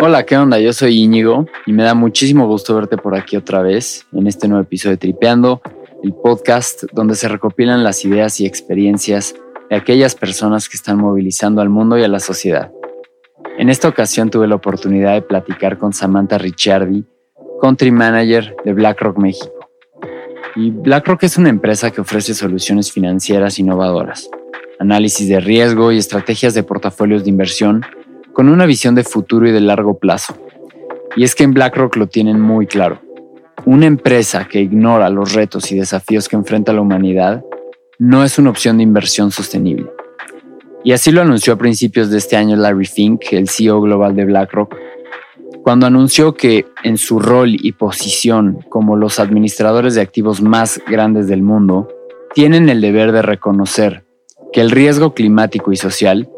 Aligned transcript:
Hola, 0.00 0.26
¿qué 0.26 0.36
onda? 0.36 0.58
Yo 0.58 0.72
soy 0.72 1.00
Íñigo 1.00 1.46
y 1.66 1.72
me 1.72 1.82
da 1.82 1.94
muchísimo 1.94 2.46
gusto 2.46 2.74
verte 2.74 2.96
por 2.96 3.14
aquí 3.14 3.36
otra 3.36 3.62
vez 3.62 4.06
en 4.12 4.26
este 4.26 4.48
nuevo 4.48 4.62
episodio 4.62 4.92
de 4.92 4.98
Tripeando, 4.98 5.62
el 6.02 6.12
podcast 6.12 6.84
donde 6.92 7.14
se 7.14 7.28
recopilan 7.28 7.84
las 7.84 8.04
ideas 8.04 8.40
y 8.40 8.46
experiencias 8.46 9.34
de 9.70 9.76
aquellas 9.76 10.14
personas 10.14 10.68
que 10.68 10.76
están 10.76 10.98
movilizando 10.98 11.62
al 11.62 11.68
mundo 11.68 11.96
y 11.96 12.02
a 12.02 12.08
la 12.08 12.20
sociedad. 12.20 12.70
En 13.56 13.70
esta 13.70 13.88
ocasión 13.88 14.30
tuve 14.30 14.48
la 14.48 14.56
oportunidad 14.56 15.14
de 15.14 15.22
platicar 15.22 15.78
con 15.78 15.92
Samantha 15.92 16.38
Ricciardi, 16.38 17.04
Country 17.60 17.92
Manager 17.92 18.54
de 18.64 18.72
BlackRock 18.72 19.16
México. 19.18 19.70
Y 20.56 20.70
BlackRock 20.70 21.22
es 21.22 21.38
una 21.38 21.50
empresa 21.50 21.90
que 21.90 22.00
ofrece 22.00 22.34
soluciones 22.34 22.92
financieras 22.92 23.58
innovadoras, 23.58 24.28
análisis 24.78 25.28
de 25.28 25.40
riesgo 25.40 25.92
y 25.92 25.98
estrategias 25.98 26.52
de 26.54 26.62
portafolios 26.62 27.24
de 27.24 27.30
inversión 27.30 27.84
con 28.34 28.48
una 28.48 28.66
visión 28.66 28.94
de 28.94 29.04
futuro 29.04 29.48
y 29.48 29.52
de 29.52 29.60
largo 29.60 29.98
plazo. 29.98 30.36
Y 31.16 31.24
es 31.24 31.34
que 31.34 31.44
en 31.44 31.54
BlackRock 31.54 31.96
lo 31.96 32.08
tienen 32.08 32.40
muy 32.40 32.66
claro. 32.66 33.00
Una 33.64 33.86
empresa 33.86 34.46
que 34.46 34.60
ignora 34.60 35.08
los 35.08 35.32
retos 35.32 35.70
y 35.72 35.76
desafíos 35.76 36.28
que 36.28 36.36
enfrenta 36.36 36.72
la 36.72 36.82
humanidad 36.82 37.42
no 37.98 38.24
es 38.24 38.38
una 38.38 38.50
opción 38.50 38.76
de 38.76 38.82
inversión 38.82 39.30
sostenible. 39.30 39.88
Y 40.82 40.92
así 40.92 41.12
lo 41.12 41.22
anunció 41.22 41.54
a 41.54 41.56
principios 41.56 42.10
de 42.10 42.18
este 42.18 42.36
año 42.36 42.56
Larry 42.56 42.84
Fink, 42.84 43.22
el 43.30 43.48
CEO 43.48 43.80
global 43.80 44.14
de 44.14 44.26
BlackRock, 44.26 44.74
cuando 45.62 45.86
anunció 45.86 46.34
que 46.34 46.66
en 46.82 46.98
su 46.98 47.20
rol 47.20 47.54
y 47.54 47.72
posición 47.72 48.58
como 48.68 48.96
los 48.96 49.18
administradores 49.18 49.94
de 49.94 50.02
activos 50.02 50.42
más 50.42 50.78
grandes 50.86 51.26
del 51.26 51.42
mundo, 51.42 51.88
tienen 52.34 52.68
el 52.68 52.82
deber 52.82 53.12
de 53.12 53.22
reconocer 53.22 54.04
que 54.52 54.60
el 54.60 54.70
riesgo 54.70 55.14
climático 55.14 55.72
y 55.72 55.76
social 55.76 56.28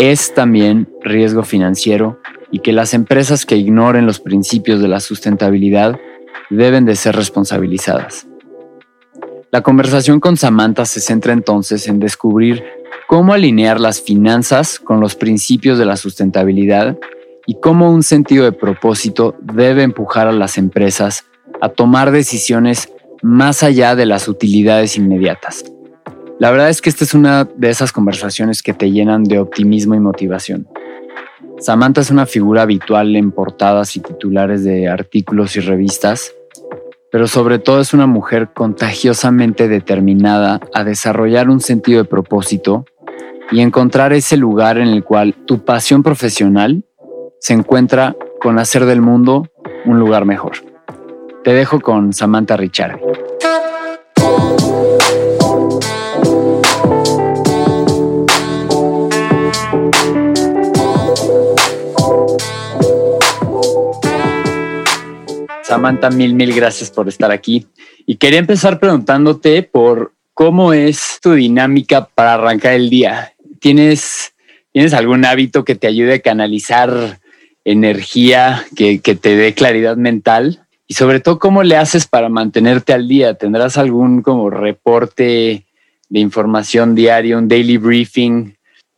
es 0.00 0.32
también 0.32 0.88
riesgo 1.02 1.42
financiero 1.42 2.18
y 2.50 2.60
que 2.60 2.72
las 2.72 2.94
empresas 2.94 3.44
que 3.44 3.58
ignoren 3.58 4.06
los 4.06 4.18
principios 4.18 4.80
de 4.80 4.88
la 4.88 4.98
sustentabilidad 4.98 6.00
deben 6.48 6.86
de 6.86 6.96
ser 6.96 7.16
responsabilizadas. 7.16 8.26
La 9.50 9.60
conversación 9.60 10.18
con 10.18 10.38
Samantha 10.38 10.86
se 10.86 11.00
centra 11.00 11.34
entonces 11.34 11.86
en 11.86 12.00
descubrir 12.00 12.64
cómo 13.08 13.34
alinear 13.34 13.78
las 13.78 14.00
finanzas 14.00 14.78
con 14.78 15.00
los 15.00 15.16
principios 15.16 15.78
de 15.78 15.84
la 15.84 15.98
sustentabilidad 15.98 16.96
y 17.46 17.60
cómo 17.60 17.92
un 17.92 18.02
sentido 18.02 18.44
de 18.44 18.52
propósito 18.52 19.36
debe 19.42 19.82
empujar 19.82 20.28
a 20.28 20.32
las 20.32 20.56
empresas 20.56 21.26
a 21.60 21.68
tomar 21.68 22.10
decisiones 22.10 22.90
más 23.20 23.62
allá 23.62 23.94
de 23.96 24.06
las 24.06 24.28
utilidades 24.28 24.96
inmediatas. 24.96 25.62
La 26.40 26.50
verdad 26.50 26.70
es 26.70 26.80
que 26.80 26.88
esta 26.88 27.04
es 27.04 27.12
una 27.12 27.44
de 27.44 27.68
esas 27.68 27.92
conversaciones 27.92 28.62
que 28.62 28.72
te 28.72 28.90
llenan 28.90 29.24
de 29.24 29.38
optimismo 29.38 29.94
y 29.94 30.00
motivación. 30.00 30.66
Samantha 31.58 32.00
es 32.00 32.10
una 32.10 32.24
figura 32.24 32.62
habitual 32.62 33.14
en 33.14 33.30
portadas 33.30 33.94
y 33.94 34.00
titulares 34.00 34.64
de 34.64 34.88
artículos 34.88 35.54
y 35.56 35.60
revistas, 35.60 36.32
pero 37.12 37.26
sobre 37.26 37.58
todo 37.58 37.82
es 37.82 37.92
una 37.92 38.06
mujer 38.06 38.54
contagiosamente 38.54 39.68
determinada 39.68 40.60
a 40.72 40.82
desarrollar 40.82 41.50
un 41.50 41.60
sentido 41.60 42.02
de 42.02 42.08
propósito 42.08 42.86
y 43.50 43.60
encontrar 43.60 44.14
ese 44.14 44.38
lugar 44.38 44.78
en 44.78 44.88
el 44.88 45.04
cual 45.04 45.34
tu 45.44 45.66
pasión 45.66 46.02
profesional 46.02 46.86
se 47.38 47.52
encuentra 47.52 48.16
con 48.40 48.58
hacer 48.58 48.86
del 48.86 49.02
mundo 49.02 49.46
un 49.84 49.98
lugar 49.98 50.24
mejor. 50.24 50.52
Te 51.44 51.52
dejo 51.52 51.80
con 51.80 52.14
Samantha 52.14 52.56
Richard. 52.56 52.98
Samantha, 65.70 66.10
mil, 66.10 66.34
mil 66.34 66.52
gracias 66.52 66.90
por 66.90 67.08
estar 67.08 67.30
aquí. 67.30 67.64
Y 68.04 68.16
quería 68.16 68.40
empezar 68.40 68.80
preguntándote 68.80 69.62
por 69.62 70.12
cómo 70.34 70.72
es 70.72 71.20
tu 71.22 71.34
dinámica 71.34 72.08
para 72.12 72.34
arrancar 72.34 72.72
el 72.72 72.90
día. 72.90 73.34
¿Tienes, 73.60 74.32
¿tienes 74.72 74.94
algún 74.94 75.24
hábito 75.24 75.64
que 75.64 75.76
te 75.76 75.86
ayude 75.86 76.14
a 76.14 76.18
canalizar 76.18 77.20
energía 77.64 78.64
que, 78.74 78.98
te 78.98 79.36
dé 79.36 79.54
claridad 79.54 79.96
mental 79.96 80.66
y 80.88 80.94
sobre 80.94 81.20
todo 81.20 81.38
cómo 81.38 81.62
le 81.62 81.76
haces 81.76 82.08
para 82.08 82.28
mantenerte 82.28 82.92
al 82.92 83.06
día. 83.06 83.34
¿Tendrás 83.34 83.78
algún 83.78 84.22
como 84.22 84.50
reporte 84.50 85.66
de 86.08 86.18
información 86.18 86.96
diario, 86.96 87.38
un 87.38 87.46
daily 87.46 87.76
briefing? 87.76 88.56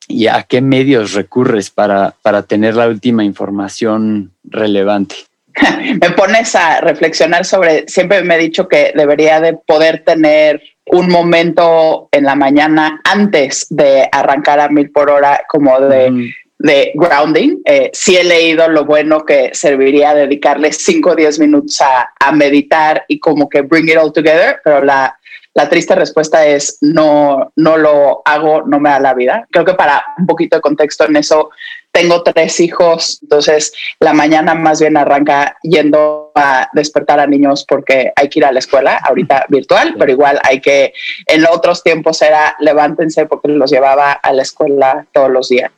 ¿Y 0.08 0.26
a 0.26 0.42
qué 0.44 0.62
medios 0.62 1.12
recurres 1.12 1.69
para, 1.69 2.14
para 2.22 2.44
tener 2.44 2.76
la 2.76 2.88
última 2.88 3.25
información 3.25 4.32
relevante? 4.42 5.16
me 6.00 6.10
pones 6.10 6.54
a 6.54 6.80
reflexionar 6.80 7.44
sobre, 7.44 7.86
siempre 7.88 8.22
me 8.22 8.36
he 8.36 8.38
dicho 8.38 8.68
que 8.68 8.92
debería 8.94 9.40
de 9.40 9.54
poder 9.54 10.04
tener 10.04 10.62
un 10.86 11.08
momento 11.08 12.08
en 12.12 12.24
la 12.24 12.34
mañana 12.34 13.00
antes 13.04 13.66
de 13.70 14.08
arrancar 14.10 14.60
a 14.60 14.68
mil 14.68 14.90
por 14.90 15.10
hora, 15.10 15.44
como 15.48 15.78
de 15.80 16.32
de 16.62 16.92
grounding. 16.94 17.60
Eh, 17.64 17.90
sí 17.92 18.16
he 18.16 18.22
leído 18.22 18.68
lo 18.68 18.84
bueno 18.84 19.24
que 19.24 19.50
serviría 19.52 20.14
dedicarle 20.14 20.72
5 20.72 21.10
o 21.10 21.16
10 21.16 21.40
minutos 21.40 21.80
a, 21.80 22.12
a, 22.20 22.30
meditar 22.30 23.04
y 23.08 23.19
como 23.19 23.48
que 23.48 23.62
bring 23.62 23.88
it 23.88 23.96
all 23.96 24.12
together, 24.12 24.60
pero 24.62 24.82
la, 24.82 25.19
la 25.54 25.69
triste 25.69 25.96
respuesta 25.96 26.46
es 26.46 26.78
no, 26.80 27.52
no 27.56 27.76
lo 27.76 28.22
hago, 28.24 28.62
no 28.62 28.78
me 28.78 28.90
da 28.90 29.00
la 29.00 29.12
vida. 29.12 29.46
Creo 29.50 29.64
que 29.64 29.74
para 29.74 30.04
un 30.16 30.26
poquito 30.26 30.56
de 30.56 30.62
contexto 30.62 31.04
en 31.04 31.16
eso, 31.16 31.50
tengo 31.92 32.22
tres 32.22 32.58
hijos, 32.60 33.19
entonces 33.22 33.72
la 34.00 34.14
mañana 34.14 34.54
más 34.54 34.80
bien 34.80 34.97
arranca 34.97 35.56
yendo 35.62 36.32
a 36.34 36.69
despertar 36.72 37.20
a 37.20 37.26
niños 37.26 37.64
porque 37.69 38.12
hay 38.16 38.28
que 38.28 38.38
ir 38.38 38.44
a 38.47 38.53
la 38.53 38.58
escuela, 38.58 38.97
ahorita 38.97 39.44
virtual, 39.48 39.94
pero 39.98 40.10
igual 40.10 40.41
hay 40.42 40.60
que, 40.60 40.94
en 41.26 41.47
otros 41.47 41.82
tiempos 41.82 42.22
era 42.22 42.56
levántense 42.60 43.26
porque 43.26 43.48
los 43.48 43.70
llevaba 43.70 44.12
a 44.12 44.32
la 44.32 44.42
escuela 44.42 45.06
todos 45.12 45.31
los 45.31 45.50
días. 45.50 45.70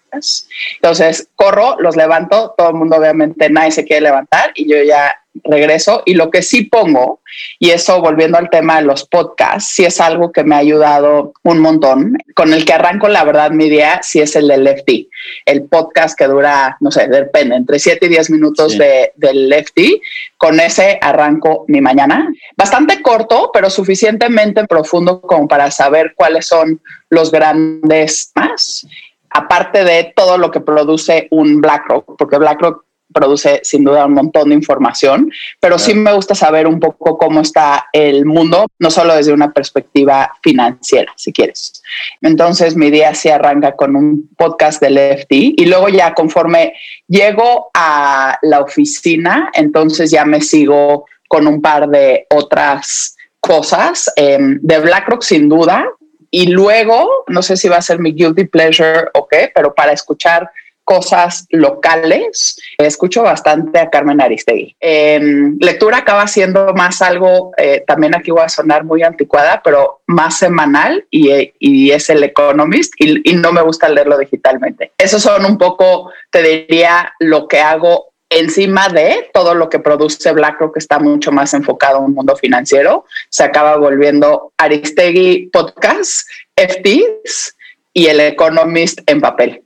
Entonces 0.77 1.29
corro, 1.35 1.77
los 1.81 1.97
levanto, 1.97 2.55
todo 2.57 2.69
el 2.69 2.75
mundo 2.75 2.97
obviamente 2.97 3.51
nadie 3.51 3.73
se 3.73 3.85
quiere 3.85 4.03
levantar 4.03 4.53
y 4.55 4.71
yo 4.71 4.81
ya 4.83 5.24
regreso. 5.43 6.03
Y 6.05 6.15
lo 6.15 6.31
que 6.31 6.43
sí 6.43 6.65
pongo, 6.65 7.21
y 7.59 7.71
eso 7.71 8.00
volviendo 8.00 8.39
al 8.39 8.50
tema 8.50 8.77
de 8.77 8.87
los 8.87 9.06
podcasts, 9.06 9.72
sí 9.75 9.84
es 9.84 10.00
algo 10.00 10.33
que 10.33 10.45
me 10.45 10.55
ha 10.55 10.59
ayudado 10.59 11.33
un 11.43 11.59
montón. 11.59 12.17
Con 12.34 12.53
el 12.53 12.65
que 12.65 12.72
arranco, 12.72 13.09
la 13.09 13.25
verdad, 13.25 13.50
mi 13.50 13.69
día 13.69 14.00
sí 14.03 14.21
es 14.21 14.37
el 14.37 14.49
del 14.49 14.65
Lefty, 14.65 15.09
el 15.47 15.65
podcast 15.65 16.17
que 16.17 16.27
dura, 16.27 16.77
no 16.81 16.91
sé, 16.91 17.09
depende, 17.09 17.56
entre 17.56 17.78
7 17.78 18.06
y 18.06 18.09
10 18.09 18.31
minutos 18.31 18.78
de, 18.78 19.12
del 19.17 19.49
Lefty. 19.49 20.00
Con 20.37 20.61
ese 20.61 20.99
arranco 21.00 21.65
mi 21.69 21.81
mañana. 21.81 22.28
Bastante 22.56 23.03
corto, 23.03 23.50
pero 23.53 23.71
suficientemente 23.71 24.67
profundo 24.67 25.21
como 25.21 25.49
para 25.49 25.71
saber 25.71 26.12
cuáles 26.15 26.47
son 26.47 26.81
los 27.09 27.31
grandes 27.31 28.31
más 28.34 28.87
aparte 29.34 29.83
de 29.84 30.12
todo 30.15 30.39
lo 30.39 30.50
que 30.50 30.61
produce 30.61 31.27
un 31.33 31.61
BlackRock, 31.61 32.17
porque 32.17 32.39
BlackRock 32.39 32.84
produce 33.15 33.61
sin 33.63 33.85
duda 33.85 34.05
un 34.05 34.13
montón 34.13 34.51
de 34.51 34.57
información, 34.57 35.31
pero 35.61 35.79
sí 35.79 35.95
me 35.95 36.13
gusta 36.13 36.35
saber 36.35 36.67
un 36.67 36.81
poco 36.81 37.17
cómo 37.17 37.41
está 37.41 37.87
el 37.93 38.27
mundo, 38.27 38.67
no 38.79 38.91
solo 38.91 39.15
desde 39.15 39.33
una 39.33 39.53
perspectiva 39.53 40.31
financiera, 40.43 41.13
si 41.17 41.33
quieres. 41.33 41.83
Entonces 42.21 42.77
mi 42.77 42.91
día 42.91 43.15
se 43.15 43.33
arranca 43.33 43.77
con 43.77 43.97
un 43.97 44.29
podcast 44.37 44.83
del 44.83 44.99
FT 44.99 45.55
y 45.57 45.67
luego 45.67 45.89
ya 45.89 46.13
conforme 46.13 46.75
llego 47.07 47.71
a 47.73 48.39
la 48.43 48.61
oficina, 48.61 49.51
entonces 49.55 50.11
ya 50.11 50.25
me 50.25 50.41
sigo 50.41 51.07
con 51.29 51.47
un 51.47 51.63
par 51.63 51.89
de 51.89 52.27
otras 52.31 53.17
cosas 53.41 54.11
em, 54.17 54.59
de 54.63 54.79
BlackRock 54.79 55.23
sin 55.23 55.49
duda. 55.49 55.87
Y 56.31 56.49
luego, 56.49 57.25
no 57.29 57.43
sé 57.43 57.57
si 57.57 57.69
va 57.69 57.77
a 57.77 57.83
ser 57.83 58.01
mi 58.01 58.13
guilty 58.13 58.47
pleasure 58.47 59.05
o 59.15 59.29
qué, 59.29 59.53
pero 59.55 59.73
para 59.73 59.93
escuchar 59.93 60.51
cosas 60.84 61.47
locales. 61.50 62.61
Escucho 62.78 63.22
bastante 63.22 63.79
a 63.79 63.91
Carmen 63.91 64.20
Aristegui. 64.20 64.76
lectura 64.81 65.99
acaba 65.99 66.26
siendo 66.26 66.73
más 66.75 67.03
algo, 67.03 67.53
eh, 67.56 67.82
también 67.87 68.14
aquí 68.14 68.31
voy 68.31 68.43
a 68.43 68.49
sonar 68.49 68.85
muy 68.85 69.03
anticuada, 69.03 69.62
pero 69.64 70.03
más 70.06 70.38
semanal 70.38 71.06
y, 71.11 71.91
es 71.91 72.11
el 72.11 72.23
Economist 72.23 72.94
y, 72.99 73.31
y, 73.31 73.35
no 73.35 73.53
me 73.53 73.62
gusta 73.62 73.88
leerlo 73.88 74.19
digitalmente. 74.19 74.93
Esos 74.99 75.23
son 75.23 75.44
un 75.44 75.59
poco, 75.59 76.11
te 76.31 76.43
diría, 76.43 77.14
lo 77.19 77.49
que 77.49 77.61
hago 77.61 78.14
encima 78.31 78.88
de 78.88 79.31
todo 79.32 79.55
lo 79.55 79.69
que 79.69 79.79
produce 79.79 80.32
BlackRock, 80.32 80.75
que 80.75 80.79
está 80.81 80.99
mucho 80.99 81.31
más 81.32 81.55
enfocado 81.55 81.99
en 81.99 82.05
un 82.05 82.14
mundo 82.14 82.37
financiero. 82.37 83.05
Se 83.29 83.44
acaba 83.44 83.76
volviendo 83.76 84.53
Aristegui 84.59 85.50
Podcast, 85.53 86.29
FTs 86.56 87.56
y 87.93 88.06
el 88.06 88.20
Economist 88.20 89.00
en 89.06 89.20
papel. 89.20 89.62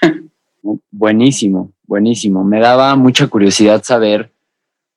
Buenísimo, 0.90 1.72
buenísimo. 1.84 2.44
Me 2.44 2.60
daba 2.60 2.94
mucha 2.96 3.26
curiosidad 3.26 3.82
saber 3.82 4.32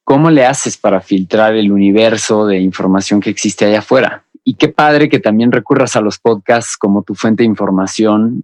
cómo 0.03 0.29
le 0.29 0.45
haces 0.45 0.77
para 0.77 1.01
filtrar 1.01 1.55
el 1.55 1.71
universo 1.71 2.45
de 2.45 2.59
información 2.59 3.19
que 3.19 3.31
existe 3.31 3.65
allá 3.65 3.79
afuera. 3.79 4.25
Y 4.43 4.53
qué 4.53 4.67
padre 4.67 5.09
que 5.09 5.19
también 5.19 5.51
recurras 5.51 5.95
a 5.95 6.01
los 6.01 6.19
podcasts 6.19 6.77
como 6.77 7.01
tu 7.01 7.15
fuente 7.15 7.41
de 7.41 7.47
información 7.47 8.43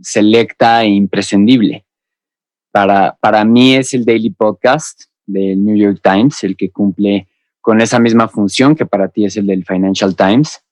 selecta 0.00 0.82
e 0.82 0.88
imprescindible. 0.88 1.84
para, 2.72 3.18
para 3.20 3.44
mí 3.44 3.74
es 3.74 3.92
el 3.92 4.06
Daily 4.06 4.30
Podcast 4.30 5.02
del 5.26 5.62
New 5.62 5.76
York 5.76 6.00
Times, 6.02 6.42
el 6.42 6.56
que 6.56 6.70
cumple 6.70 7.28
con 7.60 7.80
esa 7.82 7.98
misma 7.98 8.28
función 8.28 8.74
que 8.74 8.86
para 8.86 9.08
ti 9.08 9.26
es 9.26 9.36
el 9.36 9.46
del 9.46 9.64
Financial 9.64 10.16
Times, 10.16 10.62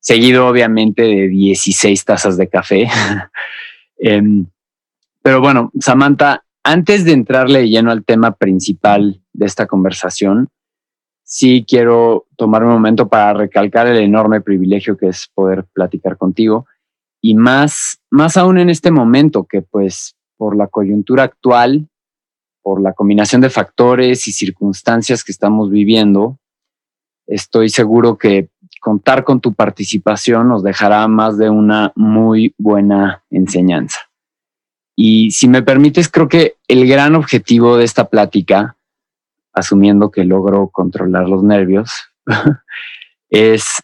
seguido 0.00 0.48
obviamente 0.48 1.02
de 1.02 1.28
16 1.28 2.04
tazas 2.04 2.36
de 2.36 2.48
café. 2.48 2.88
Em, 4.00 4.46
pero 5.22 5.40
bueno, 5.40 5.70
Samantha, 5.80 6.44
antes 6.64 7.04
de 7.04 7.12
entrarle 7.12 7.68
lleno 7.68 7.90
al 7.90 8.04
tema 8.04 8.32
principal 8.32 9.22
de 9.32 9.46
esta 9.46 9.66
conversación, 9.66 10.48
sí 11.24 11.64
quiero 11.68 12.26
tomar 12.36 12.64
un 12.64 12.70
momento 12.70 13.08
para 13.08 13.34
recalcar 13.34 13.86
el 13.86 13.98
enorme 13.98 14.40
privilegio 14.40 14.96
que 14.96 15.08
es 15.08 15.30
poder 15.34 15.64
platicar 15.72 16.16
contigo 16.16 16.66
y 17.20 17.34
más, 17.34 18.00
más 18.10 18.36
aún 18.36 18.58
en 18.58 18.70
este 18.70 18.90
momento 18.90 19.44
que 19.44 19.62
pues 19.62 20.16
por 20.36 20.56
la 20.56 20.68
coyuntura 20.68 21.24
actual 21.24 21.88
por 22.68 22.82
la 22.82 22.92
combinación 22.92 23.40
de 23.40 23.48
factores 23.48 24.28
y 24.28 24.32
circunstancias 24.32 25.24
que 25.24 25.32
estamos 25.32 25.70
viviendo, 25.70 26.38
estoy 27.26 27.70
seguro 27.70 28.18
que 28.18 28.50
contar 28.82 29.24
con 29.24 29.40
tu 29.40 29.54
participación 29.54 30.48
nos 30.48 30.62
dejará 30.62 31.08
más 31.08 31.38
de 31.38 31.48
una 31.48 31.92
muy 31.96 32.54
buena 32.58 33.24
enseñanza. 33.30 34.07
Y 35.00 35.30
si 35.30 35.46
me 35.46 35.62
permites, 35.62 36.08
creo 36.08 36.28
que 36.28 36.56
el 36.66 36.88
gran 36.88 37.14
objetivo 37.14 37.76
de 37.76 37.84
esta 37.84 38.08
plática, 38.08 38.76
asumiendo 39.52 40.10
que 40.10 40.24
logro 40.24 40.70
controlar 40.70 41.28
los 41.28 41.44
nervios, 41.44 41.92
es 43.30 43.80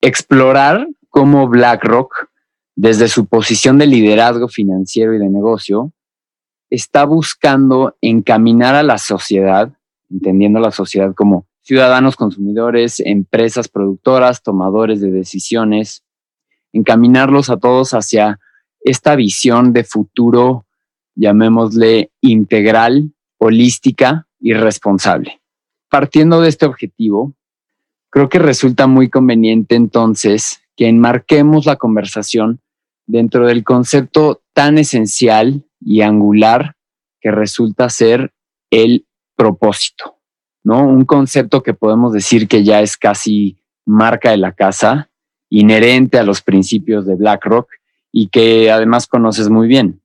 explorar 0.00 0.88
cómo 1.10 1.46
BlackRock, 1.46 2.28
desde 2.74 3.06
su 3.06 3.26
posición 3.26 3.78
de 3.78 3.86
liderazgo 3.86 4.48
financiero 4.48 5.14
y 5.14 5.20
de 5.20 5.28
negocio, 5.28 5.92
está 6.70 7.04
buscando 7.04 7.96
encaminar 8.00 8.74
a 8.74 8.82
la 8.82 8.98
sociedad, 8.98 9.70
entendiendo 10.10 10.58
la 10.58 10.72
sociedad 10.72 11.14
como 11.14 11.46
ciudadanos 11.60 12.16
consumidores, 12.16 12.98
empresas 12.98 13.68
productoras, 13.68 14.42
tomadores 14.42 15.00
de 15.00 15.12
decisiones, 15.12 16.02
encaminarlos 16.72 17.48
a 17.48 17.58
todos 17.58 17.94
hacia 17.94 18.40
esta 18.88 19.16
visión 19.16 19.72
de 19.72 19.84
futuro, 19.84 20.66
llamémosle 21.14 22.10
integral, 22.20 23.12
holística 23.38 24.26
y 24.40 24.54
responsable. 24.54 25.40
Partiendo 25.90 26.40
de 26.40 26.48
este 26.48 26.66
objetivo, 26.66 27.34
creo 28.10 28.28
que 28.28 28.38
resulta 28.38 28.86
muy 28.86 29.10
conveniente 29.10 29.74
entonces 29.74 30.62
que 30.76 30.88
enmarquemos 30.88 31.66
la 31.66 31.76
conversación 31.76 32.60
dentro 33.06 33.46
del 33.46 33.64
concepto 33.64 34.42
tan 34.52 34.78
esencial 34.78 35.64
y 35.80 36.02
angular 36.02 36.76
que 37.20 37.30
resulta 37.30 37.88
ser 37.88 38.32
el 38.70 39.06
propósito, 39.36 40.16
¿no? 40.62 40.86
Un 40.86 41.04
concepto 41.04 41.62
que 41.62 41.74
podemos 41.74 42.12
decir 42.12 42.48
que 42.48 42.64
ya 42.64 42.80
es 42.80 42.96
casi 42.96 43.56
marca 43.84 44.30
de 44.30 44.36
la 44.36 44.52
casa, 44.52 45.10
inherente 45.50 46.18
a 46.18 46.22
los 46.22 46.42
principios 46.42 47.06
de 47.06 47.16
BlackRock 47.16 47.68
y 48.12 48.28
que 48.28 48.70
además 48.70 49.06
conoces 49.06 49.48
muy 49.48 49.68
bien. 49.68 50.00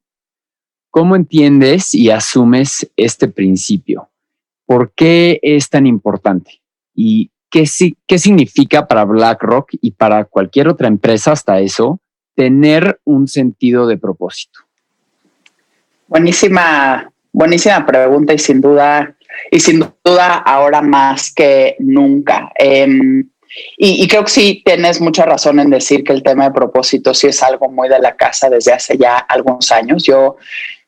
¿Cómo 0.89 1.15
entiendes 1.15 1.93
y 1.95 2.11
asumes 2.11 2.91
este 2.95 3.27
principio? 3.27 4.09
¿Por 4.65 4.91
qué 4.93 5.39
es 5.41 5.69
tan 5.69 5.87
importante? 5.87 6.61
¿Y 6.93 7.31
qué, 7.49 7.65
qué 8.05 8.19
significa 8.19 8.87
para 8.87 9.05
BlackRock 9.05 9.69
y 9.81 9.91
para 9.91 10.25
cualquier 10.25 10.67
otra 10.67 10.87
empresa 10.87 11.31
hasta 11.31 11.59
eso 11.59 11.99
tener 12.35 12.99
un 13.03 13.27
sentido 13.27 13.87
de 13.87 13.97
propósito? 13.97 14.59
Buenísima, 16.07 17.11
buenísima 17.31 17.85
pregunta 17.85 18.33
y 18.33 18.39
sin 18.39 18.61
duda, 18.61 19.15
y 19.49 19.59
sin 19.59 19.79
duda 20.03 20.37
ahora 20.37 20.81
más 20.81 21.33
que 21.33 21.75
nunca. 21.79 22.51
Em, 22.55 23.27
y, 23.77 24.07
creo 24.07 24.23
que 24.23 24.31
sí 24.31 24.61
tienes 24.65 24.99
mucha 25.01 25.25
razón 25.25 25.59
en 25.59 25.69
decir 25.69 26.03
que 26.03 26.13
el 26.13 26.23
tema 26.23 26.45
de 26.45 26.51
propósito 26.51 27.13
sí 27.13 27.27
es 27.27 27.43
algo 27.43 27.69
muy 27.69 27.89
de 27.89 27.99
la 27.99 28.15
casa 28.15 28.49
desde 28.49 28.73
hace 28.73 28.97
ya 28.97 29.17
algunos 29.17 29.71
años. 29.71 30.03
Yo, 30.03 30.37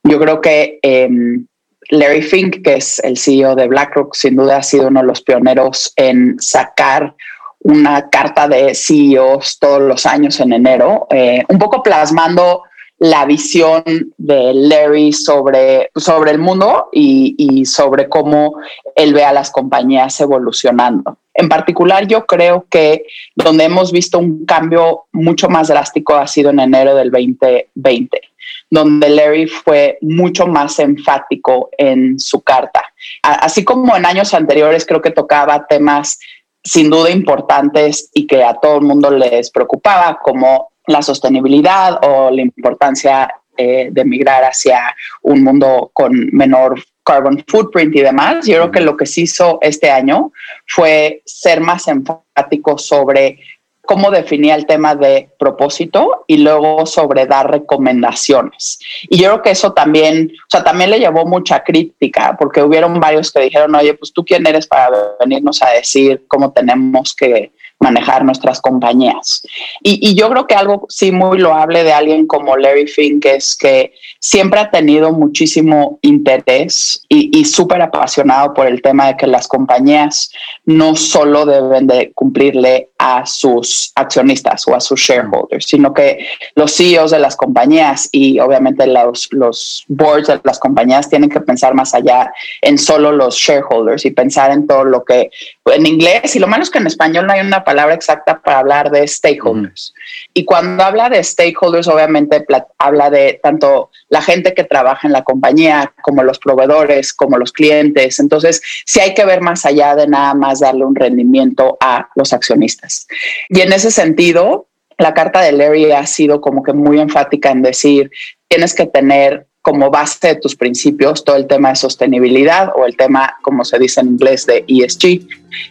yo 0.04 0.20
creo 0.20 0.42
que 0.42 0.80
em, 0.82 1.46
Larry 1.90 2.22
Fink, 2.22 2.64
que 2.64 2.76
es 2.76 3.00
el 3.00 3.18
CEO 3.18 3.56
de 3.56 3.68
BlackRock, 3.68 4.16
sin 4.16 4.36
duda 4.36 4.58
ha 4.58 4.64
sido 4.64 4.88
uno 4.88 5.02
de 5.02 5.08
los 5.08 5.22
pioneros 5.22 5.94
en 5.96 6.40
sacar 6.40 7.16
una 7.60 8.10
carta 8.10 8.48
de 8.48 8.76
CEOs 8.76 9.60
todos 9.60 9.82
los 9.82 10.06
años 10.06 10.40
en 10.40 10.54
enero, 10.54 11.08
eh, 11.10 11.44
un 11.50 11.58
poco 11.58 11.82
plasmando 11.82 12.64
la 12.98 13.26
visión 13.26 13.84
de 14.18 14.54
Larry 14.54 15.12
sobre, 15.12 15.90
sobre 15.96 16.32
el 16.32 16.40
mundo 16.40 16.90
y, 16.92 17.66
sobre 17.66 18.08
cómo 18.08 18.56
él 18.96 19.14
ve 19.14 19.24
a 19.24 19.34
las 19.34 19.52
compañías 19.52 20.20
evolucionando. 20.22 21.18
En 21.34 21.50
particular, 21.50 22.08
yo 22.08 22.26
creo 22.26 22.66
que 22.70 23.06
donde 23.36 23.66
hemos 23.66 23.92
visto 23.92 24.18
un 24.18 24.46
cambio 24.46 25.06
mucho 25.12 25.50
más 25.50 25.68
drástico 25.68 26.16
ha 26.16 26.28
sido 26.28 26.52
en 26.52 26.62
enero 26.62 26.96
del 26.96 27.12
2020, 27.12 28.22
donde 28.70 29.10
Larry 29.10 29.48
fue 29.48 29.98
mucho 30.02 30.48
más 30.48 30.80
enfático 30.80 31.70
en 31.78 32.18
su 32.18 32.42
carta. 32.42 32.82
Así 33.22 33.66
como 33.66 33.96
en 33.98 34.06
años 34.06 34.34
anteriores 34.34 34.86
creo 34.86 35.02
que 35.02 35.12
tocaba 35.12 35.68
temas 35.68 36.18
sin 36.64 36.90
duda 36.90 37.12
importantes 37.12 38.10
y 38.14 38.26
que 38.26 38.44
a 38.44 38.56
todo 38.56 38.78
el 38.78 38.82
mundo 38.82 39.12
les 39.12 39.52
preocupaba, 39.52 40.18
como 40.24 40.72
la 40.88 41.02
sostenibilidad 41.02 42.00
o 42.04 42.32
la 42.32 42.42
importancia 42.42 43.34
eh, 43.58 43.90
de 43.92 44.06
migrar 44.06 44.44
hacia 44.44 44.96
un 45.22 45.44
mundo 45.44 45.90
con 45.94 46.30
menor 46.34 46.84
carbon 47.04 47.44
footprint 47.48 47.96
y 47.96 48.02
demás. 48.02 48.46
Yo 48.46 48.56
creo 48.56 48.72
que 48.72 48.82
lo 48.82 48.98
que 48.98 49.06
se 49.06 49.22
hizo 49.22 49.60
este 49.62 49.90
año 49.90 50.34
fue 50.66 51.22
ser 51.26 51.62
más 51.62 51.88
enfático 51.88 52.78
sobre 52.78 53.40
cómo 53.86 54.12
definía 54.12 54.56
el 54.56 54.66
tema 54.66 54.96
de 54.96 55.30
propósito 55.40 56.26
y 56.28 56.38
luego 56.38 56.86
sobre 56.86 57.28
dar 57.28 57.50
recomendaciones. 57.50 58.80
Y 59.10 59.20
yo 59.20 59.30
creo 59.30 59.42
que 59.42 59.52
eso 59.52 59.74
también, 59.74 60.32
o 60.34 60.50
sea, 60.50 60.64
también 60.64 60.90
le 60.90 61.00
llevó 61.00 61.26
mucha 61.26 61.64
crítica 61.64 62.36
porque 62.38 62.62
hubieron 62.62 63.00
varios 63.00 63.32
que 63.32 63.42
dijeron, 63.42 63.74
oye, 63.76 63.94
pues 63.94 64.12
tú 64.12 64.26
quién 64.26 64.46
eres 64.46 64.68
para 64.68 64.90
venirnos 65.20 65.62
a 65.62 65.70
decir 65.70 66.26
cómo 66.28 66.52
tenemos 66.52 67.16
que 67.16 67.52
manejar 67.80 68.24
nuestras 68.24 68.62
compañías. 68.62 69.42
Y, 69.82 70.16
yo 70.16 70.30
creo 70.30 70.48
que 70.48 70.56
algo 70.56 70.86
sí 70.90 71.12
muy 71.12 71.38
loable 71.38 71.84
de 71.84 71.94
alguien 71.94 72.26
como 72.26 72.58
Larry 72.58 72.88
Fink 72.88 73.26
es 73.26 73.56
que 73.56 73.94
siempre 74.20 74.60
ha 74.60 74.72
tenido 74.72 75.12
muchísimo 75.12 76.00
interés 76.02 77.06
y, 77.10 77.38
y 77.38 77.46
súper 77.46 77.82
apasionado 77.82 78.54
por 78.54 78.68
el 78.68 78.82
tema 78.82 79.08
de 79.08 79.18
que 79.18 79.28
las 79.28 79.48
compañías 79.48 80.32
no 80.66 80.96
solo 80.96 81.46
deben 81.46 81.88
de 81.88 82.12
cumplirle 82.14 82.90
a 83.08 83.24
sus 83.24 83.92
accionistas 83.94 84.68
o 84.68 84.74
a 84.74 84.80
sus 84.80 85.00
shareholders, 85.00 85.68
sino 85.68 85.94
que 85.94 86.28
los 86.56 86.76
CEOs 86.76 87.12
de 87.12 87.20
las 87.20 87.36
compañías 87.36 88.10
y 88.12 88.40
obviamente 88.40 88.88
los, 88.88 89.28
los 89.32 89.86
boards 89.88 90.26
de 90.26 90.42
las 90.44 90.58
compañías 90.58 91.08
tienen 91.08 91.30
que 91.30 91.40
pensar 91.40 91.76
más 91.76 91.94
allá 91.94 92.34
en 92.64 92.80
solo 92.80 93.12
los 93.12 93.36
shareholders 93.36 94.06
y 94.06 94.12
pensar 94.12 94.50
en 94.50 94.66
todo 94.66 94.86
lo 94.86 95.06
que 95.06 95.30
en 95.66 95.86
inglés 95.86 96.36
y 96.36 96.40
lo 96.40 96.48
malo 96.48 96.64
es 96.64 96.72
que 96.72 96.80
en 96.80 96.88
español 96.88 97.28
no 97.28 97.34
hay 97.34 97.42
una 97.42 97.64
palabra 97.64 97.94
exacta 97.94 98.42
para 98.42 98.58
hablar 98.58 98.90
de 98.90 99.08
stakeholders. 99.08 99.94
Y 100.38 100.44
cuando 100.44 100.84
habla 100.84 101.08
de 101.08 101.24
stakeholders, 101.24 101.88
obviamente 101.88 102.46
habla 102.78 103.10
de 103.10 103.40
tanto 103.42 103.90
la 104.10 104.22
gente 104.22 104.54
que 104.54 104.66
trabaja 104.66 105.08
en 105.08 105.14
la 105.14 105.24
compañía 105.24 105.94
como 106.02 106.24
los 106.24 106.40
proveedores, 106.40 107.14
como 107.14 107.38
los 107.38 107.54
clientes. 107.54 108.20
Entonces, 108.20 108.62
sí 108.86 109.00
hay 109.00 109.14
que 109.14 109.24
ver 109.24 109.40
más 109.40 109.66
allá 109.66 109.96
de 109.96 110.08
nada 110.08 110.34
más 110.34 110.60
darle 110.60 110.84
un 110.84 110.94
rendimiento 110.94 111.78
a 111.80 112.10
los 112.16 112.34
accionistas. 112.34 113.08
Y 113.48 113.62
en 113.62 113.72
ese 113.72 113.92
sentido, 113.92 114.68
la 114.98 115.14
carta 115.14 115.40
de 115.40 115.54
Larry 115.54 115.94
ha 115.94 116.06
sido 116.06 116.42
como 116.42 116.64
que 116.64 116.74
muy 116.74 117.00
enfática 117.00 117.52
en 117.52 117.62
decir, 117.62 118.12
tienes 118.50 118.76
que 118.76 118.88
tener 118.88 119.48
como 119.62 119.90
base 119.90 120.28
de 120.28 120.36
tus 120.36 120.58
principios 120.58 121.24
todo 121.24 121.38
el 121.38 121.48
tema 121.48 121.70
de 121.70 121.78
sostenibilidad 121.78 122.74
o 122.76 122.86
el 122.86 122.98
tema, 122.98 123.38
como 123.42 123.64
se 123.64 123.80
dice 123.80 124.02
en 124.02 124.08
inglés, 124.08 124.46
de 124.46 124.66
ESG, 124.68 125.26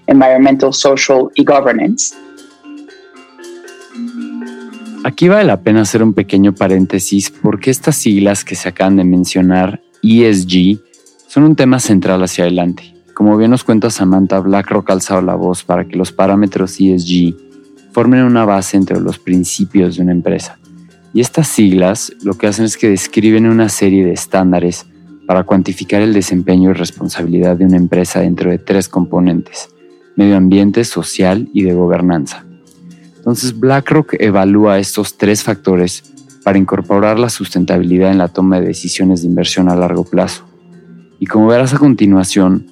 Environmental, 0.06 0.72
Social 0.72 1.28
y 1.34 1.44
Governance. 1.44 2.14
Aquí 5.04 5.28
vale 5.28 5.44
la 5.44 5.60
pena 5.60 5.82
hacer 5.82 6.02
un 6.02 6.12
pequeño 6.12 6.52
paréntesis 6.52 7.30
porque 7.30 7.70
estas 7.70 7.94
siglas 7.94 8.44
que 8.44 8.56
se 8.56 8.68
acaban 8.68 8.96
de 8.96 9.04
mencionar, 9.04 9.80
ESG, 10.02 10.80
son 11.28 11.44
un 11.44 11.54
tema 11.54 11.78
central 11.78 12.22
hacia 12.24 12.44
adelante. 12.44 12.96
Como 13.14 13.36
bien 13.36 13.52
nos 13.52 13.62
cuenta 13.62 13.90
Samantha, 13.90 14.40
BlackRock 14.40 14.90
ha 14.90 14.94
alzado 14.94 15.22
la 15.22 15.36
voz 15.36 15.62
para 15.62 15.84
que 15.84 15.96
los 15.96 16.10
parámetros 16.10 16.80
ESG 16.80 17.36
formen 17.92 18.24
una 18.24 18.44
base 18.44 18.76
entre 18.76 18.98
los 18.98 19.20
principios 19.20 19.96
de 19.96 20.02
una 20.02 20.10
empresa 20.10 20.58
y 21.14 21.20
estas 21.20 21.46
siglas 21.46 22.12
lo 22.22 22.34
que 22.34 22.48
hacen 22.48 22.64
es 22.64 22.76
que 22.76 22.90
describen 22.90 23.46
una 23.46 23.68
serie 23.68 24.04
de 24.04 24.12
estándares 24.12 24.84
para 25.26 25.44
cuantificar 25.44 26.02
el 26.02 26.12
desempeño 26.12 26.70
y 26.70 26.72
responsabilidad 26.74 27.56
de 27.56 27.64
una 27.64 27.76
empresa 27.76 28.20
dentro 28.20 28.50
de 28.50 28.58
tres 28.58 28.88
componentes, 28.88 29.68
medio 30.16 30.36
ambiente, 30.36 30.84
social 30.84 31.48
y 31.54 31.62
de 31.62 31.72
gobernanza. 31.72 32.43
Entonces 33.24 33.58
BlackRock 33.58 34.16
evalúa 34.18 34.78
estos 34.78 35.16
tres 35.16 35.42
factores 35.42 36.02
para 36.42 36.58
incorporar 36.58 37.18
la 37.18 37.30
sustentabilidad 37.30 38.10
en 38.10 38.18
la 38.18 38.28
toma 38.28 38.60
de 38.60 38.66
decisiones 38.66 39.22
de 39.22 39.28
inversión 39.28 39.70
a 39.70 39.76
largo 39.76 40.04
plazo. 40.04 40.44
Y 41.18 41.24
como 41.24 41.46
verás 41.46 41.72
a 41.72 41.78
continuación, 41.78 42.66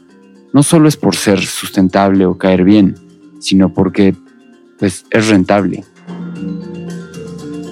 no 0.52 0.62
solo 0.62 0.90
es 0.90 0.98
por 0.98 1.16
ser 1.16 1.40
sustentable 1.40 2.26
o 2.26 2.36
caer 2.36 2.64
bien, 2.64 2.96
sino 3.40 3.72
porque 3.72 4.14
pues, 4.78 5.06
es 5.08 5.28
rentable. 5.28 5.84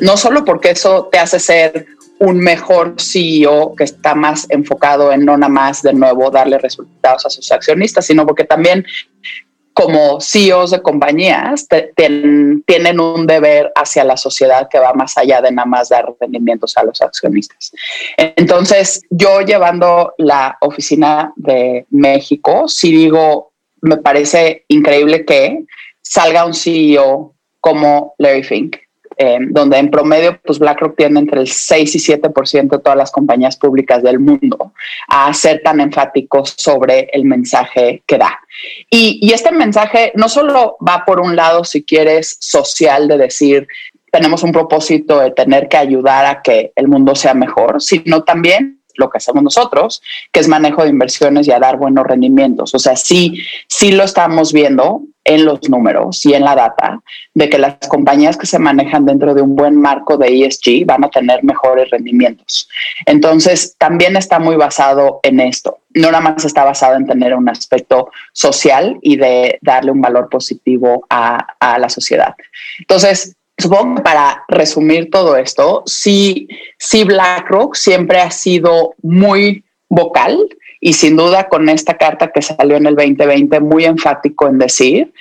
No 0.01 0.17
solo 0.17 0.47
porque 0.47 0.71
eso 0.71 1.11
te 1.13 1.19
hace 1.19 1.39
ser 1.39 1.87
un 2.19 2.39
mejor 2.39 2.95
CEO 2.97 3.75
que 3.77 3.85
está 3.85 4.15
más 4.15 4.47
enfocado 4.49 5.13
en 5.13 5.27
no 5.27 5.37
nada 5.37 5.53
más 5.53 5.83
de 5.83 5.93
nuevo 5.93 6.31
darle 6.31 6.57
resultados 6.57 7.27
a 7.27 7.31
sus 7.31 7.53
accionistas, 7.53 8.07
sino 8.07 8.25
porque 8.25 8.45
también 8.45 8.87
como 9.81 10.21
CEOs 10.21 10.73
de 10.73 10.83
compañías 10.83 11.67
tienen 11.97 13.01
un 13.01 13.27
deber 13.27 13.73
hacia 13.75 14.05
la 14.05 14.19
sociedad 14.19 14.69
que 14.69 14.79
va 14.79 14.93
más 14.93 15.17
allá 15.17 15.41
de 15.41 15.51
nada 15.51 15.65
más 15.65 15.89
dar 15.89 16.07
rendimientos 16.21 16.77
a 16.77 16.85
los 16.85 17.01
accionistas. 17.01 17.73
Entonces, 18.19 19.01
yo 19.09 19.41
llevando 19.41 20.13
la 20.19 20.59
oficina 20.61 21.33
de 21.37 21.87
México, 21.89 22.69
si 22.69 22.93
digo, 22.93 23.53
me 23.81 23.97
parece 23.97 24.67
increíble 24.69 25.25
que 25.25 25.65
salga 26.03 26.45
un 26.45 26.53
CEO 26.53 27.35
como 27.61 28.15
Larry 28.19 28.43
Fink, 28.43 28.77
eh, 29.23 29.39
donde 29.51 29.77
en 29.77 29.91
promedio 29.91 30.41
pues 30.43 30.59
BlackRock 30.59 30.97
tiene 30.97 31.21
entre 31.21 31.43
el 31.43 31.47
6 31.47 31.95
y 31.95 31.99
7% 31.99 32.71
de 32.71 32.79
todas 32.79 32.97
las 32.97 33.13
compañías 33.13 33.55
públicas 33.55 34.03
del 34.03 34.19
mundo 34.19 34.73
a 35.09 35.35
ser 35.35 35.61
tan 35.63 35.79
enfáticos 35.79 36.55
sobre 36.57 37.11
el 37.13 37.27
mensaje 37.27 38.03
que 38.07 38.17
da. 38.17 38.41
Y, 38.89 39.19
y 39.21 39.35
este 39.35 39.53
mensaje 39.53 40.13
no 40.15 40.31
solo 40.31 40.79
va 40.87 41.05
por 41.05 41.21
un 41.21 41.37
lado, 41.37 41.65
si 41.65 41.85
quieres, 41.85 42.39
social 42.41 43.09
de 43.09 43.19
decir, 43.19 43.69
tenemos 44.11 44.43
un 44.43 44.53
propósito 44.53 45.21
de 45.21 45.33
tener 45.33 45.69
que 45.69 45.77
ayudar 45.77 46.25
a 46.25 46.41
que 46.41 46.73
el 46.75 46.89
mundo 46.89 47.15
sea 47.15 47.35
mejor, 47.35 47.83
sino 47.83 48.23
también 48.23 48.80
lo 49.01 49.11
que 49.11 49.19
hacemos 49.19 49.43
nosotros, 49.43 50.03
que 50.31 50.41
es 50.41 50.47
manejo 50.47 50.85
de 50.85 50.91
inversiones 50.91 51.49
y 51.49 51.53
a 51.53 51.59
dar 51.59 51.77
buenos 51.77 52.07
rendimientos. 52.07 52.75
O 52.75 52.79
sea, 52.79 52.95
sí, 52.95 53.43
sí 53.67 53.91
lo 53.91 54.05
estamos 54.05 54.53
viendo 54.53 55.03
en 55.25 55.45
los 55.45 55.69
números 55.69 56.25
y 56.25 56.35
en 56.35 56.45
la 56.45 56.55
data 56.55 57.01
de 57.35 57.49
que 57.49 57.59
las 57.59 57.77
compañías 57.89 58.37
que 58.37 58.47
se 58.47 58.59
manejan 58.59 59.05
dentro 59.05 59.35
de 59.35 59.43
un 59.43 59.55
buen 59.55 59.77
marco 59.77 60.17
de 60.17 60.45
ESG 60.45 60.87
van 60.87 61.05
a 61.05 61.11
tener 61.11 61.45
mejores 61.45 61.91
rendimientos. 61.91 62.69
Entonces, 63.07 63.77
también 63.79 64.17
está 64.17 64.39
muy 64.39 64.57
basado 64.57 65.21
en 65.23 65.41
esto. 65.41 65.79
No 65.91 66.11
nada 66.11 66.21
más 66.21 66.45
está 66.45 66.65
basado 66.65 66.97
en 66.97 67.07
tener 67.07 67.35
un 67.35 67.49
aspecto 67.49 68.11
social 68.33 68.99
y 69.03 69.17
de 69.17 69.59
darle 69.61 69.91
un 69.91 70.01
valor 70.01 70.29
positivo 70.29 71.07
a, 71.11 71.57
a 71.59 71.79
la 71.79 71.89
sociedad. 71.89 72.35
Entonces, 72.79 73.37
supongo 73.61 73.97
que 73.97 74.03
para 74.03 74.45
resumir 74.49 75.11
todo 75.11 75.37
esto, 75.37 75.83
sí, 75.87 76.49
sí 76.79 77.05
BlackRock 77.05 77.75
siempre 77.75 78.21
ha 78.21 78.31
sido 78.31 78.95
muy 79.03 79.65
vocal 79.89 80.39
y 80.81 80.95
sin 80.95 81.17
duda 81.17 81.49
con 81.49 81.69
esta 81.69 81.95
carta 81.95 82.31
que 82.33 82.43
salió 82.43 82.77
en 82.77 82.87
el 82.87 82.97
2020 82.97 83.61
muy 83.61 83.85
enfático 83.85 84.49
en 84.49 84.59
decir, 84.59 85.13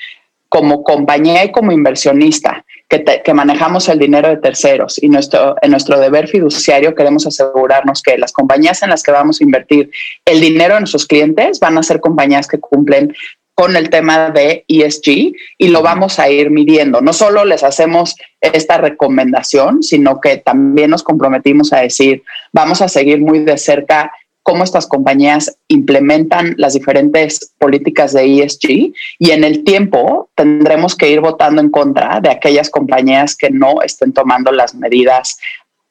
como 0.48 0.84
compañía 0.84 1.43
y 1.46 1.51
como 1.51 1.72
inversionista, 1.72 2.65
que, 2.88 3.34
manejamos 3.36 3.88
el 3.88 4.00
dinero 4.00 4.29
de 4.29 4.38
terceros 4.38 5.01
y 5.01 5.10
nuestro, 5.10 5.55
en 5.62 5.69
nuestro 5.69 6.00
deber 6.00 6.27
fiduciario 6.27 6.96
queremos 6.96 7.27
asegurarnos 7.27 8.01
que 8.01 8.17
las 8.17 8.31
compañías 8.31 8.81
en 8.81 8.89
las 8.89 9.03
que 9.03 9.12
vamos 9.12 9.39
a 9.39 9.43
invertir 9.43 9.91
el 10.25 10.41
dinero 10.41 10.74
de 10.74 10.79
nuestros 10.81 11.05
clientes 11.05 11.60
van 11.60 11.77
a 11.77 11.84
ser 11.84 12.00
compañías 12.00 12.48
que 12.48 12.60
cumplen 12.60 13.13
con 13.59 13.75
el 13.75 13.89
tema 13.89 14.29
de 14.29 14.63
ESG 14.69 15.33
y 15.57 15.67
lo 15.67 15.81
vamos 15.81 16.17
a 16.17 16.29
ir 16.29 16.49
midiendo. 16.49 17.01
No 17.01 17.11
solo 17.11 17.43
les 17.43 17.61
hacemos 17.61 18.15
esta 18.39 18.77
recomendación, 18.77 19.83
sino 19.83 20.21
que 20.21 20.37
también 20.37 20.91
nos 20.91 21.03
comprometimos 21.03 21.73
a 21.73 21.81
decir, 21.81 22.23
vamos 22.53 22.81
a 22.81 22.87
seguir 22.87 23.19
muy 23.19 23.39
de 23.39 23.57
cerca 23.57 24.13
cómo 24.43 24.63
estas 24.63 24.87
compañías 24.87 25.57
implementan 25.67 26.53
las 26.55 26.73
diferentes 26.73 27.51
políticas 27.57 28.13
de 28.13 28.43
ESG 28.43 28.93
y 29.19 29.31
en 29.31 29.43
el 29.43 29.65
tiempo 29.65 30.29
tendremos 30.35 30.95
que 30.95 31.09
ir 31.09 31.19
votando 31.19 31.59
en 31.59 31.69
contra 31.69 32.21
de 32.21 32.29
aquellas 32.29 32.69
compañías 32.69 33.35
que 33.35 33.49
no 33.49 33.81
estén 33.81 34.13
tomando 34.13 34.53
las 34.53 34.73
medidas 34.73 35.37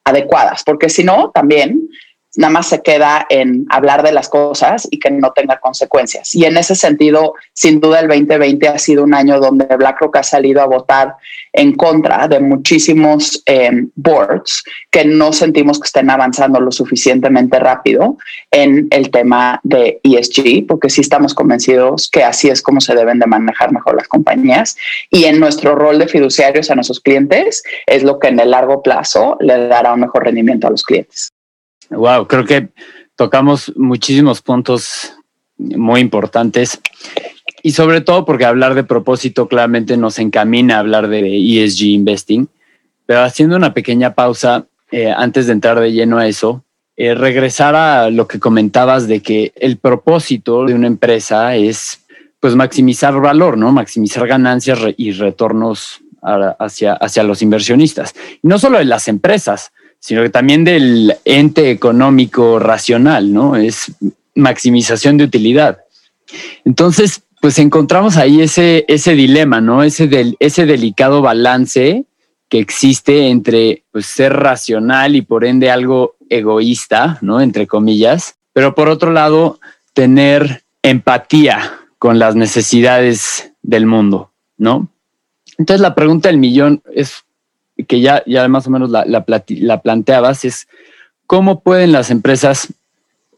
adecuadas, 0.03 0.63
porque 0.63 0.89
si 0.89 1.03
no, 1.03 1.29
también 1.35 1.87
nada 2.35 2.51
más 2.51 2.67
se 2.67 2.81
queda 2.81 3.25
en 3.29 3.65
hablar 3.69 4.03
de 4.03 4.11
las 4.11 4.29
cosas 4.29 4.87
y 4.91 4.99
que 4.99 5.09
no 5.09 5.31
tenga 5.31 5.59
consecuencias. 5.59 6.35
Y 6.35 6.45
en 6.45 6.57
ese 6.57 6.75
sentido, 6.75 7.33
sin 7.53 7.79
duda 7.79 7.99
el 8.01 8.07
2020 8.07 8.67
ha 8.67 8.77
sido 8.77 9.03
un 9.03 9.13
año 9.13 9.39
donde 9.39 9.65
BlackRock 9.65 10.17
ha 10.17 10.23
salido 10.23 10.61
a 10.61 10.65
votar 10.65 11.15
en 11.53 11.75
contra 11.75 12.27
de 12.27 12.39
muchísimos 12.39 13.41
em, 13.45 13.89
boards 13.95 14.63
que 14.91 15.05
no 15.05 15.33
sentimos 15.33 15.79
que 15.79 15.87
estén 15.87 16.09
avanzando 16.09 16.59
lo 16.59 16.71
suficientemente 16.71 17.59
rápido 17.59 18.17
en 18.51 18.87
el 18.91 19.09
tema 19.09 19.59
de 19.63 19.99
ESG, 20.03 20.67
porque 20.67 20.89
sí 20.89 21.01
estamos 21.01 21.33
convencidos 21.33 22.09
que 22.09 22.23
así 22.23 22.49
es 22.49 22.61
como 22.61 22.79
se 22.79 22.95
deben 22.95 23.19
de 23.19 23.25
manejar 23.25 23.71
mejor 23.71 23.95
las 23.95 24.07
compañías. 24.07 24.77
Y 25.09 25.25
en 25.25 25.39
nuestro 25.39 25.75
rol 25.75 25.97
de 25.97 26.07
fiduciarios 26.07 26.69
a 26.69 26.75
nuestros 26.75 26.99
clientes 26.99 27.63
es 27.87 28.03
lo 28.03 28.19
que 28.19 28.27
en 28.27 28.39
el 28.39 28.51
largo 28.51 28.83
plazo 28.83 29.37
le 29.39 29.67
dará 29.67 29.93
un 29.93 30.01
mejor 30.01 30.25
rendimiento 30.25 30.67
a 30.67 30.71
los 30.71 30.83
clientes. 30.83 31.31
Wow, 31.89 32.27
creo 32.27 32.45
que 32.45 32.69
tocamos 33.15 33.73
muchísimos 33.75 34.41
puntos 34.41 35.13
muy 35.57 36.01
importantes 36.01 36.79
y 37.63 37.71
sobre 37.71 38.01
todo 38.01 38.25
porque 38.25 38.45
hablar 38.45 38.75
de 38.75 38.83
propósito 38.83 39.47
claramente 39.47 39.97
nos 39.97 40.19
encamina 40.19 40.77
a 40.77 40.79
hablar 40.79 41.07
de 41.07 41.19
ESG 41.37 41.83
investing. 41.85 42.47
Pero 43.05 43.23
haciendo 43.23 43.55
una 43.55 43.73
pequeña 43.73 44.13
pausa 44.13 44.67
eh, 44.91 45.11
antes 45.11 45.47
de 45.47 45.53
entrar 45.53 45.79
de 45.79 45.91
lleno 45.91 46.17
a 46.17 46.27
eso, 46.27 46.63
eh, 46.95 47.15
regresar 47.15 47.75
a 47.75 48.09
lo 48.09 48.27
que 48.27 48.39
comentabas 48.39 49.07
de 49.07 49.21
que 49.21 49.51
el 49.55 49.77
propósito 49.77 50.65
de 50.65 50.73
una 50.73 50.87
empresa 50.87 51.55
es 51.55 52.05
pues 52.39 52.55
maximizar 52.55 53.19
valor, 53.19 53.57
¿no? 53.57 53.71
Maximizar 53.71 54.27
ganancias 54.27 54.79
y 54.95 55.11
retornos 55.11 56.01
hacia, 56.21 56.93
hacia 56.93 57.23
los 57.23 57.41
inversionistas. 57.41 58.13
No 58.41 58.59
solo 58.59 58.77
de 58.77 58.85
las 58.85 59.07
empresas, 59.07 59.71
sino 59.99 60.23
que 60.23 60.29
también 60.29 60.63
del 60.63 61.15
ente 61.25 61.71
económico 61.71 62.59
racional, 62.59 63.33
¿no? 63.33 63.55
Es 63.55 63.91
maximización 64.35 65.17
de 65.17 65.25
utilidad. 65.25 65.79
Entonces, 66.65 67.23
pues 67.41 67.59
encontramos 67.59 68.17
ahí 68.17 68.41
ese, 68.41 68.85
ese 68.87 69.13
dilema, 69.13 69.61
¿no? 69.61 69.83
Ese, 69.83 70.07
del, 70.07 70.35
ese 70.39 70.65
delicado 70.65 71.21
balance 71.21 72.05
que 72.49 72.59
existe 72.59 73.29
entre 73.29 73.83
pues, 73.91 74.05
ser 74.05 74.33
racional 74.33 75.15
y 75.15 75.21
por 75.21 75.45
ende 75.45 75.69
algo 75.69 76.15
egoísta, 76.29 77.17
¿no? 77.21 77.41
Entre 77.41 77.67
comillas, 77.67 78.35
pero 78.53 78.75
por 78.75 78.89
otro 78.89 79.11
lado, 79.11 79.59
tener 79.93 80.63
empatía 80.81 81.79
con 81.97 82.19
las 82.19 82.35
necesidades 82.35 83.51
del 83.61 83.85
mundo, 83.85 84.31
¿no? 84.57 84.89
Entonces 85.57 85.81
la 85.81 85.95
pregunta 85.95 86.29
del 86.29 86.37
millón 86.37 86.81
es, 86.93 87.23
que 87.87 88.01
ya, 88.01 88.23
ya 88.25 88.47
más 88.47 88.67
o 88.67 88.69
menos 88.69 88.89
la, 88.89 89.05
la, 89.05 89.81
planteabas, 89.81 90.45
es 90.45 90.67
cómo 91.25 91.61
pueden 91.61 91.91
las 91.91 92.11
empresas 92.11 92.73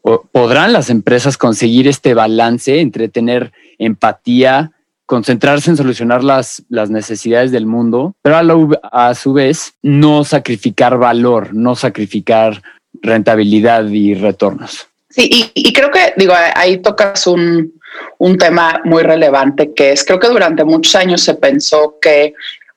o 0.02 0.22
podrán 0.32 0.72
las 0.72 0.90
empresas 0.90 1.36
conseguir 1.36 1.86
este 1.86 2.14
balance 2.14 2.80
entre 2.80 3.08
tener 3.08 3.52
empatía, 3.78 4.72
concentrarse 5.06 5.70
en 5.70 5.76
solucionar 5.76 6.24
las, 6.24 6.62
las 6.68 6.90
necesidades 6.90 7.52
del 7.52 7.66
mundo, 7.66 8.14
pero 8.22 8.36
a, 8.36 9.08
a, 9.08 9.14
su 9.14 9.32
vez 9.32 9.74
no 9.82 10.24
sacrificar 10.24 10.98
valor, 10.98 11.54
no 11.54 11.76
sacrificar 11.76 12.62
rentabilidad 13.00 13.86
y 13.88 14.14
retornos. 14.14 14.88
Sí, 15.08 15.28
y, 15.30 15.68
y 15.68 15.72
creo 15.72 15.90
que, 15.90 16.14
digo, 16.16 16.32
ahí 16.54 16.78
tocas 16.78 17.26
un, 17.26 17.72
un 18.18 18.38
tema 18.38 18.80
muy 18.84 19.02
relevante 19.02 19.72
que 19.74 19.92
es, 19.92 20.04
creo 20.04 20.18
que 20.18 20.28
durante 20.28 20.64
muchos 20.64 20.94
años 20.94 21.22
se 21.22 21.34
pensó 21.34 21.98
que 22.00 22.34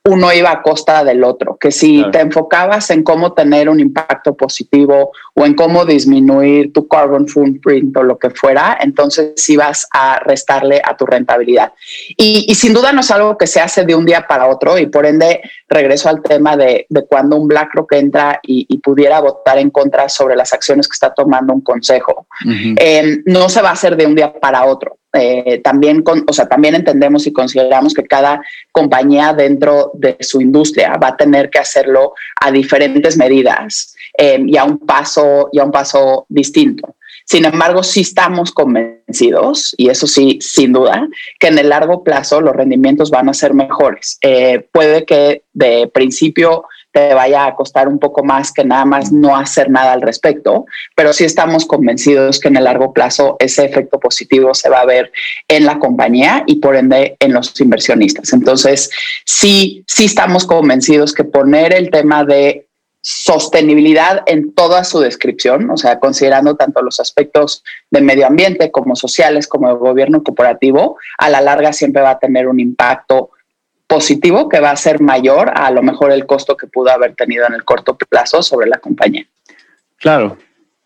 uno 0.07 0.31
iba 0.31 0.51
a 0.51 0.61
costa 0.61 1.03
del 1.03 1.23
otro, 1.23 1.57
que 1.59 1.71
si 1.71 2.05
te 2.11 2.19
enfocabas 2.19 2.91
en 2.91 3.01
cómo 3.01 3.33
tener 3.33 3.69
un 3.69 3.79
impacto 3.79 4.35
positivo 4.35 5.11
o 5.33 5.45
en 5.45 5.55
cómo 5.55 5.83
disminuir 5.83 6.71
tu 6.71 6.87
carbon 6.87 7.27
footprint 7.27 7.97
o 7.97 8.03
lo 8.03 8.19
que 8.19 8.29
fuera, 8.29 8.77
entonces 8.79 9.49
ibas 9.49 9.87
a 9.91 10.19
restarle 10.19 10.79
a 10.83 10.95
tu 10.95 11.07
rentabilidad. 11.07 11.73
Y, 12.17 12.53
sin 12.53 12.73
duda 12.73 12.91
no 12.91 13.01
es 13.01 13.09
algo 13.09 13.35
que 13.37 13.47
se 13.47 13.59
hace 13.59 13.83
de 13.83 13.95
un 13.95 14.05
día 14.05 14.27
para 14.27 14.47
otro 14.47 14.77
y 14.77 14.85
por 14.85 15.07
ende 15.07 15.41
regreso 15.67 16.07
al 16.07 16.21
tema 16.21 16.55
de, 16.55 16.85
cuando 17.09 17.37
un 17.37 17.47
BlackRock 17.47 17.93
entra 17.93 18.39
y, 18.43 18.65
pudiera 18.85 19.19
votar 19.19 19.57
en 19.57 19.71
contra 19.71 20.07
sobre 20.09 20.35
las 20.35 20.53
acciones 20.53 20.87
que 20.87 20.93
está 20.93 21.11
tomando 21.11 21.51
un 21.53 21.61
consejo. 21.61 22.27
Eh, 22.77 23.23
no 23.25 23.49
se 23.49 23.61
va 23.63 23.69
a 23.69 23.73
hacer 23.73 23.97
de 23.97 24.05
un 24.05 24.13
día 24.13 24.31
para 24.31 24.65
otro. 24.65 24.99
Eh, 25.15 25.61
también, 25.63 26.03
con, 26.03 26.23
o 26.27 26.33
sea, 26.33 26.47
también 26.47 26.75
entendemos 26.75 27.25
y 27.25 27.33
consideramos 27.33 27.93
que 27.93 28.03
cada 28.03 28.41
compañía 28.71 29.33
dentro 29.33 29.91
de 29.93 30.17
su 30.19 30.41
industria 30.41 30.97
va 30.97 31.09
a 31.09 31.17
tener 31.17 31.49
que 31.49 31.59
hacerlo 31.59 32.13
a 32.41 32.51
diferentes 32.51 33.17
medidas 33.17 33.95
eh, 34.17 34.43
y, 34.45 34.57
a 34.57 34.65
un 34.65 34.79
paso, 34.79 35.49
y 35.51 35.59
a 35.59 35.63
un 35.63 35.71
paso 35.71 36.25
distinto. 36.29 36.95
Sin 37.25 37.45
embargo, 37.45 37.81
sí 37.81 38.01
estamos 38.01 38.51
convencidos, 38.51 39.73
y 39.77 39.89
eso 39.89 40.05
sí, 40.05 40.37
sin 40.41 40.73
duda, 40.73 41.07
que 41.39 41.47
en 41.47 41.57
el 41.57 41.69
largo 41.69 42.03
plazo 42.03 42.39
los 42.39 42.55
rendimientos 42.55 43.09
van 43.09 43.29
a 43.29 43.33
ser 43.33 43.55
mejores. 43.55 44.19
Eh, 44.21 44.67
puede 44.71 45.05
que 45.05 45.41
de 45.53 45.89
principio 45.91 46.65
te 46.95 47.13
vaya 47.13 47.45
a 47.45 47.55
costar 47.55 47.89
un 47.89 47.99
poco 47.99 48.23
más 48.23 48.53
que 48.53 48.63
nada 48.63 48.85
más 48.85 49.11
no 49.11 49.35
hacer 49.35 49.69
nada 49.69 49.91
al 49.91 50.01
respecto, 50.01 50.65
pero 50.95 51.11
sí 51.11 51.25
estamos 51.25 51.65
convencidos 51.65 52.39
que 52.39 52.47
en 52.47 52.55
el 52.55 52.63
largo 52.63 52.93
plazo 52.93 53.35
ese 53.39 53.65
efecto 53.65 53.99
positivo 53.99 54.53
se 54.53 54.69
va 54.69 54.79
a 54.79 54.85
ver 54.85 55.11
en 55.49 55.65
la 55.65 55.77
compañía 55.77 56.45
y 56.47 56.55
por 56.61 56.77
ende 56.77 57.17
en 57.19 57.33
los 57.33 57.59
inversionistas. 57.59 58.31
Entonces, 58.31 58.89
sí, 59.25 59.83
sí 59.85 60.05
estamos 60.05 60.45
convencidos 60.45 61.11
que 61.11 61.25
poner 61.25 61.73
el 61.73 61.91
tema 61.91 62.23
de 62.23 62.65
sostenibilidad 63.01 64.23
en 64.25 64.53
toda 64.53 64.85
su 64.85 65.01
descripción, 65.01 65.69
o 65.69 65.75
sea, 65.75 65.99
considerando 65.99 66.55
tanto 66.55 66.81
los 66.81 67.01
aspectos 67.01 67.61
de 67.91 67.99
medio 67.99 68.25
ambiente 68.25 68.71
como 68.71 68.95
sociales, 68.95 69.47
como 69.47 69.67
de 69.67 69.75
gobierno 69.75 70.23
corporativo, 70.23 70.97
a 71.17 71.29
la 71.29 71.41
larga 71.41 71.73
siempre 71.73 72.01
va 72.01 72.11
a 72.11 72.19
tener 72.19 72.47
un 72.47 72.61
impacto 72.61 73.31
positivo 73.87 74.49
que 74.49 74.59
va 74.59 74.71
a 74.71 74.75
ser 74.75 75.01
mayor 75.01 75.51
a, 75.55 75.69
lo 75.71 75.83
mejor 75.83 76.11
el 76.11 76.25
costo 76.25 76.57
que 76.57 76.67
pudo 76.67 76.89
haber 76.89 77.15
tenido 77.15 77.45
en 77.47 77.53
el 77.53 77.63
corto 77.63 77.97
plazo 77.97 78.41
sobre 78.41 78.67
la 78.67 78.77
compañía. 78.77 79.25
Claro. 79.97 80.37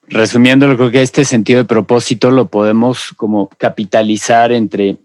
Resumiendo, 0.08 0.76
creo 0.76 0.90
que 0.90 1.02
este 1.02 1.24
sentido 1.24 1.60
de 1.60 1.66
propósito 1.66 2.32
lo 2.32 2.48
podemos 2.48 3.14
como 3.16 3.48
capitalizar 3.58 4.52
entre 4.52 4.98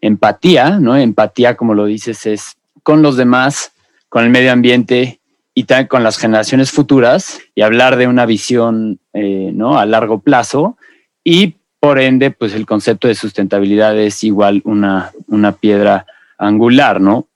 empatía, 0.00 0.80
¿no? 0.80 0.96
Empatía, 0.96 1.56
como 1.56 1.74
lo 1.74 1.84
dices, 1.84 2.26
es 2.26 2.56
con 2.82 3.02
los 3.02 3.16
demás, 3.16 3.72
con 4.08 4.24
el 4.24 4.30
medio 4.30 4.52
ambiente 4.52 5.20
y 5.54 5.64
también 5.64 5.86
con 5.86 6.02
las 6.02 6.18
generaciones 6.18 6.72
futuras 6.72 7.40
y 7.54 7.62
hablar 7.62 7.96
de 7.96 8.08
una 8.08 8.26
visión, 8.26 8.98
eh, 9.12 9.50
¿no? 9.54 9.78
A 9.78 9.86
largo 9.86 10.20
plazo 10.20 10.76
y 11.22 11.54
por 11.80 12.00
ende, 12.00 12.32
pues 12.32 12.54
el 12.54 12.66
concepto 12.66 13.06
de 13.06 13.14
sustentabilidad 13.14 13.96
es 13.96 14.24
igual 14.24 14.62
una, 14.64 15.12
una 15.28 15.52
piedra 15.52 16.06
angular, 16.36 17.00
¿no? 17.00 17.28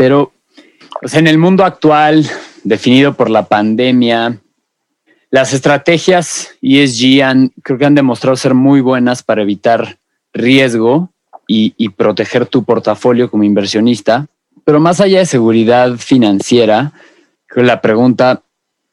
Pero 0.00 0.32
pues 0.98 1.12
en 1.12 1.26
el 1.26 1.36
mundo 1.36 1.62
actual, 1.62 2.26
definido 2.64 3.12
por 3.12 3.28
la 3.28 3.48
pandemia, 3.48 4.40
las 5.30 5.52
estrategias 5.52 6.52
ESG 6.62 7.22
han, 7.22 7.52
creo 7.62 7.76
que 7.76 7.84
han 7.84 7.94
demostrado 7.94 8.34
ser 8.34 8.54
muy 8.54 8.80
buenas 8.80 9.22
para 9.22 9.42
evitar 9.42 9.98
riesgo 10.32 11.10
y, 11.46 11.90
proteger 11.90 12.46
tu 12.46 12.64
portafolio 12.64 13.30
como 13.30 13.44
inversionista. 13.44 14.26
Pero 14.64 14.80
más 14.80 15.02
allá 15.02 15.18
de 15.18 15.26
seguridad 15.26 15.96
financiera, 15.98 16.92
creo 17.44 17.64
que 17.64 17.68
la 17.68 17.82
pregunta 17.82 18.42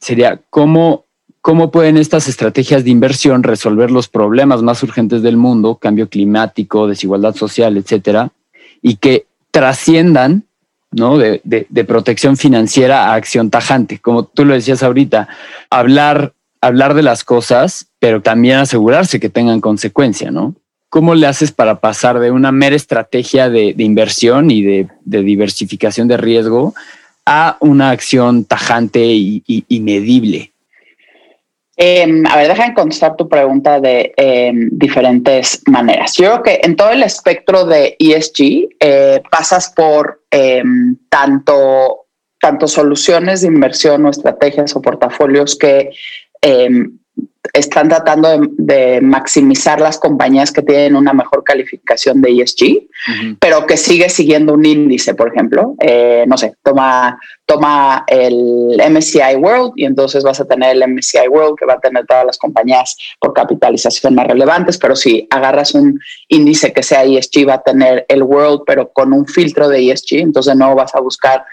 sería, 0.02 0.42
¿cómo, 0.50 1.06
¿cómo 1.40 1.72
pueden 1.72 1.96
estas 1.96 2.28
estrategias 2.28 2.84
de 2.84 2.90
inversión 2.90 3.44
resolver 3.44 3.92
los 3.92 4.10
problemas 4.10 4.62
más 4.62 4.84
urgentes 4.84 5.22
del 5.22 5.38
mundo, 5.38 5.76
cambio 5.76 6.10
climático, 6.10 6.86
desigualdad 6.86 7.34
social, 7.34 7.78
etcétera, 7.78 8.34
y 8.82 8.98
que 8.98 9.26
trasciendan 9.52 10.44
¿no? 10.98 11.18
De, 11.18 11.42
de, 11.44 11.84
protección 11.86 12.36
financiera 12.38 13.06
a 13.06 13.14
acción 13.14 13.50
tajante. 13.50 14.00
Como 14.00 14.24
tú 14.26 14.46
lo 14.46 14.54
decías 14.54 14.84
ahorita, 14.84 15.28
hablar, 15.70 16.34
hablar 16.60 16.94
de 16.94 17.04
las 17.04 17.24
cosas, 17.24 17.88
pero 18.00 18.22
también 18.22 18.58
asegurarse 18.58 19.20
que 19.20 19.30
tengan 19.30 19.62
consecuencia, 19.62 20.32
¿no? 20.32 20.56
¿Cómo 20.90 21.16
le 21.16 21.28
haces 21.28 21.52
para 21.52 21.80
pasar 21.80 22.20
de 22.20 22.32
una 22.32 22.52
mera 22.52 22.76
estrategia 22.76 23.50
de, 23.50 23.74
de 23.74 23.84
inversión 23.84 24.50
y 24.52 24.64
de, 24.64 24.88
diversificación 25.04 26.08
de 26.08 26.18
riesgo 26.18 26.74
a 27.26 27.58
una 27.60 27.92
acción 27.92 28.46
tajante 28.46 29.06
y, 29.06 29.44
y 29.46 29.80
medible? 29.82 30.52
Em, 31.80 32.26
a 32.26 32.36
ver, 32.38 32.48
déjame 32.48 32.74
contestar 32.74 33.16
tu 33.16 33.30
pregunta 33.30 33.80
de 33.80 34.12
em, 34.18 34.70
diferentes 34.72 35.62
maneras. 35.68 36.16
Yo 36.18 36.42
creo 36.42 36.44
que 36.44 36.62
en 36.64 36.76
todo 36.76 36.90
el 36.90 37.04
espectro 37.04 37.66
de 37.66 37.96
ESG 38.00 38.68
eh, 38.80 39.22
pasas 39.30 39.72
por 39.76 40.24
em, 40.32 40.98
tanto, 41.10 42.08
tanto 42.40 42.68
soluciones 42.68 43.42
de 43.42 43.50
inversión 43.50 44.08
o 44.08 44.10
estrategias 44.10 44.76
o 44.76 44.82
portafolios 44.82 45.56
que 45.56 45.92
están 47.54 47.90
tratando 47.90 48.30
de, 48.58 49.00
maximizar 49.02 49.80
las 49.80 49.98
compañías 50.00 50.52
que 50.52 50.62
tienen 50.62 50.96
una 50.96 51.14
mejor 51.14 51.44
calificación 51.44 52.22
de 52.22 52.42
ESG, 52.42 52.88
pero 53.40 53.66
que 53.66 53.78
sigue 53.78 54.10
siguiendo 54.10 54.54
un 54.54 54.66
índice, 54.66 55.14
por 55.14 55.32
ejemplo. 55.32 55.76
Eh, 55.80 56.26
no 56.28 56.38
sé, 56.38 56.56
toma, 56.64 57.20
toma 57.46 58.04
el 58.08 58.82
MSCI 58.90 59.36
World 59.38 59.74
y 59.76 59.86
entonces 59.86 60.24
vas 60.24 60.40
a 60.40 60.46
tener 60.46 60.76
el 60.76 60.88
MSCI 60.88 61.28
World 61.30 61.58
que 61.58 61.66
va 61.66 61.74
a 61.74 61.80
tener 61.80 62.06
todas 62.06 62.26
las 62.26 62.38
compañías 62.38 62.98
por 63.20 63.34
capitalización 63.34 64.16
más 64.16 64.28
relevantes, 64.28 64.78
pero 64.78 64.96
si 64.96 65.28
agarras 65.30 65.74
un 65.74 66.00
índice 66.28 66.74
que 66.74 66.84
sea 66.84 67.04
ESG, 67.04 67.48
va 67.48 67.56
a 67.56 67.64
tener 67.64 68.06
el 68.10 68.24
World, 68.24 68.62
pero 68.66 68.92
con 68.92 69.14
un 69.14 69.26
filtro 69.26 69.70
de 69.70 69.92
ESG, 69.92 70.20
entonces 70.20 70.56
no 70.56 70.76
vas 70.76 70.94
a 70.96 71.00
buscar 71.00 71.46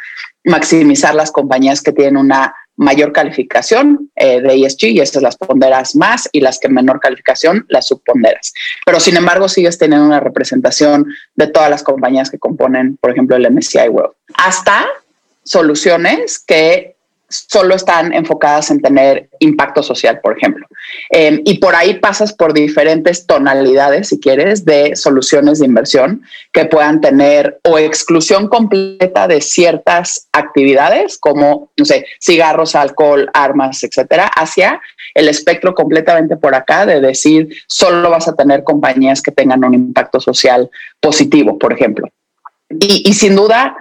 maximizar 0.45 1.15
las 1.15 1.31
compañías 1.31 1.81
que 1.81 1.93
tienen 1.93 2.19
una 2.19 2.55
mayor 2.77 3.13
calificación 3.13 4.11
eh, 4.17 4.41
de 4.41 4.55
ESG 4.55 4.87
y 4.87 5.01
esas 5.01 5.23
las 5.23 5.37
ponderas 5.37 5.95
más 5.95 6.29
y 6.33 6.41
las 6.41 6.59
que 6.59 6.69
menor 6.69 7.01
calificación 7.01 7.65
las 7.69 7.87
subponderas. 7.87 8.53
Pero 8.85 9.01
sin 9.01 9.17
embargo 9.17 9.49
sigues 9.49 9.79
teniendo 9.79 10.07
una 10.07 10.21
representación 10.21 11.07
de 11.35 11.47
todas 11.47 11.71
las 11.71 11.83
compañías 11.83 12.31
que 12.31 12.39
componen, 12.39 12.97
por 12.97 13.11
ejemplo, 13.11 13.37
el 13.37 13.51
MSCI 13.51 13.89
World. 13.89 14.15
Hasta 14.37 14.87
soluciones 15.45 16.39
que 16.39 16.94
solo 17.29 17.75
están 17.75 18.13
enfocadas 18.13 18.71
en 18.71 18.81
tener 18.81 19.29
impacto 19.41 19.83
social, 19.83 20.21
por 20.21 20.37
ejemplo. 20.37 20.67
Em, 21.11 21.41
y 21.45 21.59
por 21.59 21.75
ahí 21.75 21.95
pasas 21.95 22.33
por 22.33 22.53
diferentes 22.53 23.27
tonalidades, 23.27 24.09
si 24.09 24.21
quieres, 24.21 24.65
de 24.65 24.95
soluciones 24.97 25.59
de 25.59 25.67
inversión 25.67 26.23
que 26.53 26.67
puedan 26.67 27.01
tener 27.01 27.59
o 27.65 27.79
exclusión 27.79 28.49
completa 28.49 29.27
de 29.27 29.41
ciertas 29.41 30.29
actividades, 30.33 31.19
como, 31.19 31.71
no 31.77 31.85
sé, 31.85 32.07
cigarros, 32.21 32.75
alcohol, 32.75 33.31
armas, 33.33 33.83
etcétera, 33.83 34.27
hacia 34.27 34.81
el 35.15 35.29
espectro 35.29 35.75
completamente 35.75 36.37
por 36.37 36.55
acá 36.55 36.87
de 36.87 37.01
decir 37.01 37.49
solo 37.67 38.11
vas 38.11 38.29
a 38.29 38.35
tener 38.35 38.65
compañías 38.65 39.23
que 39.23 39.33
tengan 39.33 39.65
un 39.65 39.75
impacto 39.75 40.21
social 40.21 40.71
positivo, 41.01 41.59
por 41.59 41.73
ejemplo. 41.73 42.09
Y, 42.69 43.09
y 43.09 43.13
sin 43.15 43.37
duda, 43.37 43.77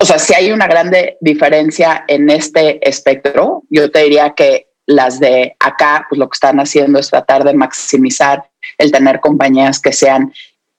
o 0.00 0.04
sea, 0.04 0.18
si 0.18 0.34
hay 0.34 0.52
una 0.52 0.66
grande 0.66 1.16
diferencia 1.20 2.04
en 2.06 2.30
este 2.30 2.86
espectro, 2.88 3.62
yo 3.68 3.90
te 3.90 4.04
diría 4.04 4.34
que 4.34 4.68
las 4.86 5.18
de 5.18 5.56
acá, 5.58 6.06
pues 6.08 6.18
lo 6.18 6.28
que 6.28 6.34
están 6.34 6.60
haciendo 6.60 6.98
es 6.98 7.10
tratar 7.10 7.44
de 7.44 7.54
maximizar 7.54 8.44
el 8.78 8.92
tener 8.92 9.20
compañías 9.20 9.80
que 9.80 9.92
sean 9.92 10.32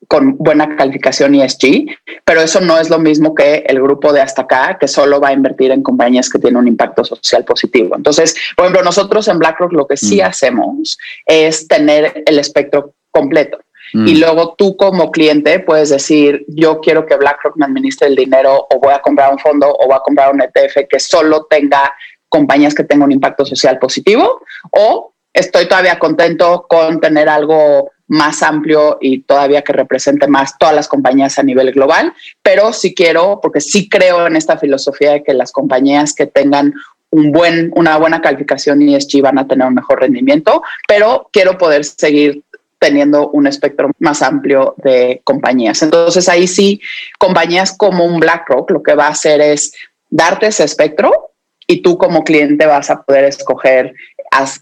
con 0.08 0.36
buena 0.36 0.76
calificación 0.76 1.34
ESG, 1.34 1.86
pero 2.24 2.42
eso 2.42 2.60
no 2.60 2.78
es 2.78 2.90
lo 2.90 2.98
mismo 2.98 3.34
que 3.34 3.64
el 3.66 3.80
grupo 3.80 4.12
de 4.12 4.20
hasta 4.20 4.42
acá, 4.42 4.76
que 4.78 4.88
solo 4.88 5.20
va 5.20 5.28
a 5.28 5.32
invertir 5.32 5.70
en 5.70 5.82
compañías 5.82 6.28
que 6.28 6.38
tienen 6.38 6.58
un 6.58 6.68
impacto 6.68 7.04
social 7.04 7.44
positivo. 7.44 7.96
Entonces, 7.96 8.36
por 8.56 8.66
ejemplo, 8.66 8.84
nosotros 8.84 9.28
en 9.28 9.38
BlackRock 9.38 9.72
lo 9.72 9.86
que 9.86 9.96
sí 9.96 10.20
mm. 10.20 10.24
hacemos 10.24 10.98
es 11.26 11.66
tener 11.68 12.22
el 12.26 12.38
espectro 12.38 12.94
completo. 13.10 13.63
Y 13.94 14.14
mm. 14.14 14.20
luego 14.20 14.54
tú 14.58 14.76
como 14.76 15.12
cliente 15.12 15.60
puedes 15.60 15.90
decir, 15.90 16.44
yo 16.48 16.80
quiero 16.80 17.06
que 17.06 17.16
BlackRock 17.16 17.56
me 17.56 17.66
administre 17.66 18.08
el 18.08 18.16
dinero 18.16 18.66
o 18.68 18.80
voy 18.80 18.92
a 18.92 19.00
comprar 19.00 19.32
un 19.32 19.38
fondo 19.38 19.70
o 19.70 19.86
voy 19.86 19.94
a 19.94 20.00
comprar 20.00 20.34
un 20.34 20.42
ETF 20.42 20.88
que 20.88 20.98
solo 20.98 21.46
tenga 21.48 21.94
compañías 22.28 22.74
que 22.74 22.82
tengan 22.82 23.06
un 23.06 23.12
impacto 23.12 23.44
social 23.44 23.78
positivo 23.78 24.42
o 24.72 25.12
estoy 25.32 25.68
todavía 25.68 26.00
contento 26.00 26.66
con 26.68 27.00
tener 27.00 27.28
algo 27.28 27.92
más 28.08 28.42
amplio 28.42 28.98
y 29.00 29.22
todavía 29.22 29.62
que 29.62 29.72
represente 29.72 30.26
más 30.26 30.58
todas 30.58 30.74
las 30.74 30.88
compañías 30.88 31.38
a 31.38 31.44
nivel 31.44 31.70
global, 31.72 32.12
pero 32.42 32.72
sí 32.72 32.94
quiero, 32.94 33.38
porque 33.40 33.60
sí 33.60 33.88
creo 33.88 34.26
en 34.26 34.34
esta 34.34 34.58
filosofía 34.58 35.12
de 35.12 35.22
que 35.22 35.34
las 35.34 35.52
compañías 35.52 36.12
que 36.12 36.26
tengan 36.26 36.74
un 37.10 37.30
buen, 37.30 37.70
una 37.76 37.96
buena 37.96 38.20
calificación 38.20 38.82
ESG 38.82 39.22
van 39.22 39.38
a 39.38 39.46
tener 39.46 39.66
un 39.66 39.74
mejor 39.74 40.00
rendimiento, 40.00 40.62
pero 40.88 41.28
quiero 41.32 41.56
poder 41.56 41.84
seguir 41.84 42.42
teniendo 42.84 43.30
un 43.30 43.46
espectro 43.46 43.90
más 43.98 44.20
amplio 44.20 44.74
de 44.76 45.22
compañías. 45.24 45.82
Entonces 45.82 46.28
ahí 46.28 46.46
sí, 46.46 46.82
compañías 47.18 47.72
como 47.72 48.04
un 48.04 48.20
BlackRock 48.20 48.70
lo 48.70 48.82
que 48.82 48.94
va 48.94 49.06
a 49.06 49.12
hacer 49.12 49.40
es 49.40 49.72
darte 50.10 50.48
ese 50.48 50.64
espectro 50.64 51.30
y 51.66 51.80
tú 51.80 51.96
como 51.96 52.24
cliente 52.24 52.66
vas 52.66 52.90
a 52.90 53.02
poder 53.02 53.24
escoger 53.24 53.94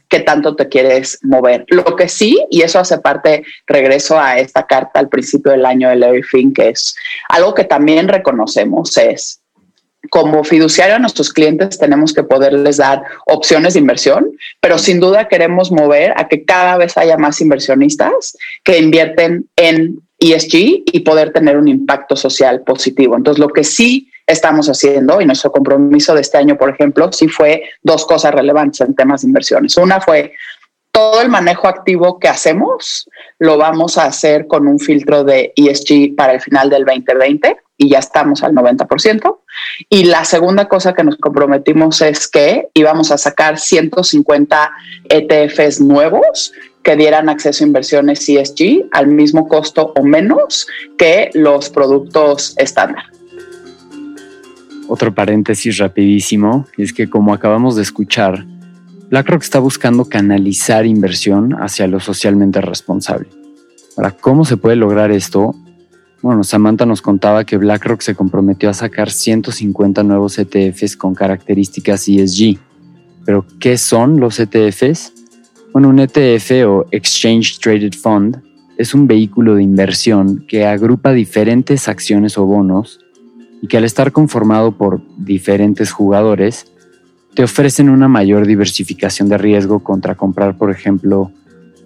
qué 0.08 0.20
tanto 0.20 0.54
te 0.54 0.68
quieres 0.68 1.18
mover. 1.22 1.64
Lo 1.66 1.96
que 1.96 2.08
sí, 2.08 2.46
y 2.48 2.62
eso 2.62 2.78
hace 2.78 2.98
parte, 2.98 3.42
regreso 3.66 4.20
a 4.20 4.38
esta 4.38 4.68
carta 4.68 5.00
al 5.00 5.08
principio 5.08 5.50
del 5.50 5.66
año 5.66 5.88
de 5.88 5.96
Larry 5.96 6.52
que 6.54 6.68
es 6.68 6.94
algo 7.28 7.54
que 7.54 7.64
también 7.64 8.06
reconocemos, 8.06 8.96
es 8.98 9.41
como 10.10 10.44
fiduciario 10.44 10.96
a 10.96 10.98
nuestros 10.98 11.32
clientes 11.32 11.78
tenemos 11.78 12.12
que 12.12 12.22
poderles 12.22 12.78
dar 12.78 13.02
opciones 13.26 13.74
de 13.74 13.80
inversión, 13.80 14.32
pero 14.60 14.78
sin 14.78 15.00
duda 15.00 15.28
queremos 15.28 15.70
mover 15.70 16.12
a 16.16 16.28
que 16.28 16.44
cada 16.44 16.76
vez 16.76 16.96
haya 16.96 17.16
más 17.16 17.40
inversionistas 17.40 18.36
que 18.64 18.78
invierten 18.78 19.46
en 19.56 20.00
ESG 20.18 20.82
y 20.92 21.00
poder 21.00 21.32
tener 21.32 21.56
un 21.56 21.68
impacto 21.68 22.16
social 22.16 22.62
positivo. 22.62 23.16
Entonces, 23.16 23.40
lo 23.40 23.48
que 23.48 23.64
sí 23.64 24.08
estamos 24.26 24.68
haciendo 24.68 25.20
y 25.20 25.26
nuestro 25.26 25.50
compromiso 25.50 26.14
de 26.14 26.20
este 26.20 26.38
año, 26.38 26.56
por 26.56 26.70
ejemplo, 26.70 27.10
sí 27.12 27.28
fue 27.28 27.64
dos 27.82 28.06
cosas 28.06 28.32
relevantes 28.32 28.80
en 28.80 28.94
temas 28.94 29.22
de 29.22 29.28
inversiones. 29.28 29.76
Una 29.76 30.00
fue 30.00 30.32
todo 30.92 31.22
el 31.22 31.30
manejo 31.30 31.66
activo 31.68 32.20
que 32.20 32.28
hacemos 32.28 33.08
lo 33.38 33.56
vamos 33.56 33.96
a 33.96 34.04
hacer 34.04 34.46
con 34.46 34.68
un 34.68 34.78
filtro 34.78 35.24
de 35.24 35.52
ESG 35.56 36.14
para 36.14 36.34
el 36.34 36.40
final 36.40 36.68
del 36.68 36.84
2020 36.84 37.56
y 37.78 37.88
ya 37.88 37.98
estamos 37.98 38.42
al 38.42 38.52
90%. 38.52 39.38
Y 39.88 40.04
la 40.04 40.24
segunda 40.24 40.68
cosa 40.68 40.92
que 40.92 41.02
nos 41.02 41.16
comprometimos 41.16 42.02
es 42.02 42.28
que 42.28 42.68
íbamos 42.74 43.10
a 43.10 43.18
sacar 43.18 43.58
150 43.58 44.70
ETFs 45.08 45.80
nuevos 45.80 46.52
que 46.82 46.94
dieran 46.94 47.28
acceso 47.28 47.64
a 47.64 47.66
inversiones 47.66 48.28
ESG 48.28 48.88
al 48.92 49.06
mismo 49.06 49.48
costo 49.48 49.92
o 49.96 50.04
menos 50.04 50.66
que 50.98 51.30
los 51.32 51.70
productos 51.70 52.54
estándar. 52.58 53.04
Otro 54.88 55.14
paréntesis 55.14 55.78
rapidísimo 55.78 56.66
es 56.76 56.92
que 56.92 57.08
como 57.08 57.32
acabamos 57.32 57.76
de 57.76 57.82
escuchar, 57.82 58.44
BlackRock 59.12 59.42
está 59.42 59.58
buscando 59.58 60.06
canalizar 60.06 60.86
inversión 60.86 61.52
hacia 61.60 61.86
lo 61.86 62.00
socialmente 62.00 62.62
responsable. 62.62 63.28
Ahora, 63.94 64.12
¿cómo 64.12 64.46
se 64.46 64.56
puede 64.56 64.76
lograr 64.76 65.10
esto? 65.10 65.54
Bueno, 66.22 66.42
Samantha 66.44 66.86
nos 66.86 67.02
contaba 67.02 67.44
que 67.44 67.58
BlackRock 67.58 68.00
se 68.00 68.14
comprometió 68.14 68.70
a 68.70 68.72
sacar 68.72 69.10
150 69.10 70.02
nuevos 70.02 70.38
ETFs 70.38 70.96
con 70.96 71.14
características 71.14 72.08
ESG. 72.08 72.58
Pero, 73.26 73.44
¿qué 73.60 73.76
son 73.76 74.18
los 74.18 74.40
ETFs? 74.40 75.12
Bueno, 75.74 75.90
un 75.90 76.00
ETF 76.00 76.66
o 76.66 76.86
Exchange 76.90 77.58
Traded 77.58 77.92
Fund 77.92 78.42
es 78.78 78.94
un 78.94 79.06
vehículo 79.06 79.56
de 79.56 79.62
inversión 79.62 80.46
que 80.48 80.64
agrupa 80.64 81.12
diferentes 81.12 81.86
acciones 81.86 82.38
o 82.38 82.46
bonos 82.46 82.98
y 83.60 83.66
que 83.66 83.76
al 83.76 83.84
estar 83.84 84.10
conformado 84.10 84.72
por 84.72 85.02
diferentes 85.18 85.92
jugadores, 85.92 86.71
te 87.34 87.42
ofrecen 87.42 87.88
una 87.88 88.08
mayor 88.08 88.46
diversificación 88.46 89.28
de 89.28 89.38
riesgo 89.38 89.80
contra 89.80 90.14
comprar, 90.14 90.58
por 90.58 90.70
ejemplo, 90.70 91.30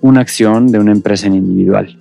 una 0.00 0.20
acción 0.20 0.68
de 0.68 0.78
una 0.78 0.92
empresa 0.92 1.26
en 1.26 1.34
individual. 1.34 1.98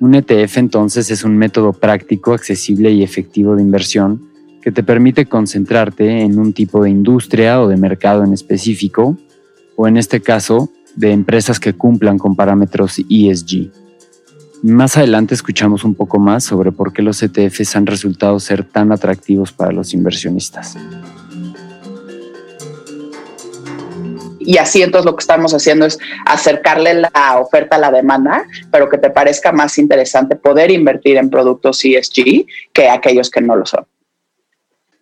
Un 0.00 0.14
ETF 0.14 0.58
entonces 0.58 1.10
es 1.10 1.24
un 1.24 1.36
método 1.36 1.72
práctico, 1.72 2.34
accesible 2.34 2.90
y 2.90 3.02
efectivo 3.02 3.56
de 3.56 3.62
inversión 3.62 4.20
que 4.60 4.72
te 4.72 4.82
permite 4.82 5.26
concentrarte 5.26 6.22
en 6.22 6.38
un 6.38 6.52
tipo 6.52 6.82
de 6.82 6.90
industria 6.90 7.60
o 7.60 7.68
de 7.68 7.76
mercado 7.76 8.22
en 8.24 8.32
específico, 8.32 9.16
o 9.76 9.88
en 9.88 9.96
este 9.96 10.20
caso, 10.20 10.70
de 10.94 11.10
empresas 11.10 11.58
que 11.58 11.72
cumplan 11.72 12.18
con 12.18 12.36
parámetros 12.36 12.98
ESG. 12.98 13.70
Más 14.62 14.96
adelante 14.96 15.34
escuchamos 15.34 15.82
un 15.82 15.94
poco 15.94 16.20
más 16.20 16.44
sobre 16.44 16.70
por 16.70 16.92
qué 16.92 17.02
los 17.02 17.20
ETFs 17.22 17.74
han 17.74 17.86
resultado 17.86 18.38
ser 18.38 18.62
tan 18.62 18.92
atractivos 18.92 19.50
para 19.50 19.72
los 19.72 19.94
inversionistas. 19.94 20.76
Y 24.44 24.58
así 24.58 24.82
entonces 24.82 25.06
lo 25.06 25.16
que 25.16 25.22
estamos 25.22 25.52
haciendo 25.54 25.86
es 25.86 25.98
acercarle 26.26 26.94
la 26.94 27.38
oferta 27.38 27.76
a 27.76 27.78
la 27.78 27.90
demanda, 27.90 28.44
pero 28.70 28.88
que 28.88 28.98
te 28.98 29.10
parezca 29.10 29.52
más 29.52 29.78
interesante 29.78 30.36
poder 30.36 30.70
invertir 30.70 31.16
en 31.16 31.30
productos 31.30 31.84
ESG 31.84 32.46
que 32.72 32.88
aquellos 32.88 33.30
que 33.30 33.40
no 33.40 33.56
lo 33.56 33.66
son. 33.66 33.86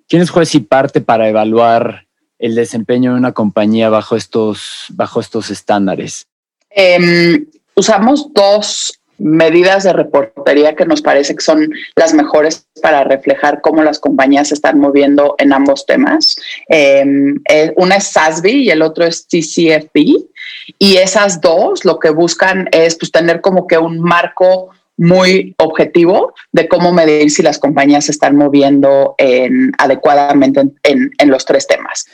¿Quién 0.09 0.23
es 0.23 0.31
juez 0.31 0.55
y 0.55 0.61
parte 0.61 1.01
para 1.01 1.29
evaluar 1.29 2.07
el 2.39 2.55
desempeño 2.55 3.13
de 3.13 3.19
una 3.19 3.33
compañía 3.33 3.91
bajo 3.91 4.17
estos, 4.17 4.87
bajo 4.91 5.21
estos 5.21 5.51
estándares? 5.51 6.27
Em, 6.71 7.47
usamos 7.75 8.33
dos 8.33 9.00
medidas 9.21 9.85
de 9.85 9.93
reportería 9.93 10.75
que 10.75 10.87
nos 10.87 11.03
parece 11.03 11.35
que 11.35 11.43
son 11.43 11.71
las 11.95 12.15
mejores 12.15 12.67
para 12.83 13.05
reflejar 13.05 13.61
cómo 13.61 13.83
las 13.83 13.99
compañías 13.99 14.49
se 14.49 14.55
están 14.55 14.79
moviendo 14.81 15.35
en 15.39 15.53
ambos 15.53 15.87
temas. 15.87 16.37
Em, 16.69 17.41
eh, 17.49 17.73
una 17.77 17.97
es 17.97 18.09
SASB 18.09 18.47
y 18.47 18.71
el 18.71 18.83
otro 18.83 19.05
es 19.05 19.27
TCFB. 19.27 20.25
Y 20.79 20.97
esas 20.97 21.41
dos 21.41 21.85
lo 21.85 21.99
que 21.99 22.11
buscan 22.11 22.69
es 22.73 22.97
pues, 22.97 23.13
tener 23.13 23.41
como 23.41 23.67
que 23.67 23.79
un 23.79 24.01
marco 24.01 24.71
muy 24.97 25.55
objetivo 25.59 26.35
de 26.53 26.69
cómo 26.69 26.93
medir 26.93 27.31
si 27.31 27.43
las 27.43 27.59
compañías 27.59 28.07
se 28.07 28.13
están 28.13 28.37
moviendo 28.37 29.15
en, 29.19 29.73
adecuadamente 29.79 30.61
en, 30.83 31.11
en 31.17 31.31
los 31.31 31.45
tres 31.45 31.67
temas. 31.67 32.07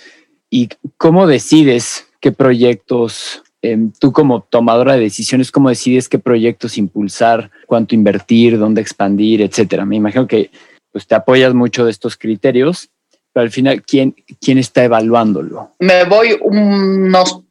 ¿Y 0.51 0.69
cómo 0.97 1.27
decides 1.27 2.07
qué 2.21 2.31
proyectos, 2.33 3.43
em, 3.63 3.93
tú 3.99 4.13
como 4.13 4.43
tomadora 4.43 4.95
de 4.95 5.01
decisiones, 5.01 5.51
cómo 5.51 5.69
decides 5.69 6.09
qué 6.09 6.19
proyectos 6.19 6.79
impulsar, 6.79 7.51
cuánto 7.67 7.95
invertir, 7.95 8.59
dónde 8.59 8.81
expandir, 8.81 9.43
etcétera? 9.43 9.85
Me 9.85 9.97
imagino 9.97 10.27
que 10.27 10.51
pues, 10.93 11.07
te 11.07 11.15
apoyas 11.15 11.55
mucho 11.55 11.85
de 11.85 11.91
estos 11.91 12.17
criterios, 12.17 12.91
pero 13.33 13.45
al 13.45 13.51
final, 13.51 13.83
¿quién, 13.83 14.15
quién 14.41 14.59
está 14.59 14.85
evaluándolo? 14.85 15.73
Me 15.79 16.05
voy 16.05 16.39
unos 16.41 17.43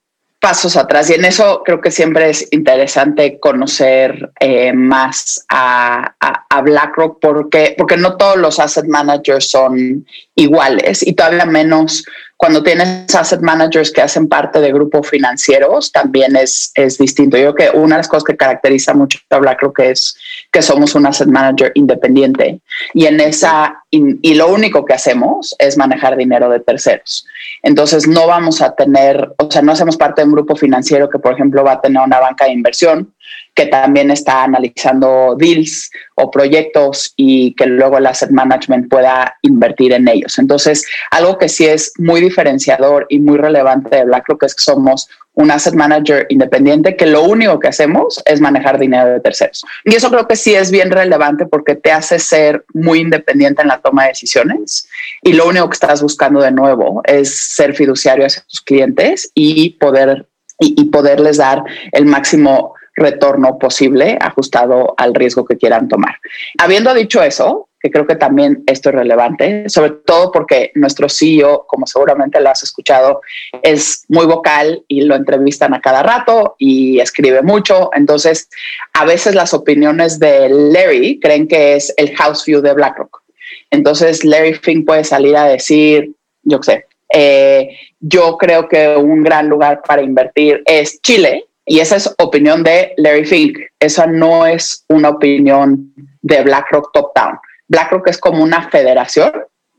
pasos 0.46 0.78
atrás 0.78 1.10
y 1.10 1.13
en 1.13 1.26
eso 1.26 1.63
creo 1.65 1.82
que 1.82 1.89
siempre 1.89 2.30
es 2.30 2.48
interesante 2.52 3.39
conocer 3.39 4.32
eh, 4.39 4.74
más 4.74 5.44
a, 5.50 6.15
a, 6.20 6.62
BlackRock 6.62 7.20
porque, 7.20 7.74
porque 7.76 7.98
no 7.98 8.15
todos 8.15 8.38
los 8.38 8.60
asset 8.60 8.86
managers 8.86 9.50
son 9.50 10.06
iguales 10.36 11.06
y 11.06 11.13
todavía 11.13 11.46
menos 11.46 12.06
cuando 12.38 12.62
tienes 12.62 13.13
asset 13.15 13.41
managers 13.41 13.91
que 13.91 14.02
hacen 14.02 14.28
parte 14.28 14.60
de 14.60 14.74
grupos 14.74 15.08
financieros, 15.10 15.91
también 15.91 16.36
es, 16.36 16.71
es 16.76 16.98
distinto. 16.98 17.38
Yo 17.38 17.56
creo 17.56 17.71
que 17.71 17.78
una 17.78 17.95
de 17.95 18.00
las 18.00 18.08
cosas 18.08 18.26
que 18.26 18.36
caracteriza 18.36 18.93
mucho 18.93 19.19
a 19.30 19.39
BlackRock 19.39 19.80
es 19.80 20.17
que 20.52 20.62
somos 20.62 20.95
un 20.95 21.06
asset 21.06 21.28
manager 21.28 21.71
independiente 21.76 22.60
y 22.93 23.06
en 23.06 23.19
esa 23.19 23.84
y, 23.89 24.34
lo 24.34 24.50
único 24.50 24.84
que 24.84 24.93
hacemos 24.93 25.56
es 25.58 25.78
manejar 25.78 26.17
dinero 26.17 26.50
de 26.50 26.60
terceros. 26.60 27.26
Entonces 27.63 28.08
no 28.08 28.28
vamos 28.28 28.62
a 28.62 28.76
tener, 28.76 29.34
o 29.38 29.50
sea, 29.50 29.62
no 29.62 29.71
hacemos 29.71 29.95
parte 29.95 30.21
de 30.21 30.28
un 30.28 30.34
grupo 30.34 30.56
financiero 30.56 31.10
que, 31.10 31.19
por 31.19 31.34
ejemplo, 31.34 31.63
va 31.63 31.74
a 31.74 31.82
tener 31.82 32.02
una 32.02 32.19
banca 32.19 32.45
de 32.45 32.52
inversión 32.52 33.14
que 33.56 33.65
también 33.68 34.12
está 34.12 34.44
analizando 34.44 35.36
deals 35.38 35.89
o 36.15 36.30
proyectos 36.30 37.13
y 37.15 37.54
que 37.56 37.65
luego 37.65 37.98
el 37.98 38.06
asset 38.06 38.30
management 38.30 38.89
pueda 38.89 39.38
invertir 39.41 39.94
en 39.94 40.08
ellos. 40.08 40.38
Entonces, 40.38 40.86
algo 41.10 41.38
que 41.38 41.48
sí 41.48 41.65
es 41.65 41.94
muy 41.98 42.20
diferenciador 42.20 43.06
y 43.10 43.20
muy 43.20 43.38
relevante 43.38 43.96
de 43.96 44.06
BlackRock 44.06 44.44
es 44.44 44.56
que 44.56 44.63
somos 44.63 45.10
un 45.36 45.52
asset 45.52 45.74
manager 45.74 46.26
independiente 46.30 46.96
que 46.96 47.06
lo 47.06 47.24
único 47.24 47.60
que 47.60 47.68
hacemos 47.68 48.22
es 48.26 48.41
manejar 48.41 48.80
dinero 48.80 49.10
de 49.12 49.20
terceros. 49.20 49.63
Y 49.84 49.96
eso 49.96 50.10
creo 50.10 50.28
que 50.28 50.36
sí 50.36 50.56
es 50.56 50.72
bien 50.72 50.91
relevante 50.91 51.46
porque 51.46 51.76
te 51.76 51.91
hace 51.91 52.20
ser 52.20 52.65
muy 52.74 53.00
independiente 53.00 53.62
en 53.62 53.68
la 53.68 53.82
toma 53.82 54.04
de 54.04 54.10
decisiones 54.10 54.88
y 55.22 55.34
lo 55.34 55.48
único 55.48 55.70
que 55.70 55.76
estás 55.76 56.02
buscando 56.02 56.41
de 56.41 56.52
nuevo 56.52 57.02
es 57.06 57.38
ser 57.38 57.76
fiduciario 57.76 58.26
hacia 58.26 58.44
tus 58.44 58.62
clientes 58.62 59.30
y 59.34 59.72
poder 59.72 60.28
y, 60.58 60.82
y 60.82 60.86
poderles 60.86 61.38
dar 61.38 61.63
el 61.91 62.06
máximo 62.06 62.74
retorno 62.95 63.60
posible 63.60 64.17
ajustado 64.21 64.93
al 64.97 65.13
riesgo 65.13 65.45
que 65.45 65.58
quieran 65.58 65.88
tomar. 65.88 66.15
Habiendo 66.58 66.93
dicho 66.93 67.21
eso, 67.21 67.69
que 67.86 67.91
creo 67.91 68.08
que 68.08 68.15
también 68.15 68.63
esto 68.65 68.89
es 68.89 68.95
relevante, 68.95 69.69
sobre 69.69 69.91
todo 69.91 70.31
porque 70.31 70.71
nuestro 70.73 71.08
CEO, 71.08 71.65
como 71.67 71.86
seguramente 71.86 72.41
lo 72.41 72.49
has 72.49 72.63
escuchado, 72.63 73.21
es 73.62 74.05
muy 74.08 74.25
vocal 74.25 74.84
y 74.88 75.01
lo 75.01 75.15
entrevistan 75.15 75.75
a 75.75 75.81
cada 75.81 76.01
rato 76.01 76.55
y 76.58 76.99
escribe 76.99 77.43
mucho. 77.43 77.91
Entonces, 77.93 78.49
a 78.93 79.05
veces 79.05 79.36
las 79.36 79.53
opiniones 79.53 80.17
de 80.17 80.49
Larry 80.49 81.19
creen 81.19 81.47
que 81.47 81.75
es 81.75 81.93
el 81.97 82.15
house 82.15 82.43
view 82.45 82.62
de 82.62 82.73
BlackRock. 82.73 83.21
Entonces, 83.69 84.23
Larry 84.23 84.55
Fink 84.55 84.88
puede 84.88 85.03
salir 85.03 85.38
a 85.38 85.45
decir, 85.45 86.12
yo 86.41 86.63
sé, 86.63 86.88
eh, 87.13 87.69
yo 87.99 88.36
creo 88.38 88.67
que 88.67 88.95
un 88.97 89.23
gran 89.23 89.47
lugar 89.47 89.81
para 89.86 90.01
invertir 90.01 90.63
es 90.65 90.99
Chile, 91.01 91.45
y 91.65 91.80
esa 91.80 91.95
es 91.95 92.13
opinión 92.19 92.63
de 92.63 92.93
Larry 92.97 93.25
Fink. 93.25 93.58
Esa 93.80 94.06
no 94.06 94.45
es 94.45 94.86
una 94.89 95.10
opinión 95.10 95.93
de 96.21 96.43
BlackRock 96.43 96.91
top-down. 96.93 97.39
BlackRock 97.67 98.08
es 98.08 98.17
como 98.19 98.43
una 98.43 98.69
federación 98.69 99.32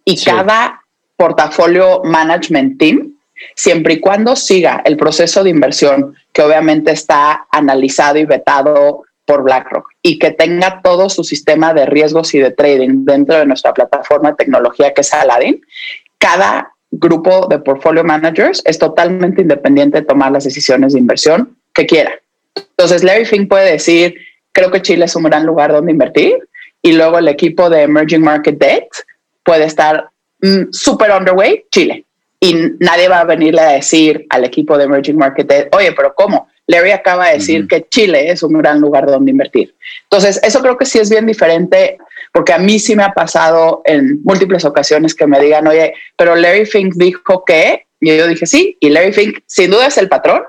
y 0.04 0.22
cada 0.22 0.82
portafolio 1.16 2.02
management 2.04 2.78
team, 2.78 3.14
siempre 3.54 3.94
y 3.94 4.00
cuando 4.00 4.34
siga 4.34 4.82
el 4.84 4.96
proceso 4.96 5.44
de 5.44 5.50
inversión 5.50 6.14
que 6.32 6.42
obviamente 6.42 6.90
está 6.90 7.46
analizado 7.50 8.18
y 8.18 8.24
vetado 8.24 9.04
por 9.24 9.42
BlackRock 9.42 9.88
y 10.02 10.18
que 10.18 10.30
tenga 10.30 10.80
todo 10.82 11.08
su 11.08 11.24
sistema 11.24 11.72
de 11.74 11.86
riesgos 11.86 12.34
y 12.34 12.38
de 12.38 12.50
trading 12.50 13.04
dentro 13.04 13.36
de 13.36 13.46
nuestra 13.46 13.74
plataforma 13.74 14.30
de 14.30 14.36
tecnología 14.36 14.92
que 14.94 15.00
es 15.00 15.12
Aladdin, 15.12 15.60
cada 16.18 16.72
grupo 16.90 17.46
de 17.48 17.58
portfolio 17.58 18.04
managers 18.04 18.62
es 18.64 18.78
totalmente 18.78 19.42
independiente 19.42 20.00
de 20.00 20.06
tomar 20.06 20.32
las 20.32 20.44
decisiones 20.44 20.92
de 20.92 21.00
inversión 21.00 21.55
que 21.76 21.86
quiera. 21.86 22.18
Entonces, 22.56 23.04
Larry 23.04 23.26
Fink 23.26 23.48
puede 23.48 23.72
decir, 23.72 24.16
creo 24.52 24.70
que 24.70 24.82
Chile 24.82 25.04
es 25.04 25.14
un 25.14 25.24
gran 25.24 25.44
lugar 25.44 25.70
donde 25.70 25.92
invertir, 25.92 26.36
y 26.82 26.92
luego 26.92 27.18
el 27.18 27.28
equipo 27.28 27.68
de 27.68 27.82
Emerging 27.82 28.22
Market 28.22 28.58
Debt 28.58 28.88
puede 29.44 29.64
estar 29.64 30.08
mm, 30.40 30.72
súper 30.72 31.10
underway, 31.12 31.64
Chile. 31.70 32.04
Y 32.40 32.54
nadie 32.80 33.08
va 33.08 33.20
a 33.20 33.24
venirle 33.24 33.60
a 33.60 33.72
decir 33.72 34.26
al 34.30 34.44
equipo 34.44 34.76
de 34.76 34.84
Emerging 34.84 35.16
Market 35.16 35.46
Debt, 35.46 35.74
oye, 35.74 35.92
pero 35.92 36.14
¿cómo? 36.14 36.48
Larry 36.66 36.90
acaba 36.90 37.28
de 37.28 37.34
decir 37.34 37.68
que 37.68 37.86
Chile 37.88 38.30
es 38.30 38.42
un 38.42 38.54
gran 38.54 38.80
lugar 38.80 39.06
donde 39.06 39.30
invertir. 39.30 39.74
Entonces, 40.04 40.40
eso 40.42 40.60
creo 40.60 40.76
que 40.76 40.84
sí 40.84 40.98
es 40.98 41.10
bien 41.10 41.26
diferente, 41.26 41.98
porque 42.32 42.52
a 42.52 42.58
mí 42.58 42.78
sí 42.78 42.96
me 42.96 43.04
ha 43.04 43.12
pasado 43.12 43.82
en 43.84 44.22
múltiples 44.24 44.64
ocasiones 44.64 45.14
que 45.14 45.26
me 45.26 45.40
digan, 45.40 45.66
oye, 45.66 45.94
pero 46.16 46.34
Larry 46.34 46.66
Fink 46.66 46.94
dijo 46.96 47.44
que, 47.44 47.86
y 48.00 48.16
yo 48.16 48.26
dije 48.26 48.46
sí, 48.46 48.76
y 48.80 48.90
Larry 48.90 49.12
Fink 49.12 49.38
sin 49.46 49.70
duda 49.70 49.86
es 49.86 49.96
el 49.98 50.08
patrón, 50.08 50.42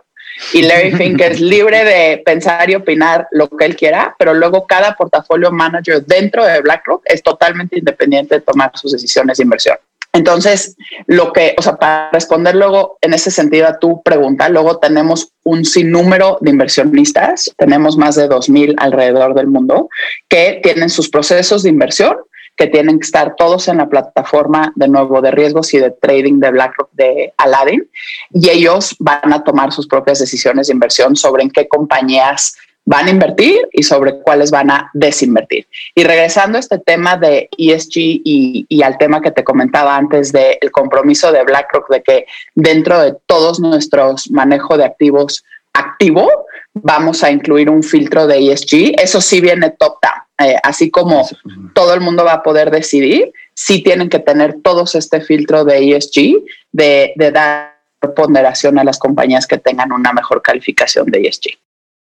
y 0.53 0.61
Larry 0.61 0.91
Fink 0.97 1.21
es 1.21 1.39
libre 1.39 1.83
de 1.83 2.17
pensar 2.19 2.69
y 2.69 2.75
opinar 2.75 3.27
lo 3.31 3.49
que 3.49 3.65
él 3.65 3.75
quiera, 3.75 4.15
pero 4.17 4.33
luego 4.33 4.65
cada 4.65 4.95
portafolio 4.95 5.51
manager 5.51 6.05
dentro 6.05 6.45
de 6.45 6.61
BlackRock 6.61 7.03
es 7.05 7.23
totalmente 7.23 7.79
independiente 7.79 8.35
de 8.35 8.41
tomar 8.41 8.71
sus 8.75 8.91
decisiones 8.91 9.37
de 9.37 9.43
inversión. 9.43 9.77
Entonces, 10.13 10.75
lo 11.05 11.31
que, 11.31 11.53
o 11.57 11.61
sea, 11.61 11.75
para 11.75 12.09
responder 12.11 12.55
luego 12.55 12.97
en 13.01 13.13
ese 13.13 13.29
sentido 13.29 13.67
a 13.67 13.77
tu 13.77 14.01
pregunta, 14.01 14.49
luego 14.49 14.79
tenemos 14.79 15.31
un 15.43 15.63
sinnúmero 15.63 16.39
de 16.41 16.49
inversionistas, 16.49 17.53
tenemos 17.55 17.97
más 17.97 18.15
de 18.15 18.27
2.000 18.27 18.75
alrededor 18.77 19.35
del 19.35 19.47
mundo, 19.47 19.89
que 20.27 20.59
tienen 20.63 20.89
sus 20.89 21.09
procesos 21.09 21.61
de 21.61 21.69
inversión, 21.69 22.17
que 22.57 22.67
tienen 22.67 22.99
que 22.99 23.05
estar 23.05 23.35
todos 23.35 23.67
en 23.67 23.77
la 23.77 23.87
plataforma 23.87 24.73
de 24.75 24.87
nuevo 24.87 25.21
de 25.21 25.31
riesgos 25.31 25.73
y 25.73 25.77
de 25.77 25.91
trading 25.91 26.39
de 26.39 26.51
BlackRock 26.51 26.89
de 26.93 27.33
Aladdin, 27.37 27.87
y 28.33 28.49
ellos 28.49 28.95
van 28.99 29.31
a 29.31 29.43
tomar 29.43 29.71
sus 29.71 29.87
propias 29.87 30.19
decisiones 30.19 30.67
de 30.67 30.73
inversión 30.73 31.15
sobre 31.15 31.43
en 31.43 31.51
qué 31.51 31.67
compañías 31.67 32.57
van 32.87 33.07
a 33.07 33.09
invertir 33.09 33.67
y 33.73 33.83
sobre 33.83 34.19
cuáles 34.21 34.49
van 34.49 34.71
a 34.71 34.89
desinvertir. 34.93 35.67
Y 35.93 36.05
regresando 36.05 36.57
a 36.57 36.61
este 36.61 36.79
tema 36.79 37.17
de 37.17 37.49
ESG 37.57 37.95
y, 38.23 38.81
al 38.81 38.97
tema 38.97 39.21
que 39.21 39.31
te 39.31 39.43
comentaba 39.43 39.97
antes 39.97 40.31
del 40.31 40.71
compromiso 40.71 41.33
de 41.33 41.43
BlackRock 41.43 41.89
de 41.89 42.01
que 42.01 42.25
dentro 42.55 43.01
de 43.01 43.13
todos 43.25 43.59
nuestros 43.59 44.31
manejos 44.31 44.77
de 44.77 44.85
activos 44.85 45.43
activo, 45.73 46.29
vamos 46.73 47.25
a 47.25 47.29
incluir 47.29 47.69
un 47.69 47.83
filtro 47.83 48.25
de 48.25 48.53
ESG. 48.53 48.93
Eso 48.97 49.19
sí 49.19 49.41
viene 49.41 49.71
top 49.71 49.97
down. 50.01 50.16
Eh, 50.39 50.55
así 50.63 50.91
como 50.91 51.27
todo 51.73 51.93
el 51.93 52.01
mundo 52.01 52.23
va 52.23 52.33
a 52.33 52.43
poder 52.43 52.69
decidir, 52.69 53.31
sí 53.55 53.81
tienen 53.81 54.09
que 54.09 54.19
tener 54.19 54.61
todos 54.61 54.93
este 54.95 55.21
filtro 55.21 55.65
de 55.65 55.95
ESG, 55.95 56.43
de, 56.71 57.13
de 57.15 57.31
dar 57.31 57.77
ponderación 58.15 58.77
a 58.77 58.83
las 58.83 58.99
compañías 58.99 59.47
que 59.47 59.57
tengan 59.57 59.91
una 59.91 60.13
mejor 60.13 60.41
calificación 60.41 61.07
de 61.07 61.27
ESG. 61.27 61.57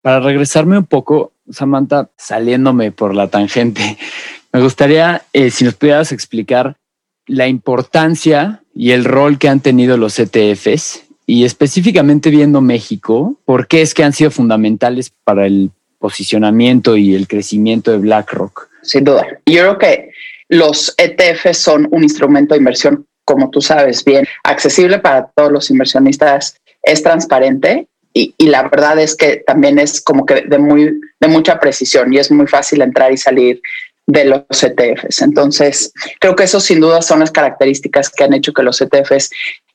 Para 0.02 0.20
regresarme 0.20 0.78
un 0.78 0.86
poco, 0.86 1.34
Samantha, 1.50 2.10
saliéndome 2.18 2.92
por 2.92 3.16
la 3.16 3.28
tangente, 3.28 3.98
me 4.54 4.62
gustaría 4.62 5.24
eh, 5.34 5.52
si 5.52 5.64
nos 5.64 5.76
pudieras 5.76 6.12
explicar 6.12 6.76
la 7.26 7.48
importancia 7.48 8.64
y 8.74 8.92
el 8.92 9.06
rol 9.06 9.38
que 9.38 9.50
han 9.50 9.60
tenido 9.60 9.98
los 9.98 10.18
ETFs 10.20 11.04
y 11.26 11.46
específicamente 11.46 12.32
viendo 12.32 12.60
México, 12.60 13.36
por 13.46 13.68
qué 13.68 13.82
es 13.82 13.94
que 13.94 14.04
han 14.04 14.14
sido 14.14 14.32
fundamentales 14.32 15.14
para 15.24 15.46
el 15.46 15.72
posicionamiento 16.00 16.98
y 16.98 17.14
el 17.16 17.28
crecimiento 17.28 17.92
de 17.92 17.98
BlackRock. 17.98 18.70
Sin 18.82 19.04
duda. 19.04 19.26
Yo 19.46 19.62
creo 19.62 19.78
que 19.78 20.12
los 20.48 20.96
ETFs 20.98 21.58
son 21.58 21.88
un 21.92 22.04
instrumento 22.04 22.56
de 22.56 22.60
inversión, 22.60 23.06
como 23.24 23.52
tú 23.52 23.62
sabes 23.62 24.04
bien, 24.04 24.26
accesible 24.44 25.00
para 25.00 25.28
todos 25.36 25.52
los 25.52 25.70
inversionistas, 25.70 26.58
es 26.82 27.04
transparente 27.04 27.88
y, 28.14 28.34
la 28.40 28.64
verdad 28.64 28.98
es 29.00 29.16
que 29.16 29.38
también 29.46 29.78
es 29.78 30.02
como 30.02 30.26
que 30.26 30.42
de, 30.42 30.58
muy, 30.58 31.00
de 31.20 31.28
mucha 31.28 31.60
precisión 31.60 32.12
y 32.12 32.18
es 32.18 32.32
muy 32.32 32.48
fácil 32.48 32.82
entrar 32.82 33.12
y 33.12 33.18
salir 33.18 33.62
de 34.08 34.26
los 34.26 34.64
ETFs. 34.64 35.22
Entonces, 35.22 35.94
creo 36.20 36.36
que 36.36 36.46
eso 36.46 36.60
sin 36.60 36.80
duda 36.80 37.04
son 37.04 37.20
las 37.20 37.32
características 37.32 38.10
que 38.10 38.24
han 38.24 38.34
hecho 38.34 38.54
que 38.54 38.64
los 38.64 38.82
ETFs 38.82 39.30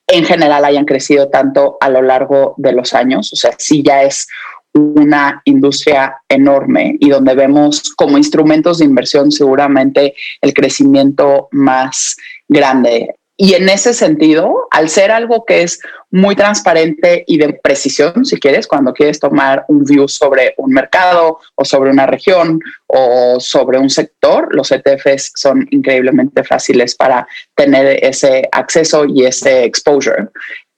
en 0.07 0.25
general 0.25 0.65
hayan 0.65 0.85
crecido 0.85 1.29
tanto 1.29 1.77
a 1.79 1.89
lo 1.89 2.01
largo 2.01 2.53
de 2.57 2.73
los 2.73 2.93
años. 2.93 3.31
O 3.31 3.35
sea, 3.37 3.55
sí 3.57 3.81
ya 3.81 4.03
es 4.03 4.27
una 4.75 5.41
industria 5.45 6.17
enorme 6.27 6.97
y 6.99 7.09
donde 7.09 7.33
vemos 7.33 7.93
como 7.95 8.17
instrumentos 8.17 8.79
de 8.79 8.85
inversión 8.85 9.31
seguramente 9.31 10.13
el 10.41 10.53
crecimiento 10.53 11.47
más 11.51 12.15
grande. 12.47 13.15
Y 13.37 13.53
en 13.53 13.67
ese 13.67 13.93
sentido, 13.93 14.67
al 14.71 14.87
ser 14.87 15.11
algo 15.11 15.43
que 15.43 15.63
es 15.63 15.79
muy 16.09 16.37
transparente 16.37 17.25
y 17.27 17.37
de 17.37 17.51
precisión, 17.51 18.23
si 18.23 18.39
quieres, 18.39 18.65
cuando 18.65 18.93
quieres 18.93 19.19
tomar 19.19 19.65
un 19.67 19.83
view 19.83 20.07
sobre 20.07 20.53
un 20.57 20.71
mercado 20.71 21.39
o 21.55 21.65
sobre 21.65 21.89
una 21.89 22.05
región 22.05 22.61
o 22.87 23.37
sobre 23.41 23.77
un 23.77 23.89
sector, 23.89 24.55
los 24.55 24.71
ETFs 24.71 25.33
son 25.35 25.67
increíblemente 25.71 26.45
fáciles 26.45 26.95
para 26.95 27.27
tener 27.55 28.01
ese 28.05 28.47
acceso 28.53 29.03
y 29.05 29.25
ese 29.25 29.65
exposure. 29.65 30.29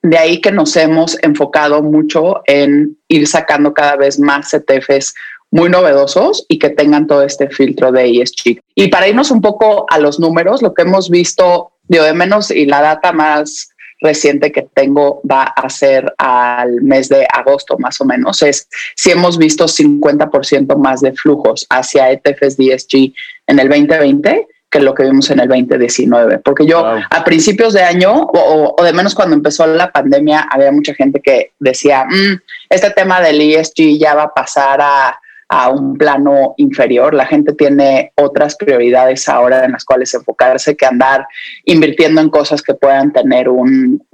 De 0.02 0.16
ahí 0.16 0.40
que 0.40 0.52
nos 0.52 0.76
hemos 0.76 1.16
enfocado 1.22 1.82
mucho 1.82 2.42
en 2.46 2.96
ir 3.08 3.26
sacando 3.26 3.74
cada 3.74 3.96
vez 3.96 4.18
más 4.18 4.54
ETFs 4.54 5.14
muy 5.50 5.70
novedosos 5.70 6.44
y 6.48 6.58
que 6.58 6.70
tengan 6.70 7.06
todo 7.06 7.22
este 7.22 7.48
filtro 7.48 7.90
de 7.90 8.08
ESG. 8.10 8.60
Y 8.74 8.88
para 8.88 9.08
irnos 9.08 9.30
un 9.30 9.40
poco 9.40 9.86
a 9.88 9.98
los 9.98 10.20
números, 10.20 10.62
lo 10.62 10.74
que 10.74 10.82
hemos 10.82 11.10
visto 11.10 11.72
de 11.88 12.12
menos 12.12 12.50
y 12.50 12.66
la 12.66 12.82
data 12.82 13.12
más 13.12 13.70
reciente 14.00 14.52
que 14.52 14.62
tengo 14.74 15.20
va 15.28 15.42
a 15.42 15.68
ser 15.68 16.14
al 16.18 16.82
mes 16.82 17.08
de 17.08 17.26
agosto 17.32 17.76
más 17.78 18.00
o 18.00 18.04
menos, 18.04 18.42
es 18.42 18.68
si 18.94 19.10
hemos 19.10 19.38
visto 19.38 19.64
50% 19.64 20.76
más 20.76 21.00
de 21.00 21.12
flujos 21.12 21.66
hacia 21.68 22.12
ETFs 22.12 22.56
DSG 22.56 23.12
en 23.48 23.58
el 23.58 23.68
2020 23.68 24.46
que 24.70 24.80
lo 24.80 24.94
que 24.94 25.04
vimos 25.04 25.30
en 25.30 25.40
el 25.40 25.48
2019. 25.48 26.38
Porque 26.40 26.66
yo 26.66 26.84
a 26.86 27.24
principios 27.24 27.72
de 27.72 27.82
año, 27.82 28.28
o, 28.32 28.76
de 28.82 28.92
menos 28.92 29.14
cuando 29.14 29.34
empezó 29.34 29.66
la 29.66 29.90
pandemia, 29.90 30.46
había 30.50 30.72
mucha 30.72 30.94
gente 30.94 31.20
que 31.20 31.52
decía, 31.58 32.04
mm, 32.04 32.40
este 32.68 32.90
tema 32.90 33.20
del 33.20 33.40
ESG 33.40 33.98
ya 33.98 34.14
va 34.14 34.24
a 34.24 34.34
pasar 34.34 34.80
a 34.80 35.18
a 35.48 35.70
un 35.70 35.96
plano 35.96 36.54
inferior. 36.58 37.14
La 37.14 37.26
gente 37.26 37.54
tiene 37.54 38.12
otras 38.16 38.54
prioridades 38.56 39.28
ahora 39.28 39.64
en 39.64 39.72
las 39.72 39.84
cuales 39.84 40.12
enfocarse 40.12 40.76
que 40.76 40.84
andar 40.84 41.26
invirtiendo 41.64 42.20
en 42.20 42.28
cosas 42.28 42.62
que 42.62 42.74
puedan 42.74 43.12
tener 43.12 43.48
un, 43.48 44.04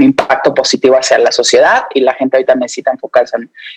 impacto 0.00 0.54
positivo 0.54 0.96
hacia 0.96 1.18
la 1.18 1.32
sociedad 1.32 1.84
y 1.94 2.00
la 2.00 2.14
gente 2.14 2.36
ahorita 2.36 2.54
necesita 2.54 2.92
enfocarse 2.92 3.36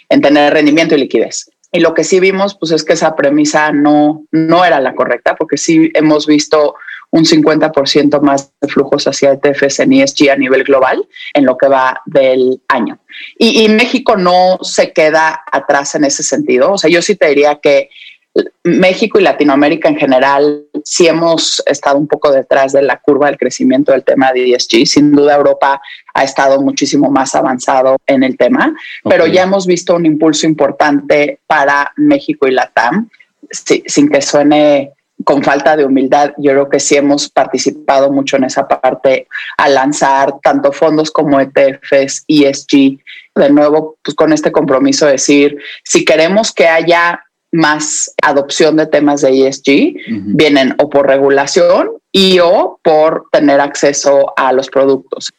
en, 0.10 0.22
tener 0.22 0.54
rendimiento 0.54 0.96
y 0.96 1.00
liquidez. 1.00 1.50
Y 1.72 1.80
lo 1.80 1.94
que 1.94 2.04
sí 2.04 2.20
vimos, 2.20 2.56
pues 2.58 2.72
es 2.72 2.84
que 2.84 2.94
esa 2.94 3.16
premisa 3.16 3.72
no, 3.72 4.26
no 4.32 4.64
era 4.64 4.80
la 4.80 4.96
correcta, 4.96 5.36
porque 5.36 5.58
sí 5.58 5.92
hemos 5.94 6.26
visto 6.26 6.76
un 7.12 7.24
50% 7.24 8.22
más 8.22 8.52
de 8.62 8.68
flujos 8.68 9.08
hacia 9.08 9.34
ETFs 9.34 9.80
en 9.80 9.94
ESG 9.94 10.30
a 10.30 10.36
nivel 10.36 10.64
global 10.64 11.08
en 11.34 11.46
lo 11.46 11.58
que 11.58 11.68
va 11.68 12.02
del 12.06 12.62
año. 12.68 13.00
Y, 13.38 13.68
México 13.70 14.16
no 14.16 14.60
se 14.62 14.92
queda 14.92 15.44
atrás 15.52 15.96
en 15.96 16.04
ese 16.04 16.24
sentido. 16.24 16.74
O 16.74 16.78
sea, 16.78 16.90
yo 16.90 17.02
sí 17.02 17.16
te 17.16 17.30
diría 17.30 17.60
que 17.62 17.90
México 18.64 19.20
y 19.20 19.24
Latinoamérica 19.24 19.90
en 19.90 19.98
general 19.98 20.66
sí 20.84 21.08
hemos 21.08 21.64
estado 21.66 21.98
un 21.98 22.08
poco 22.08 22.32
detrás 22.32 22.74
de 22.74 22.82
la 22.82 23.00
curva 23.00 23.28
del 23.28 23.38
crecimiento 23.38 23.92
del 23.92 24.04
tema 24.04 24.32
de 24.32 24.54
ESG. 24.54 24.86
Sin 24.86 25.12
duda 25.12 25.36
Europa 25.36 25.82
ha 26.18 26.24
estado 26.24 26.60
muchísimo 26.62 27.12
más 27.12 27.36
avanzado 27.36 27.98
en 28.08 28.24
el 28.24 28.38
tema, 28.38 28.74
pero 29.04 29.28
ya 29.28 29.44
hemos 29.44 29.68
visto 29.68 29.96
un 29.96 30.06
impulso 30.06 30.48
importante 30.48 31.40
para 31.46 31.94
México 31.96 32.48
y 32.48 32.52
Latam, 32.52 33.08
sin 33.52 34.10
que 34.10 34.22
suene 34.24 34.94
con 35.24 35.44
falta 35.44 35.78
de 35.78 35.86
humildad, 35.86 36.32
yo 36.38 36.52
creo 36.52 36.70
que 36.70 36.80
sí 36.80 36.96
hemos 36.96 37.30
participado 37.30 38.12
mucho 38.12 38.38
en 38.38 38.46
esa 38.46 38.68
parte 38.68 39.28
a 39.58 39.70
lanzar 39.70 40.36
tanto 40.42 40.72
fondos 40.72 41.12
como 41.12 41.40
ETFs, 41.40 42.24
ESG, 42.28 42.98
de 43.36 43.50
nuevo, 43.52 43.98
pues 44.04 44.16
con 44.16 44.34
este 44.34 44.52
compromiso 44.52 45.06
de 45.06 45.14
decir, 45.14 45.58
si 45.84 46.04
queremos 46.04 46.52
que 46.52 46.68
haya 46.68 47.24
más 47.52 48.12
adopción 48.24 48.76
de 48.76 48.88
temas 48.88 49.22
de 49.22 49.48
ESG, 49.48 49.96
vienen 50.36 50.76
o 50.80 50.90
por 50.90 51.08
regulación 51.08 51.92
y 52.12 52.40
o 52.40 52.80
por 52.84 53.28
tener 53.32 53.60
acceso 53.60 54.34
a 54.36 54.52
los 54.52 54.70
productos. 54.70 55.32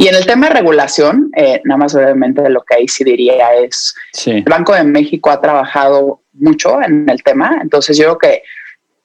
Y 0.00 0.08
en 0.08 0.14
el 0.14 0.24
tema 0.24 0.48
de 0.48 0.54
regulación, 0.54 1.30
eh, 1.36 1.60
nada 1.64 1.76
más 1.76 1.92
brevemente 1.92 2.48
lo 2.48 2.62
que 2.62 2.76
ahí 2.76 2.88
sí 2.88 3.04
diría 3.04 3.52
es, 3.52 3.94
el 4.24 4.44
Banco 4.44 4.72
de 4.72 4.82
México 4.82 5.28
ha 5.28 5.42
trabajado 5.42 6.22
mucho 6.32 6.80
en 6.80 7.06
el 7.10 7.22
tema, 7.22 7.58
entonces 7.60 7.98
yo 7.98 8.04
creo 8.04 8.18
que 8.18 8.42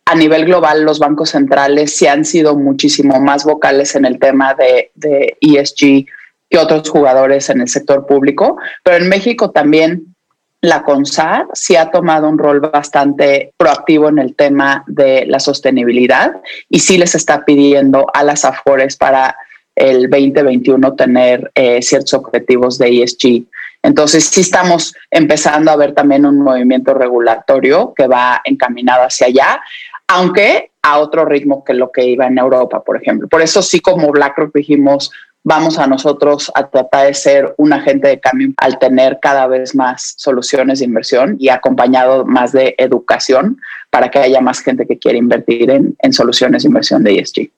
a 0.06 0.16
nivel 0.16 0.46
global 0.46 0.84
los 0.84 1.00
bancos 1.00 1.32
centrales 1.32 1.94
sí 1.98 2.08
han 2.08 2.24
sido 2.24 2.56
muchísimo 2.56 3.20
más 3.20 3.44
vocales 3.44 3.94
en 3.96 4.06
el 4.06 4.20
tema 4.20 4.54
de, 4.54 4.92
de 4.96 5.38
ESG 5.42 6.06
que 6.50 6.58
otros 6.58 6.90
jugadores 6.90 7.50
en 7.50 7.60
el 7.60 7.68
sector 7.68 8.06
público, 8.06 8.58
pero 8.82 8.96
en 8.96 9.10
México 9.10 9.52
también 9.52 10.16
la 10.62 10.84
CONSAR 10.84 11.48
sí 11.52 11.76
ha 11.76 11.92
tomado 11.92 12.30
un 12.30 12.38
rol 12.38 12.62
bastante 12.62 13.52
proactivo 13.58 14.08
en 14.08 14.20
el 14.20 14.34
tema 14.34 14.86
de 14.88 15.26
la 15.26 15.42
sostenibilidad 15.42 16.42
y 16.70 16.80
sí 16.80 16.98
les 16.98 17.16
está 17.16 17.44
pidiendo 17.44 18.08
a 18.14 18.24
las 18.24 18.46
AFORES 18.46 18.96
para 18.96 19.36
el 19.76 20.10
2021 20.10 20.96
tener 20.96 21.52
eh, 21.56 21.82
ciertos 21.82 22.14
objetivos 22.14 22.78
de 22.78 23.04
ESG. 23.04 23.46
Entonces 23.84 24.26
sí 24.26 24.42
estamos 24.42 24.96
empezando 25.12 25.72
a 25.72 25.76
ver 25.76 25.94
también 25.94 26.26
un 26.26 26.40
movimiento 26.40 26.94
regulatorio 26.94 27.94
que 27.96 28.08
va 28.08 28.42
encaminado 28.46 29.04
hacia 29.04 29.28
allá 29.28 29.62
aunque 30.08 30.72
a 30.82 31.00
otro 31.00 31.26
ritmo 31.26 31.64
que 31.64 31.74
lo 31.74 31.92
que 31.92 32.06
iba 32.06 32.28
en 32.28 32.38
Europa, 32.38 32.84
por 32.84 32.98
ejemplo. 33.02 33.28
Por 33.28 33.42
eso 33.42 33.62
sí 33.62 33.80
como 33.80 34.12
BlackRock 34.12 34.54
dijimos, 34.54 35.12
vamos 35.44 35.80
a 35.80 35.88
nosotros 35.88 36.52
a 36.54 36.68
tratar 36.68 37.08
de 37.08 37.14
ser 37.14 37.54
un 37.58 37.74
agente 37.74 38.08
de 38.08 38.20
cambio 38.20 38.50
al 38.58 38.78
tener 38.78 39.20
cada 39.22 39.48
vez 39.48 39.76
más 39.76 40.14
soluciones 40.18 40.80
de 40.80 40.86
inversión 40.86 41.38
y 41.40 41.50
acompañado 41.50 42.26
más 42.26 42.52
de 42.52 42.76
educación 42.78 43.60
para 43.90 44.10
que 44.10 44.20
haya 44.20 44.42
más 44.42 44.60
gente 44.60 44.86
que 44.86 45.00
quiera 45.00 45.18
invertir 45.18 45.70
en, 45.72 45.96
en 46.00 46.14
soluciones 46.14 46.64
de 46.64 46.68
inversión 46.68 47.04
de 47.04 47.20
ESG. 47.20 47.50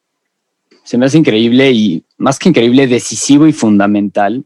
Se 0.88 0.98
me 0.98 1.06
hace 1.06 1.18
increíble 1.18 1.70
y 1.74 2.06
más 2.18 2.40
que 2.40 2.48
increíble, 2.48 2.88
decisivo 2.88 3.46
y 3.46 3.52
fundamental 3.52 4.46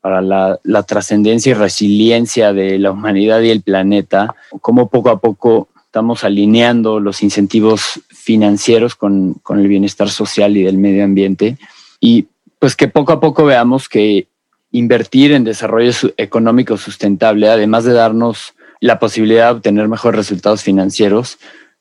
para 0.00 0.22
la, 0.22 0.60
la 0.62 0.84
trascendencia 0.84 1.50
y 1.50 1.54
resiliencia 1.54 2.52
de 2.52 2.78
la 2.78 2.92
humanidad 2.92 3.40
y 3.40 3.50
el 3.50 3.62
planeta, 3.62 4.32
cómo 4.60 4.88
poco 4.88 5.10
a 5.10 5.18
poco 5.18 5.70
estamos 5.84 6.22
alineando 6.22 7.00
los 7.00 7.24
incentivos 7.24 8.00
financieros 8.10 8.94
con, 8.94 9.34
con 9.42 9.58
el 9.58 9.66
bienestar 9.66 10.08
social 10.08 10.56
y 10.56 10.62
del 10.62 10.78
medio 10.78 11.02
ambiente. 11.02 11.58
Y 11.98 12.28
pues 12.60 12.76
que 12.76 12.86
poco 12.86 13.12
a 13.12 13.18
poco 13.18 13.44
veamos 13.44 13.88
que 13.88 14.28
invertir 14.70 15.32
en 15.32 15.42
desarrollo 15.42 15.90
económico 16.16 16.76
sustentable, 16.76 17.48
además 17.48 17.82
de 17.82 17.92
darnos 17.92 18.54
la 18.78 19.00
posibilidad 19.00 19.46
de 19.46 19.56
obtener 19.56 19.88
mejores 19.88 20.16
resultados 20.16 20.62
financieros, 20.62 21.40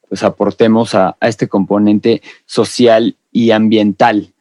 pues 0.10 0.24
aportemos 0.24 0.96
a, 0.96 1.18
este 1.22 1.48
componente 1.48 2.24
social 2.48 3.16
y 3.32 3.52
ambiental. 3.52 4.34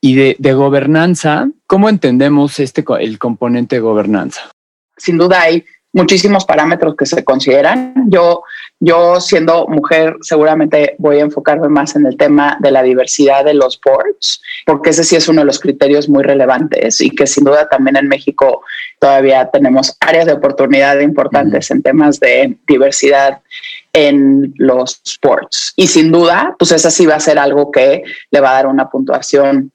Y 0.00 0.16
de, 0.16 0.36
de, 0.38 0.52
gobernanza, 0.52 1.48
¿cómo 1.66 1.88
entendemos 1.88 2.60
este, 2.60 2.84
el 3.00 3.18
componente 3.18 3.76
de 3.76 3.80
gobernanza? 3.80 4.50
Sin 4.96 5.16
duda 5.16 5.40
hay 5.40 5.64
muchísimos 5.94 6.44
parámetros 6.44 6.96
que 6.96 7.06
se 7.06 7.24
consideran. 7.24 7.94
Yo, 8.08 8.42
yo 8.80 9.20
siendo 9.20 9.66
mujer, 9.68 10.16
seguramente 10.20 10.96
voy 10.98 11.18
a 11.18 11.22
enfocarme 11.22 11.68
más 11.68 11.96
en 11.96 12.04
el 12.04 12.16
tema 12.16 12.58
de 12.60 12.70
la 12.70 12.82
diversidad 12.82 13.44
de 13.44 13.54
los 13.54 13.80
boards, 13.80 14.42
porque 14.66 14.90
ese 14.90 15.04
sí 15.04 15.16
es 15.16 15.28
uno 15.28 15.40
de 15.40 15.46
los 15.46 15.60
criterios 15.60 16.08
muy 16.08 16.24
relevantes 16.24 17.00
y 17.00 17.10
que 17.10 17.26
sin 17.26 17.44
duda 17.44 17.68
también 17.68 17.96
en 17.96 18.08
México 18.08 18.62
todavía 18.98 19.48
tenemos 19.50 19.96
áreas 20.00 20.26
de 20.26 20.32
oportunidad 20.32 20.98
importantes 21.00 21.70
en 21.70 21.82
temas 21.82 22.20
de 22.20 22.58
diversidad 22.66 23.40
en 23.94 24.52
los 24.58 25.00
sports. 25.04 25.72
Y 25.76 25.86
sin 25.86 26.12
duda, 26.12 26.54
pues 26.58 26.72
esa 26.72 26.90
sí 26.90 27.06
va 27.06 27.14
a 27.14 27.20
ser 27.20 27.38
algo 27.38 27.70
que 27.70 28.02
le 28.30 28.40
va 28.40 28.50
a 28.50 28.54
dar 28.54 28.66
una 28.66 28.90
puntuación 28.90 29.70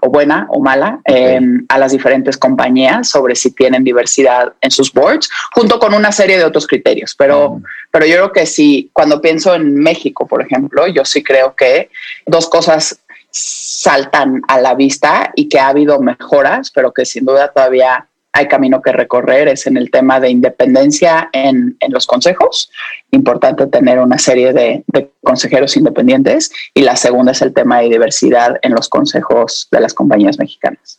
o 0.00 0.10
buena 0.10 0.46
o 0.50 0.60
mala 0.60 1.00
em, 1.04 1.64
a 1.68 1.78
las 1.78 1.92
diferentes 1.92 2.36
compañías 2.36 3.08
sobre 3.08 3.34
si 3.34 3.50
tienen 3.50 3.84
diversidad 3.84 4.52
en 4.60 4.70
sus 4.70 4.92
boards, 4.92 5.28
junto 5.52 5.78
con 5.78 5.92
una 5.92 6.12
serie 6.12 6.38
de 6.38 6.44
otros 6.44 6.66
criterios. 6.66 7.14
Pero, 7.16 7.60
pero 7.90 8.06
yo 8.06 8.14
creo 8.14 8.32
que 8.32 8.46
si 8.46 8.90
cuando 8.92 9.20
pienso 9.20 9.54
en 9.54 9.74
México, 9.74 10.26
por 10.26 10.40
ejemplo, 10.40 10.86
yo 10.86 11.04
sí 11.04 11.22
creo 11.22 11.54
que 11.54 11.90
dos 12.26 12.48
cosas 12.48 13.00
saltan 13.30 14.40
a 14.46 14.60
la 14.60 14.74
vista 14.74 15.32
y 15.34 15.48
que 15.48 15.58
ha 15.58 15.68
habido 15.68 16.00
mejoras, 16.00 16.70
pero 16.70 16.92
que 16.92 17.04
sin 17.04 17.24
duda 17.24 17.48
todavía 17.48 18.06
hay 18.36 18.48
camino 18.48 18.82
que 18.82 18.90
recorrer, 18.92 19.46
es 19.46 19.68
en 19.68 19.76
el 19.76 19.92
tema 19.92 20.18
de 20.18 20.28
independencia 20.28 21.30
en, 21.32 21.76
los 21.88 22.04
consejos. 22.04 22.68
Importante 23.12 23.68
tener 23.68 24.00
una 24.00 24.18
serie 24.18 24.52
de, 24.52 24.84
consejeros 25.22 25.76
independientes. 25.76 26.50
Y 26.74 26.82
la 26.82 26.96
segunda 26.96 27.30
es 27.30 27.42
el 27.42 27.54
tema 27.54 27.78
de 27.78 27.90
diversidad 27.90 28.58
en 28.62 28.74
los 28.74 28.88
consejos 28.88 29.68
de 29.70 29.80
las 29.80 29.94
compañías 29.94 30.36
mexicanas. 30.36 30.98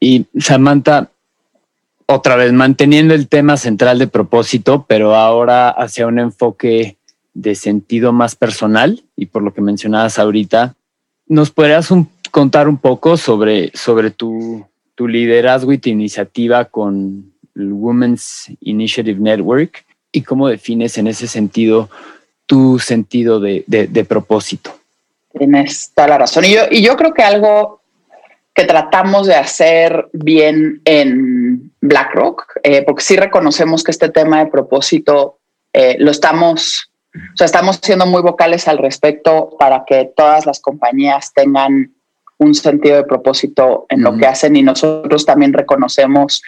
Y 0.00 0.26
Samantha, 0.36 1.10
otra 2.06 2.34
vez, 2.34 2.52
manteniendo 2.52 3.14
el 3.14 3.28
tema 3.28 3.56
central 3.56 4.00
de 4.00 4.08
propósito, 4.08 4.84
pero 4.88 5.14
ahora 5.14 5.68
hacia 5.68 6.08
un 6.08 6.18
enfoque 6.18 6.96
de 7.34 7.54
sentido 7.54 8.12
más 8.12 8.34
personal 8.34 9.04
y 9.14 9.26
por 9.26 9.44
lo 9.44 9.54
que 9.54 9.60
mencionabas 9.60 10.18
ahorita, 10.18 10.74
¿nos 11.28 11.52
podrías 11.52 11.88
contar 12.32 12.66
un 12.66 12.78
poco 12.78 13.16
sobre, 13.16 13.70
sobre 13.74 14.10
tu 14.10 14.66
tu 14.96 15.06
liderazgo 15.06 15.72
y 15.72 15.78
tu 15.78 15.90
iniciativa 15.90 16.64
con 16.64 17.32
el 17.54 17.72
Women's 17.72 18.50
Initiative 18.60 19.20
Network 19.20 19.84
y 20.10 20.22
cómo 20.22 20.48
defines 20.48 20.98
en 20.98 21.06
ese 21.06 21.28
sentido 21.28 21.88
tu 22.46 22.78
sentido 22.78 23.38
de, 23.38 24.06
propósito. 24.08 24.74
Tienes 25.36 25.92
toda 25.94 26.08
la 26.08 26.18
razón. 26.18 26.44
Y 26.44 26.54
yo, 26.54 26.62
y 26.70 26.82
yo 26.82 26.96
creo 26.96 27.12
que 27.12 27.22
algo 27.22 27.80
que 28.54 28.64
tratamos 28.64 29.26
de 29.26 29.34
hacer 29.34 30.08
bien 30.12 30.80
en 30.86 31.70
BlackRock, 31.82 32.44
eh, 32.62 32.82
porque 32.82 33.02
sí 33.02 33.16
reconocemos 33.16 33.84
que 33.84 33.90
este 33.90 34.08
tema 34.08 34.38
de 34.38 34.50
propósito 34.50 35.38
eh, 35.74 35.96
lo 35.98 36.10
estamos, 36.10 36.90
o 37.14 37.36
sea, 37.36 37.44
estamos 37.44 37.78
siendo 37.82 38.06
muy 38.06 38.22
vocales 38.22 38.66
al 38.66 38.78
respecto 38.78 39.50
para 39.58 39.84
que 39.86 40.10
todas 40.16 40.46
las 40.46 40.60
compañías 40.60 41.34
tengan 41.34 41.95
un 42.38 42.54
sentido 42.54 42.96
de 42.96 43.04
propósito 43.04 43.86
en 43.88 44.02
lo 44.02 44.16
que 44.16 44.26
hacen 44.26 44.56
y 44.56 44.62
nosotros 44.62 45.24
también 45.24 45.52
reconocemos 45.52 46.42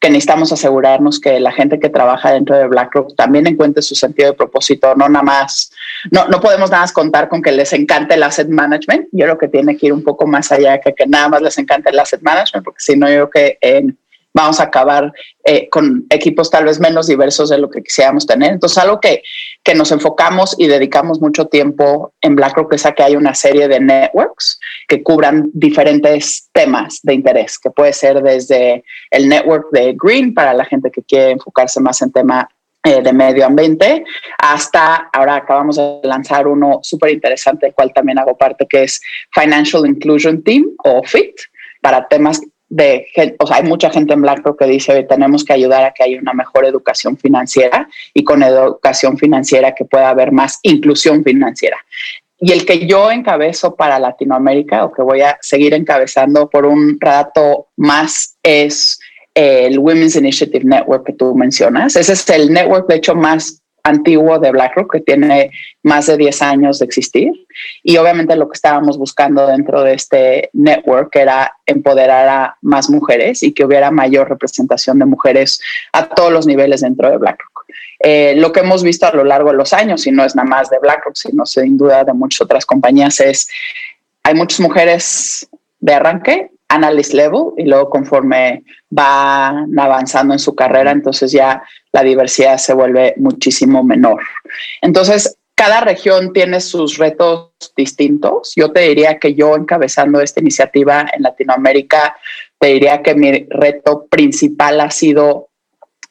que 0.00 0.08
necesitamos 0.08 0.52
asegurarnos 0.52 1.20
que 1.20 1.38
la 1.38 1.52
gente 1.52 1.78
que 1.78 1.90
trabaja 1.90 2.32
dentro 2.32 2.56
de 2.56 2.66
BlackRock 2.66 3.14
también 3.14 3.46
encuentre 3.46 3.82
su 3.82 3.94
sentido 3.94 4.30
de 4.30 4.36
propósito, 4.36 4.94
no 4.94 5.08
nada 5.08 5.22
más, 5.22 5.70
no, 6.10 6.26
no 6.28 6.40
podemos 6.40 6.70
nada 6.70 6.82
más 6.82 6.92
contar 6.92 7.28
con 7.28 7.42
que 7.42 7.52
les 7.52 7.72
encante 7.72 8.14
el 8.14 8.22
asset 8.22 8.48
management, 8.48 9.08
yo 9.12 9.24
creo 9.26 9.38
que 9.38 9.48
tiene 9.48 9.76
que 9.76 9.86
ir 9.86 9.92
un 9.92 10.02
poco 10.02 10.26
más 10.26 10.50
allá 10.50 10.80
que 10.80 10.94
que 10.94 11.06
nada 11.06 11.28
más 11.28 11.42
les 11.42 11.58
encante 11.58 11.90
el 11.90 11.98
asset 11.98 12.22
management, 12.22 12.64
porque 12.64 12.80
si 12.80 12.96
no 12.96 13.08
yo 13.08 13.28
creo 13.28 13.30
que 13.30 13.58
en 13.60 13.98
vamos 14.34 14.58
a 14.58 14.64
acabar 14.64 15.12
eh, 15.44 15.68
con 15.70 16.06
equipos 16.10 16.50
tal 16.50 16.64
vez 16.64 16.80
menos 16.80 17.06
diversos 17.06 17.48
de 17.48 17.58
lo 17.58 17.70
que 17.70 17.82
quisiéramos 17.82 18.26
tener. 18.26 18.52
Entonces, 18.52 18.78
algo 18.78 19.00
que, 19.00 19.22
que 19.62 19.74
nos 19.74 19.92
enfocamos 19.92 20.56
y 20.58 20.66
dedicamos 20.66 21.20
mucho 21.20 21.46
tiempo 21.46 22.12
en 22.20 22.34
BlackRock 22.34 22.74
es 22.74 22.84
a 22.84 22.92
que 22.92 23.04
hay 23.04 23.16
una 23.16 23.34
serie 23.34 23.68
de 23.68 23.78
networks 23.78 24.58
que 24.88 25.02
cubran 25.02 25.50
diferentes 25.54 26.48
temas 26.52 26.98
de 27.04 27.14
interés, 27.14 27.58
que 27.58 27.70
puede 27.70 27.92
ser 27.92 28.22
desde 28.22 28.84
el 29.10 29.28
network 29.28 29.70
de 29.70 29.94
Green 29.96 30.34
para 30.34 30.52
la 30.52 30.64
gente 30.64 30.90
que 30.90 31.02
quiere 31.04 31.30
enfocarse 31.30 31.80
más 31.80 32.02
en 32.02 32.10
tema 32.10 32.48
eh, 32.82 33.00
de 33.00 33.12
medio 33.14 33.46
ambiente, 33.46 34.04
hasta 34.36 35.08
ahora 35.12 35.36
acabamos 35.36 35.76
de 35.76 36.00
lanzar 36.02 36.46
uno 36.46 36.80
súper 36.82 37.12
interesante, 37.12 37.68
el 37.68 37.72
cual 37.72 37.92
también 37.94 38.18
hago 38.18 38.36
parte, 38.36 38.66
que 38.68 38.82
es 38.82 39.00
Financial 39.32 39.86
Inclusion 39.86 40.42
Team 40.42 40.66
o 40.84 41.02
FIT, 41.02 41.34
para 41.80 42.06
temas 42.08 42.42
de, 42.74 43.06
o 43.38 43.46
sea, 43.46 43.58
hay 43.58 43.62
mucha 43.62 43.88
gente 43.88 44.14
en 44.14 44.22
BlackRock 44.22 44.58
que 44.58 44.66
dice, 44.66 45.04
tenemos 45.04 45.44
que 45.44 45.52
ayudar 45.52 45.84
a 45.84 45.92
que 45.92 46.02
haya 46.02 46.18
una 46.18 46.32
mejor 46.32 46.64
educación 46.64 47.16
financiera 47.16 47.88
y 48.12 48.24
con 48.24 48.42
educación 48.42 49.16
financiera 49.16 49.76
que 49.76 49.84
pueda 49.84 50.08
haber 50.08 50.32
más 50.32 50.58
inclusión 50.62 51.22
financiera. 51.22 51.76
Y 52.40 52.50
el 52.50 52.66
que 52.66 52.84
yo 52.84 53.12
encabezo 53.12 53.76
para 53.76 54.00
Latinoamérica 54.00 54.84
o 54.84 54.92
que 54.92 55.02
voy 55.02 55.20
a 55.20 55.38
seguir 55.40 55.72
encabezando 55.72 56.50
por 56.50 56.66
un 56.66 56.98
rato 56.98 57.68
más 57.76 58.36
es 58.42 58.98
el 59.34 59.78
Women's 59.78 60.16
Initiative 60.16 60.64
Network 60.64 61.06
que 61.06 61.12
tú 61.12 61.32
mencionas. 61.32 61.94
Ese 61.94 62.12
es 62.12 62.28
el 62.28 62.52
network, 62.52 62.88
de 62.88 62.96
hecho, 62.96 63.14
más 63.14 63.62
antiguo 63.84 64.38
de 64.38 64.50
BlackRock, 64.50 64.92
que 64.92 65.00
tiene 65.00 65.50
más 65.82 66.06
de 66.06 66.16
10 66.16 66.42
años 66.42 66.78
de 66.78 66.86
existir. 66.86 67.32
Y 67.82 67.96
obviamente 67.98 68.34
lo 68.34 68.48
que 68.48 68.54
estábamos 68.54 68.98
buscando 68.98 69.46
dentro 69.46 69.82
de 69.82 69.94
este 69.94 70.50
network 70.54 71.14
era 71.14 71.54
empoderar 71.66 72.28
a 72.28 72.56
más 72.62 72.90
mujeres 72.90 73.42
y 73.42 73.52
que 73.52 73.64
hubiera 73.64 73.90
mayor 73.90 74.28
representación 74.28 74.98
de 74.98 75.04
mujeres 75.04 75.60
a 75.92 76.08
todos 76.08 76.32
los 76.32 76.46
niveles 76.46 76.80
dentro 76.80 77.10
de 77.10 77.18
BlackRock. 77.18 77.66
Eh, 78.00 78.34
lo 78.36 78.52
que 78.52 78.60
hemos 78.60 78.82
visto 78.82 79.06
a 79.06 79.12
lo 79.12 79.24
largo 79.24 79.50
de 79.50 79.56
los 79.56 79.72
años, 79.72 80.06
y 80.06 80.10
no 80.10 80.24
es 80.24 80.34
nada 80.34 80.48
más 80.48 80.70
de 80.70 80.78
BlackRock, 80.78 81.14
sino 81.14 81.46
sin 81.46 81.76
duda 81.76 82.04
de 82.04 82.12
muchas 82.12 82.40
otras 82.40 82.66
compañías, 82.66 83.20
es 83.20 83.48
hay 84.22 84.34
muchas 84.34 84.60
mujeres 84.60 85.46
de 85.80 85.94
arranque 85.94 86.50
analyst 86.68 87.12
level 87.12 87.52
y 87.56 87.64
luego 87.64 87.90
conforme 87.90 88.64
van 88.90 89.78
avanzando 89.78 90.32
en 90.32 90.38
su 90.38 90.54
carrera, 90.54 90.90
entonces 90.90 91.30
ya 91.30 91.62
la 91.94 92.02
diversidad 92.02 92.58
se 92.58 92.74
vuelve 92.74 93.14
muchísimo 93.16 93.84
menor. 93.84 94.20
Entonces, 94.82 95.38
cada 95.54 95.80
región 95.80 96.32
tiene 96.32 96.60
sus 96.60 96.98
retos 96.98 97.52
distintos. 97.76 98.52
Yo 98.56 98.72
te 98.72 98.80
diría 98.80 99.20
que 99.20 99.34
yo 99.34 99.54
encabezando 99.54 100.20
esta 100.20 100.40
iniciativa 100.40 101.06
en 101.12 101.22
Latinoamérica, 101.22 102.16
te 102.58 102.66
diría 102.66 103.00
que 103.00 103.14
mi 103.14 103.46
reto 103.48 104.06
principal 104.10 104.80
ha 104.80 104.90
sido 104.90 105.50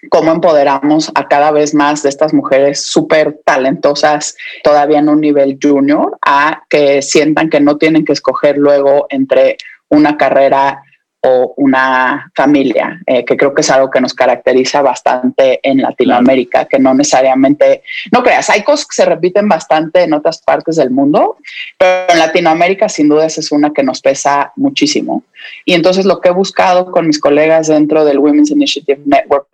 cómo 0.10 0.32
empoderamos 0.32 1.12
a 1.16 1.28
cada 1.28 1.52
vez 1.52 1.74
más 1.74 2.02
de 2.02 2.10
estas 2.10 2.34
mujeres 2.34 2.82
súper 2.82 3.42
talentosas, 3.46 4.38
todavía 4.64 5.00
en 5.00 5.10
un 5.10 5.20
nivel 5.20 5.60
junior, 5.62 6.18
a 6.26 6.64
que 6.70 7.02
sientan 7.02 7.50
que 7.50 7.60
no 7.60 7.78
tienen 7.78 8.06
que 8.06 8.14
escoger 8.14 8.58
luego 8.58 9.08
entre 9.10 9.58
una 9.90 10.16
carrera 10.16 10.82
o 11.26 11.54
una 11.56 12.32
familia, 12.36 13.00
eh, 13.08 13.24
que 13.24 13.38
creo 13.38 13.54
que 13.54 13.62
es 13.62 13.72
algo 13.72 13.90
que 13.90 14.02
nos 14.02 14.14
caracteriza 14.14 14.82
bastante 14.82 15.60
en 15.64 15.82
Latinoamérica, 15.82 16.66
que 16.66 16.80
no 16.80 16.94
necesariamente, 16.94 17.84
no 18.12 18.22
creas, 18.22 18.50
hay 18.50 18.64
cosas 18.64 18.88
que 18.88 18.96
se 18.96 19.06
repiten 19.06 19.48
bastante 19.48 20.04
en 20.04 20.14
otras 20.14 20.42
partes 20.42 20.76
del 20.76 20.92
mundo, 20.92 21.38
pero 21.78 22.12
en 22.12 22.20
Latinoamérica 22.20 22.90
sin 22.90 23.08
duda 23.08 23.26
esa 23.26 23.40
es 23.40 23.54
una 23.54 23.72
que 23.72 23.84
nos 23.84 24.02
pesa 24.02 24.52
muchísimo. 24.58 25.24
Y 25.64 25.74
entonces 25.74 26.06
lo 26.06 26.20
que 26.20 26.28
he 26.28 26.34
buscado 26.34 26.92
con 26.92 27.08
mis 27.08 27.20
colegas 27.20 27.68
dentro 27.68 28.04
del 28.04 28.20
Women's 28.20 28.52
Initiative 28.52 29.02
Network 29.06 29.48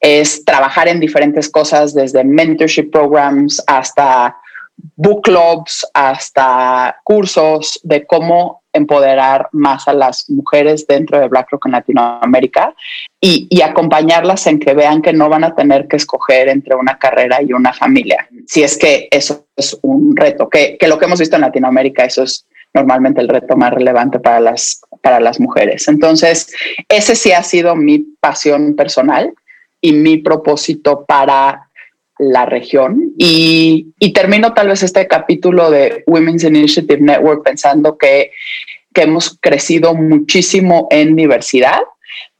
es 0.00 0.44
trabajar 0.44 0.88
en 0.88 1.00
diferentes 1.00 1.48
cosas, 1.48 1.94
desde 1.94 2.22
mentorship 2.22 2.90
programs 2.90 3.62
hasta 3.66 4.36
book 4.96 5.22
clubs, 5.22 5.86
hasta 5.94 7.00
cursos 7.04 7.80
de 7.82 8.06
cómo 8.06 8.62
empoderar 8.72 9.48
más 9.52 9.86
a 9.86 9.92
las 9.92 10.28
mujeres 10.28 10.86
dentro 10.86 11.20
de 11.20 11.28
BlackRock 11.28 11.66
en 11.66 11.72
Latinoamérica 11.72 12.74
y, 13.20 13.48
acompañarlas 13.62 14.46
en 14.46 14.58
que 14.58 14.74
vean 14.74 15.00
que 15.00 15.12
no 15.12 15.28
van 15.28 15.44
a 15.44 15.54
tener 15.54 15.88
que 15.88 15.96
escoger 15.96 16.48
entre 16.48 16.74
una 16.74 16.98
carrera 16.98 17.40
y 17.40 17.52
una 17.52 17.72
familia. 17.72 18.28
Si 18.46 18.62
es 18.62 18.76
que 18.76 19.08
eso 19.10 19.46
es 19.56 19.78
un 19.82 20.14
reto, 20.16 20.48
que, 20.48 20.76
que 20.78 20.88
lo 20.88 20.98
que 20.98 21.06
hemos 21.06 21.20
visto 21.20 21.36
en 21.36 21.42
Latinoamérica, 21.42 22.04
eso 22.04 22.24
es 22.24 22.46
normalmente 22.74 23.20
el 23.20 23.28
reto 23.28 23.56
más 23.56 23.72
relevante 23.72 24.18
para 24.18 24.40
las 24.40 24.80
para 25.04 25.20
las 25.20 25.38
mujeres. 25.38 25.86
Entonces, 25.86 26.52
ese 26.88 27.14
sí 27.14 27.30
ha 27.32 27.42
sido 27.42 27.76
mi 27.76 28.00
pasión 28.20 28.74
personal 28.74 29.32
y 29.80 29.92
mi 29.92 30.16
propósito 30.16 31.04
para 31.04 31.63
la 32.18 32.46
región. 32.46 33.12
Y, 33.18 33.92
termino 34.14 34.54
tal 34.54 34.68
vez 34.68 34.82
este 34.82 35.06
capítulo 35.06 35.70
de 35.70 36.04
Women's 36.06 36.44
Initiative 36.44 37.00
Network 37.00 37.42
pensando 37.44 37.98
que, 37.98 38.30
que 38.92 39.02
hemos 39.02 39.38
crecido 39.40 39.94
muchísimo 39.94 40.86
en 40.90 41.16
diversidad 41.16 41.82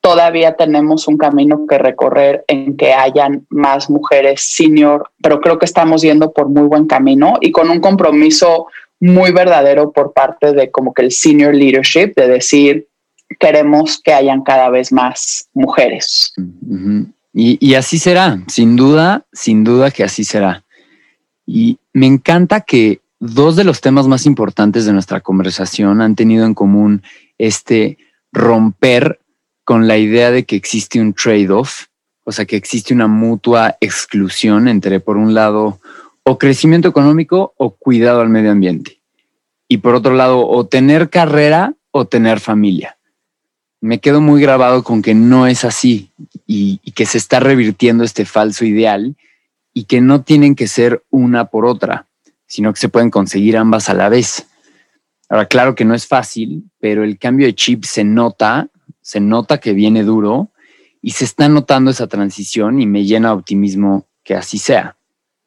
todavía 0.04 0.54
tenemos 0.54 1.08
un 1.08 1.16
camino 1.16 1.66
que 1.66 1.78
recorrer 1.78 2.44
en 2.48 2.76
que 2.76 2.92
hayan 2.92 3.46
más 3.48 3.88
mujeres 3.88 4.42
senior, 4.42 5.10
pero 5.22 5.40
creo 5.40 5.58
que 5.58 5.64
estamos 5.64 6.02
yendo 6.02 6.30
por 6.30 6.50
muy 6.50 6.64
buen 6.64 6.86
camino 6.86 7.38
y 7.40 7.50
con 7.50 7.70
un 7.70 7.80
compromiso 7.80 8.66
muy 9.00 9.32
verdadero 9.32 9.92
por 9.92 10.12
parte 10.12 10.52
de 10.52 10.70
como 10.70 10.92
que 10.92 11.00
el 11.00 11.10
senior 11.10 11.54
leadership, 11.54 12.12
de 12.16 12.28
decir, 12.28 12.86
queremos 13.40 13.98
que 14.02 14.12
hayan 14.12 14.42
cada 14.42 14.68
vez 14.68 14.92
más 14.92 15.48
mujeres. 15.54 16.34
Y, 17.36 17.74
así 17.74 17.98
será, 17.98 18.40
sin 18.46 18.76
duda, 18.76 19.26
sin 19.32 19.64
duda 19.64 19.90
que 19.90 20.04
así 20.04 20.22
será. 20.22 20.62
Y 21.44 21.78
me 21.92 22.06
encanta 22.06 22.60
que 22.60 23.00
dos 23.18 23.56
de 23.56 23.64
los 23.64 23.80
temas 23.80 24.06
más 24.06 24.24
importantes 24.24 24.86
de 24.86 24.92
nuestra 24.92 25.20
conversación 25.20 26.00
han 26.00 26.14
tenido 26.14 26.46
en 26.46 26.54
común 26.54 27.02
este 27.36 27.98
romper 28.30 29.18
con 29.64 29.88
la 29.88 29.98
idea 29.98 30.30
de 30.30 30.44
que 30.44 30.54
existe 30.54 31.00
un 31.00 31.12
trade-off, 31.12 31.86
o 32.22 32.30
sea, 32.30 32.44
que 32.44 32.54
existe 32.54 32.94
una 32.94 33.08
mutua 33.08 33.76
exclusión 33.80 34.68
entre, 34.68 35.00
por 35.00 35.16
un 35.16 35.34
lado, 35.34 35.80
o 36.22 36.38
crecimiento 36.38 36.86
económico 36.86 37.52
o 37.56 37.70
cuidado 37.70 38.20
al 38.20 38.28
medio 38.28 38.52
ambiente. 38.52 39.00
Y 39.66 39.78
por 39.78 39.96
otro 39.96 40.14
lado, 40.14 40.46
o 40.46 40.66
tener 40.66 41.10
carrera 41.10 41.74
o 41.90 42.04
tener 42.04 42.38
familia. 42.38 42.96
Me 43.80 43.98
quedo 43.98 44.20
muy 44.20 44.40
grabado 44.40 44.84
con 44.84 45.02
que 45.02 45.14
no 45.14 45.48
es 45.48 45.64
así 45.64 46.12
y, 46.46 46.78
que 46.92 47.06
se 47.06 47.18
está 47.18 47.40
revirtiendo 47.40 48.04
este 48.04 48.24
falso 48.24 48.64
ideal 48.64 49.16
y 49.72 49.84
que 49.84 50.00
no 50.00 50.22
tienen 50.22 50.54
que 50.54 50.68
ser 50.68 51.02
una 51.10 51.46
por 51.46 51.66
otra, 51.66 52.06
sino 52.46 52.72
que 52.72 52.80
se 52.80 52.88
pueden 52.88 53.10
conseguir 53.10 53.56
ambas 53.56 53.88
a 53.88 53.94
la 53.94 54.08
vez. 54.08 54.46
Ahora, 55.28 55.46
claro 55.46 55.74
que 55.74 55.84
no 55.84 55.94
es 55.94 56.06
fácil, 56.06 56.64
pero 56.78 57.02
el 57.02 57.18
cambio 57.18 57.46
de 57.46 57.54
chip 57.54 57.84
se 57.84 58.04
nota 58.04 58.70
se 59.04 59.20
nota 59.20 59.58
que 59.58 59.74
viene 59.74 60.02
duro 60.02 60.50
y 61.02 61.10
se 61.10 61.26
está 61.26 61.48
notando 61.50 61.90
esa 61.90 62.06
transición 62.06 62.80
y 62.80 62.86
me 62.86 63.04
llena 63.04 63.28
de 63.28 63.34
optimismo 63.34 64.06
que 64.24 64.34
así 64.34 64.56
sea. 64.56 64.96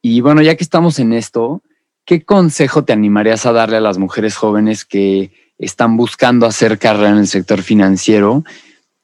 Y 0.03 0.21
bueno, 0.21 0.43
ya 0.43 0.55
que 0.55 0.63
estamos 0.63 0.99
en 0.99 1.11
esto, 1.11 1.63
¿qué 2.05 2.23
consejo 2.23 2.85
te 2.85 2.93
animarías 2.93 3.47
a 3.47 3.51
darle 3.51 3.77
a 3.77 3.81
las 3.81 3.97
mujeres 3.97 4.35
jóvenes 4.35 4.85
que 4.85 5.31
están 5.57 5.97
buscando 5.97 6.45
hacer 6.45 6.77
carrera 6.77 7.09
en 7.09 7.17
el 7.17 7.27
sector 7.27 7.63
financiero, 7.63 8.43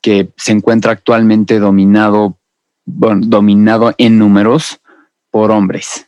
que 0.03 0.29
se 0.37 0.51
encuentra 0.51 0.91
actualmente 0.91 1.57
dominado, 1.57 2.37
dominado 2.85 3.95
en 3.97 4.19
números 4.19 4.79
por 5.31 5.49
hombres? 5.49 6.05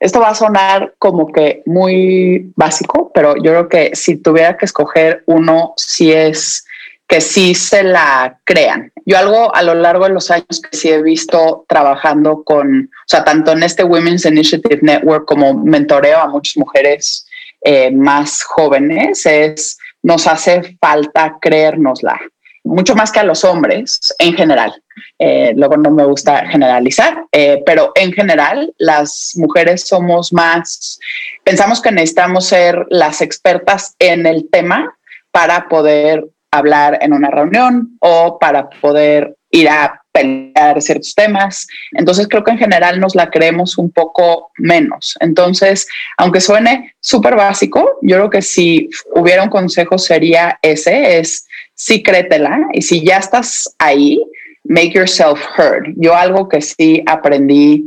Esto 0.00 0.20
va 0.20 0.30
a 0.30 0.34
sonar 0.34 0.94
como 0.98 1.30
que 1.30 1.62
muy 1.66 2.52
básico, 2.56 3.10
pero 3.12 3.36
yo 3.36 3.50
creo 3.50 3.68
que 3.68 3.90
si 3.94 4.16
tuviera 4.16 4.56
que 4.56 4.64
escoger 4.64 5.22
uno, 5.26 5.74
si 5.76 6.12
es 6.12 6.64
que 7.08 7.20
sí 7.20 7.54
se 7.54 7.82
la 7.82 8.40
crean. 8.44 8.92
Yo 9.04 9.18
algo 9.18 9.54
a 9.54 9.62
lo 9.62 9.74
largo 9.74 10.04
de 10.04 10.14
los 10.14 10.30
años 10.30 10.60
que 10.60 10.76
sí 10.76 10.88
he 10.88 11.02
visto 11.02 11.64
trabajando 11.68 12.42
con, 12.42 12.84
o 12.84 13.06
sea, 13.06 13.24
tanto 13.24 13.52
en 13.52 13.62
este 13.62 13.84
Women's 13.84 14.24
Initiative 14.24 14.80
Network 14.82 15.26
como 15.26 15.54
mentoreo 15.54 16.18
a 16.18 16.28
muchas 16.28 16.56
mujeres 16.56 17.26
eh, 17.62 17.90
más 17.90 18.42
jóvenes, 18.42 19.24
es 19.26 19.78
nos 20.02 20.26
hace 20.26 20.76
falta 20.80 21.38
creérnosla, 21.40 22.20
mucho 22.66 22.94
más 22.94 23.12
que 23.12 23.20
a 23.20 23.24
los 23.24 23.44
hombres 23.44 24.14
en 24.18 24.34
general. 24.34 24.74
Eh, 25.18 25.52
luego 25.56 25.76
no 25.76 25.90
me 25.90 26.04
gusta 26.04 26.46
generalizar, 26.48 27.24
eh, 27.32 27.62
pero 27.64 27.92
en 27.94 28.12
general 28.12 28.74
las 28.78 29.32
mujeres 29.36 29.86
somos 29.86 30.32
más, 30.32 30.98
pensamos 31.44 31.80
que 31.80 31.92
necesitamos 31.92 32.46
ser 32.46 32.86
las 32.90 33.22
expertas 33.22 33.94
en 33.98 34.26
el 34.26 34.48
tema 34.50 34.96
para 35.30 35.68
poder 35.68 36.26
hablar 36.50 36.98
en 37.00 37.12
una 37.12 37.30
reunión 37.30 37.96
o 38.00 38.38
para 38.38 38.68
poder 38.68 39.36
ir 39.50 39.68
a 39.68 40.02
pelear 40.12 40.80
ciertos 40.80 41.14
temas. 41.14 41.66
Entonces 41.92 42.26
creo 42.28 42.42
que 42.42 42.52
en 42.52 42.58
general 42.58 42.98
nos 43.00 43.14
la 43.14 43.30
creemos 43.30 43.76
un 43.76 43.90
poco 43.90 44.50
menos. 44.56 45.16
Entonces, 45.20 45.86
aunque 46.16 46.40
suene 46.40 46.94
súper 47.00 47.36
básico, 47.36 47.98
yo 48.02 48.16
creo 48.16 48.30
que 48.30 48.42
si 48.42 48.88
hubiera 49.14 49.42
un 49.42 49.50
consejo 49.50 49.98
sería 49.98 50.58
ese, 50.62 51.18
es 51.18 51.46
sí 51.76 52.02
créetela 52.02 52.58
y 52.72 52.82
si 52.82 53.04
ya 53.04 53.18
estás 53.18 53.72
ahí, 53.78 54.20
make 54.64 54.90
yourself 54.90 55.40
heard. 55.56 55.94
Yo 55.96 56.16
algo 56.16 56.48
que 56.48 56.60
sí 56.60 57.02
aprendí 57.06 57.84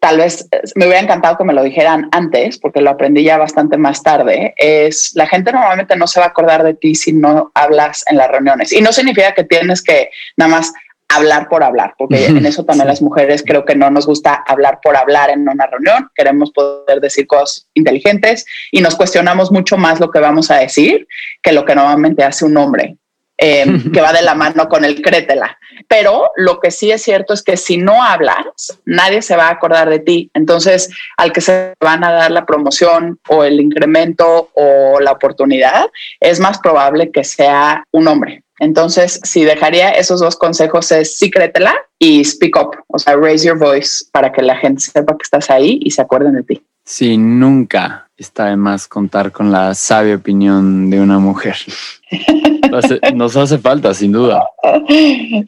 tal 0.00 0.16
vez 0.16 0.48
eh, 0.50 0.62
me 0.74 0.86
hubiera 0.86 1.02
encantado 1.02 1.36
que 1.36 1.44
me 1.44 1.52
lo 1.52 1.62
dijeran 1.62 2.08
antes, 2.10 2.58
porque 2.58 2.80
lo 2.80 2.90
aprendí 2.90 3.22
ya 3.22 3.36
bastante 3.36 3.76
más 3.76 4.02
tarde, 4.02 4.54
es 4.56 5.12
la 5.14 5.26
gente 5.26 5.52
normalmente 5.52 5.94
no 5.94 6.06
se 6.06 6.18
va 6.18 6.26
a 6.26 6.30
acordar 6.30 6.64
de 6.64 6.74
ti 6.74 6.94
si 6.94 7.12
no 7.12 7.52
hablas 7.54 8.02
en 8.10 8.16
las 8.16 8.30
reuniones. 8.30 8.72
Y 8.72 8.80
no 8.80 8.92
significa 8.92 9.32
que 9.32 9.44
tienes 9.44 9.82
que 9.82 10.10
nada 10.36 10.50
más 10.50 10.72
hablar 11.12 11.48
por 11.48 11.64
hablar, 11.64 11.94
porque 11.98 12.26
en 12.26 12.46
eso 12.46 12.64
también 12.64 12.86
las 12.86 13.02
mujeres 13.02 13.42
creo 13.44 13.64
que 13.64 13.74
no 13.74 13.90
nos 13.90 14.06
gusta 14.06 14.44
hablar 14.46 14.78
por 14.80 14.96
hablar 14.96 15.30
en 15.30 15.48
una 15.48 15.66
reunión, 15.66 16.08
queremos 16.14 16.52
poder 16.52 17.00
decir 17.00 17.26
cosas 17.26 17.68
inteligentes 17.74 18.46
y 18.70 18.80
nos 18.80 18.94
cuestionamos 18.94 19.50
mucho 19.50 19.76
más 19.76 19.98
lo 19.98 20.10
que 20.10 20.20
vamos 20.20 20.52
a 20.52 20.58
decir 20.58 21.08
que 21.42 21.52
lo 21.52 21.64
que 21.64 21.74
normalmente 21.74 22.22
hace 22.22 22.44
un 22.44 22.56
hombre. 22.56 22.96
Em, 23.42 23.90
que 23.92 24.02
va 24.02 24.12
de 24.12 24.20
la 24.20 24.34
mano 24.34 24.68
con 24.68 24.84
el 24.84 25.00
crétela. 25.00 25.58
Pero 25.88 26.30
lo 26.36 26.60
que 26.60 26.70
sí 26.70 26.90
es 26.90 27.02
cierto 27.02 27.32
es 27.32 27.42
que 27.42 27.56
si 27.56 27.78
no 27.78 28.04
hablas, 28.04 28.44
nadie 28.84 29.22
se 29.22 29.34
va 29.34 29.46
a 29.46 29.52
acordar 29.52 29.88
de 29.88 29.98
ti. 29.98 30.30
Entonces, 30.34 30.90
al 31.16 31.32
que 31.32 31.40
se 31.40 31.72
van 31.80 32.04
a 32.04 32.12
dar 32.12 32.30
la 32.30 32.44
promoción 32.44 33.18
o 33.28 33.42
el 33.42 33.58
incremento 33.58 34.50
o 34.54 35.00
la 35.00 35.12
oportunidad, 35.12 35.86
es 36.20 36.38
más 36.38 36.58
probable 36.58 37.10
que 37.10 37.24
sea 37.24 37.82
un 37.92 38.08
hombre. 38.08 38.44
Entonces, 38.58 39.18
si 39.24 39.44
dejaría 39.44 39.88
esos 39.92 40.20
dos 40.20 40.36
consejos 40.36 40.92
es 40.92 41.16
sí 41.16 41.30
créetela 41.30 41.74
y 41.98 42.22
speak 42.22 42.56
up, 42.56 42.76
o 42.88 42.98
sea, 42.98 43.16
raise 43.16 43.46
your 43.46 43.58
voice 43.58 44.04
para 44.12 44.30
que 44.30 44.42
la 44.42 44.56
gente 44.56 44.82
sepa 44.82 45.16
que 45.16 45.22
estás 45.22 45.48
ahí 45.48 45.80
y 45.82 45.90
se 45.92 46.02
acuerden 46.02 46.34
de 46.34 46.42
ti. 46.42 46.62
Sí, 46.84 47.16
nunca 47.16 48.06
está 48.18 48.46
de 48.46 48.56
más 48.56 48.86
contar 48.86 49.32
con 49.32 49.50
la 49.50 49.74
sabia 49.74 50.16
opinión 50.16 50.90
de 50.90 51.00
una 51.00 51.18
mujer. 51.18 51.56
Nos 53.14 53.36
hace 53.36 53.58
falta, 53.58 53.94
sin 53.94 54.12
duda. 54.12 54.44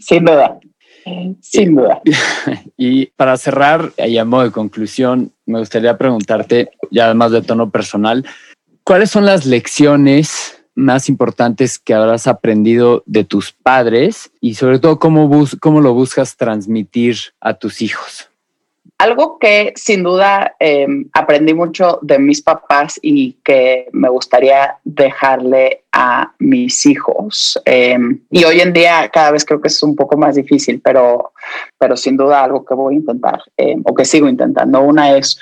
Sin 0.01 0.25
duda. 0.25 0.59
Sin 1.41 1.75
duda. 1.75 2.01
Y 2.77 3.07
para 3.07 3.37
cerrar, 3.37 3.93
y 3.97 4.18
a 4.18 4.25
modo 4.25 4.43
de 4.45 4.51
conclusión, 4.51 5.33
me 5.47 5.61
gustaría 5.61 5.97
preguntarte, 5.97 6.70
ya 6.91 7.07
además 7.07 7.31
de 7.31 7.43
tono 7.43 7.70
personal, 7.70 8.25
¿cuáles 8.83 9.11
son 9.11 9.27
las 9.27 9.47
lecciones 9.47 10.64
más 10.75 11.09
importantes 11.09 11.79
que 11.79 11.95
habrás 11.95 12.27
aprendido 12.27 13.03
de 13.07 13.25
tus 13.25 13.53
padres 13.53 14.33
y 14.41 14.55
sobre 14.55 14.79
todo 14.79 14.99
cómo, 14.99 15.47
cómo 15.61 15.81
lo 15.81 15.95
buscas 15.95 16.37
transmitir 16.37 17.16
a 17.41 17.55
tus 17.55 17.83
hijos? 17.83 18.32
Algo 19.03 19.36
que 19.40 19.72
sin 19.74 20.05
duda 20.05 20.55
em, 20.61 21.09
aprendí 21.12 21.55
mucho 21.55 21.98
de 22.03 22.20
mis 22.20 22.40
papás 22.40 23.00
y 23.03 23.32
que 23.42 23.88
me 23.90 24.09
gustaría 24.09 24.76
dejarle 24.84 25.82
a 25.90 26.32
mis 26.38 26.86
hijos. 26.86 27.61
Em, 27.64 28.20
y 28.30 28.44
hoy 28.44 28.61
en 28.61 28.72
día 28.72 29.11
cada 29.12 29.32
vez 29.32 29.44
creo 29.44 29.61
que 29.61 29.66
es 29.66 29.82
un 29.82 29.96
poco 29.96 30.16
más 30.16 30.36
difícil, 30.36 30.80
pero, 30.80 31.32
pero 31.78 31.96
sin 31.96 32.16
duda 32.16 32.44
algo 32.44 32.64
que 32.64 32.74
voy 32.74 32.94
a 32.94 32.98
intentar 32.98 33.40
em, 33.57 33.82
o 33.84 33.92
que 33.92 34.05
sigo 34.05 34.28
intentando. 34.28 34.80
Una 34.80 35.16
es 35.16 35.36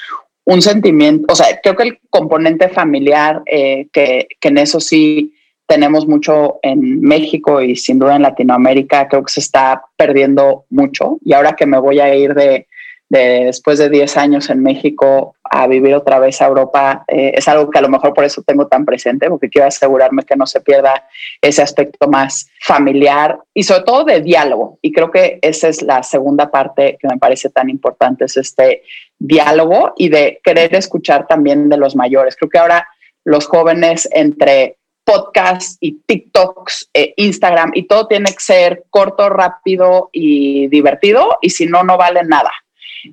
un 0.46 0.62
sentimiento, 0.62 1.30
o 1.30 1.36
sea, 1.36 1.60
creo 1.62 1.76
que 1.76 1.82
el 1.82 1.98
componente 2.08 2.70
familiar, 2.70 3.42
eh, 3.44 3.88
que, 3.92 4.26
que 4.40 4.48
en 4.48 4.56
eso 4.56 4.80
sí 4.80 5.34
tenemos 5.66 6.06
mucho 6.06 6.60
en 6.62 7.02
México 7.02 7.60
y 7.60 7.76
sin 7.76 7.98
duda 7.98 8.16
en 8.16 8.22
Latinoamérica, 8.22 9.06
creo 9.06 9.22
que 9.22 9.34
se 9.34 9.40
está 9.40 9.84
perdiendo 9.98 10.64
mucho. 10.70 11.18
Y 11.22 11.34
ahora 11.34 11.52
que 11.52 11.66
me 11.66 11.78
voy 11.78 12.00
a 12.00 12.14
ir 12.14 12.32
de 12.32 12.66
después 13.10 13.78
de 13.78 13.90
10 13.90 14.16
años 14.16 14.50
en 14.50 14.62
México 14.62 15.34
a 15.42 15.66
vivir 15.66 15.94
otra 15.94 16.20
vez 16.20 16.40
a 16.40 16.46
Europa, 16.46 17.04
eh, 17.08 17.32
es 17.34 17.48
algo 17.48 17.68
que 17.68 17.78
a 17.78 17.82
lo 17.82 17.88
mejor 17.88 18.14
por 18.14 18.24
eso 18.24 18.42
tengo 18.42 18.68
tan 18.68 18.84
presente, 18.84 19.28
porque 19.28 19.50
quiero 19.50 19.66
asegurarme 19.66 20.22
que 20.22 20.36
no 20.36 20.46
se 20.46 20.60
pierda 20.60 21.08
ese 21.42 21.60
aspecto 21.60 22.06
más 22.08 22.48
familiar 22.60 23.40
y 23.52 23.64
sobre 23.64 23.82
todo 23.82 24.04
de 24.04 24.20
diálogo. 24.20 24.78
Y 24.80 24.92
creo 24.92 25.10
que 25.10 25.40
esa 25.42 25.68
es 25.68 25.82
la 25.82 26.04
segunda 26.04 26.52
parte 26.52 26.98
que 27.00 27.08
me 27.08 27.18
parece 27.18 27.50
tan 27.50 27.68
importante, 27.68 28.26
es 28.26 28.36
este 28.36 28.84
diálogo 29.18 29.92
y 29.96 30.08
de 30.08 30.40
querer 30.44 30.72
escuchar 30.76 31.26
también 31.26 31.68
de 31.68 31.78
los 31.78 31.96
mayores. 31.96 32.36
Creo 32.36 32.48
que 32.48 32.58
ahora 32.58 32.86
los 33.24 33.46
jóvenes 33.48 34.08
entre 34.12 34.76
podcasts 35.04 35.76
y 35.80 35.98
TikToks, 36.06 36.90
eh, 36.94 37.12
Instagram 37.16 37.72
y 37.74 37.88
todo 37.88 38.06
tiene 38.06 38.26
que 38.26 38.38
ser 38.38 38.84
corto, 38.88 39.28
rápido 39.28 40.10
y 40.12 40.68
divertido 40.68 41.38
y 41.42 41.50
si 41.50 41.66
no, 41.66 41.82
no 41.82 41.96
vale 41.96 42.22
nada. 42.22 42.52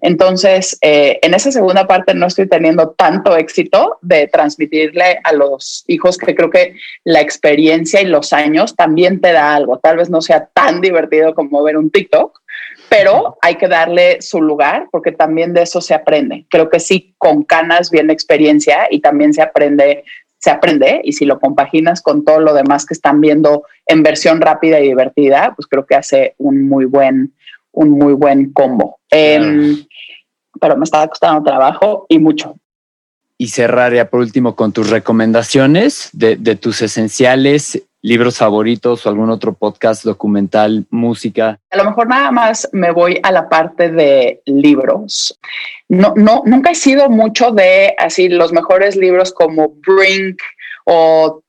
Entonces, 0.01 0.77
eh, 0.81 1.19
en 1.21 1.33
esa 1.33 1.51
segunda 1.51 1.88
parte 1.88 2.13
no 2.13 2.27
estoy 2.27 2.47
teniendo 2.47 2.91
tanto 2.91 3.35
éxito 3.35 3.97
de 4.01 4.27
transmitirle 4.27 5.19
a 5.23 5.33
los 5.33 5.83
hijos 5.88 6.17
que 6.17 6.35
creo 6.35 6.49
que 6.49 6.75
la 7.03 7.21
experiencia 7.21 8.01
y 8.01 8.05
los 8.05 8.33
años 8.33 8.75
también 8.75 9.21
te 9.21 9.31
da 9.31 9.55
algo. 9.55 9.79
Tal 9.79 9.97
vez 9.97 10.09
no 10.09 10.21
sea 10.21 10.45
tan 10.53 10.81
divertido 10.81 11.33
como 11.33 11.63
ver 11.63 11.77
un 11.77 11.89
TikTok, 11.89 12.41
pero 12.89 13.38
hay 13.41 13.55
que 13.55 13.67
darle 13.67 14.21
su 14.21 14.41
lugar 14.41 14.88
porque 14.91 15.11
también 15.11 15.53
de 15.53 15.63
eso 15.63 15.81
se 15.81 15.93
aprende. 15.93 16.45
Creo 16.49 16.69
que 16.69 16.79
sí, 16.79 17.15
con 17.17 17.43
canas 17.43 17.91
viene 17.91 18.13
experiencia 18.13 18.88
y 18.89 19.01
también 19.01 19.33
se 19.33 19.41
aprende 19.41 20.03
se 20.39 20.51
aprende 20.51 21.01
y 21.03 21.13
si 21.13 21.25
lo 21.25 21.39
compaginas 21.39 22.01
con 22.01 22.23
todo 22.23 22.39
lo 22.39 22.53
demás 22.53 22.85
que 22.85 22.93
están 22.93 23.21
viendo 23.21 23.63
en 23.88 24.03
versión 24.03 24.39
rápida 24.39 24.79
y 24.79 24.88
divertida, 24.88 25.53
pues 25.55 25.67
creo 25.67 25.85
que 25.85 25.95
hace 25.95 26.35
un 26.38 26.67
muy 26.67 26.85
buen, 26.85 27.33
un 27.78 27.91
muy 27.91 28.13
buen 28.13 28.51
combo. 28.51 28.99
Em, 29.09 29.86
pero 30.59 30.75
me 30.78 30.84
estaba 30.84 31.07
costando 31.07 31.43
trabajo 31.43 32.05
y 32.09 32.19
mucho. 32.19 32.55
Y 33.38 33.49
cerrar 33.49 33.93
ya 33.93 34.09
por 34.09 34.21
último 34.21 34.55
con 34.55 34.71
tus 34.71 34.89
recomendaciones 34.89 36.09
de, 36.11 36.36
de 36.38 36.55
tus 36.55 36.82
esenciales 36.82 37.84
libros 38.01 38.38
favoritos 38.38 39.05
o 39.05 39.09
algún 39.09 39.30
otro 39.30 39.53
podcast, 39.53 40.03
documental, 40.03 40.86
música? 40.89 41.59
A 41.69 41.78
lo 41.78 41.86
mejor 41.86 42.07
nada 42.07 42.32
más 42.32 42.67
me 42.71 42.91
voy 42.91 43.19
a 43.21 43.32
la 43.32 43.49
parte 43.49 43.91
de 43.91 44.41
libros. 44.45 45.38
No, 45.89 46.13
no, 46.15 46.41
nunca 46.45 46.71
he 46.71 46.75
sido 46.75 47.09
mucho 47.09 47.51
de 47.51 47.93
así 47.97 48.30
los 48.30 48.53
mejores 48.53 48.95
libros 48.95 49.34
como 49.34 49.75
Brink 49.86 50.39
o 50.86 51.41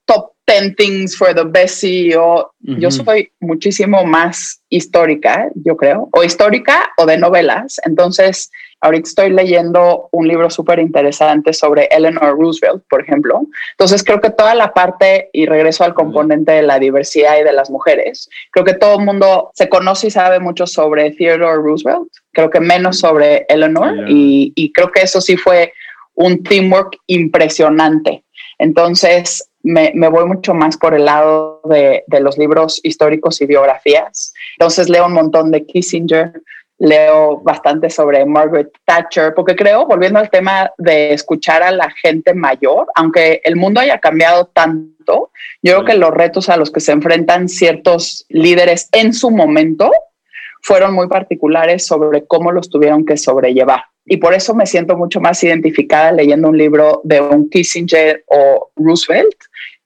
10 0.49 0.75
Things 0.75 1.17
for 1.17 1.35
the 1.35 1.45
Best 1.45 1.81
CEO. 1.81 2.53
Yo 2.61 2.91
soy 2.91 3.31
muchísimo 3.41 4.05
más 4.05 4.63
histórica, 4.71 5.51
yo 5.55 5.77
creo, 5.77 6.09
o 6.13 6.25
histórica 6.25 6.91
o 6.97 7.07
de 7.07 7.19
novelas. 7.19 7.81
Entonces, 7.85 8.51
Ahorita 8.81 9.09
estoy 9.09 9.31
leyendo 9.31 10.09
un 10.13 10.29
libro 10.29 10.51
súper 10.51 10.79
interesante 10.79 11.53
sobre 11.53 11.89
Eleanor 11.91 12.39
Roosevelt, 12.39 12.85
por 12.89 13.03
ejemplo. 13.03 13.43
Entonces 13.73 14.05
creo 14.05 14.21
que 14.21 14.31
toda 14.31 14.55
la 14.55 14.73
parte, 14.73 15.31
y 15.33 15.47
regreso 15.47 15.83
al 15.83 15.95
componente 15.95 16.53
de 16.53 16.63
la 16.63 16.79
diversidad 16.79 17.39
y 17.41 17.45
de 17.45 17.53
las 17.53 17.71
mujeres, 17.71 18.29
creo 18.53 18.65
que 18.65 18.75
todo 18.75 19.01
el 19.01 19.05
mundo 19.05 19.51
se 19.55 19.69
conoce 19.69 20.09
y 20.09 20.11
sabe 20.13 20.39
mucho 20.39 20.67
sobre 20.67 21.11
Theodore 21.11 21.57
Roosevelt, 21.57 22.09
creo 22.33 22.51
que 22.51 22.61
menos 22.61 23.01
sobre 23.01 23.47
Eleanor, 23.49 23.95
y, 24.09 24.73
creo 24.73 24.93
que 24.93 25.01
eso 25.01 25.21
sí 25.21 25.37
fue 25.37 25.73
un 26.15 26.45
teamwork 26.45 26.99
impresionante. 27.07 28.23
Entonces, 28.59 29.48
me, 29.63 29.93
voy 30.09 30.27
mucho 30.27 30.55
más 30.55 30.77
por 30.77 30.95
el 30.95 31.05
lado 31.05 31.61
de, 31.65 32.05
de, 32.07 32.21
los 32.21 32.39
libros 32.39 32.81
históricos 32.83 33.41
y 33.41 33.47
biografías. 33.47 34.33
Entonces 34.59 34.89
leo 34.89 35.07
un 35.07 35.13
montón 35.13 35.51
de 35.51 35.67
Kissinger, 35.67 36.33
leo 36.79 37.39
bastante 37.39 37.91
sobre 37.91 38.25
Margaret 38.25 38.71
Thatcher, 38.85 39.35
porque 39.35 39.57
creo, 39.57 39.87
volviendo 39.87 40.19
al 40.19 40.31
tema 40.31 40.71
de 40.79 41.13
escuchar 41.13 41.63
a 41.63 41.73
la 41.73 41.91
gente 41.91 42.35
mayor, 42.35 42.87
aunque 42.95 43.41
el 43.45 43.57
mundo 43.57 43.81
haya 43.81 43.99
cambiado 43.99 44.47
tanto, 44.47 45.33
yo 45.63 45.75
creo 45.75 45.85
que 45.85 45.95
los 45.95 46.11
retos 46.11 46.49
a 46.49 46.57
los 46.57 46.71
que 46.71 46.81
se 46.81 46.93
enfrentan 46.93 47.49
ciertos 47.49 48.25
líderes 48.29 48.89
en 48.93 49.13
su 49.13 49.31
momento 49.31 49.91
fueron 50.63 50.95
muy 50.95 51.09
particulares 51.09 51.87
sobre 51.87 52.27
cómo 52.27 52.53
los 52.53 52.69
tuvieron 52.69 53.05
que 53.05 53.17
sobrellevar. 53.17 53.85
Y 54.05 54.17
por 54.17 54.33
eso 54.33 54.55
me 54.55 54.67
siento 54.67 54.97
mucho 54.97 55.21
más 55.21 55.43
identificada 55.45 56.13
leyendo 56.13 56.49
un 56.49 56.57
libro 56.57 57.03
de 57.05 57.21
un 57.21 57.51
Kissinger 57.51 58.25
o 58.27 58.71
Roosevelt 58.77 59.37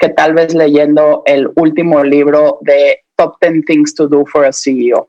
que 0.02 0.08
tal 0.08 0.34
vez 0.34 0.52
leyendo 0.52 1.22
el 1.26 1.48
último 1.54 2.02
libro 2.02 2.58
de 2.62 3.04
Top 3.14 3.36
10 3.40 3.64
Things 3.64 3.94
to 3.94 4.08
Do 4.08 4.26
for 4.26 4.44
a 4.44 4.52
CEO. 4.52 5.08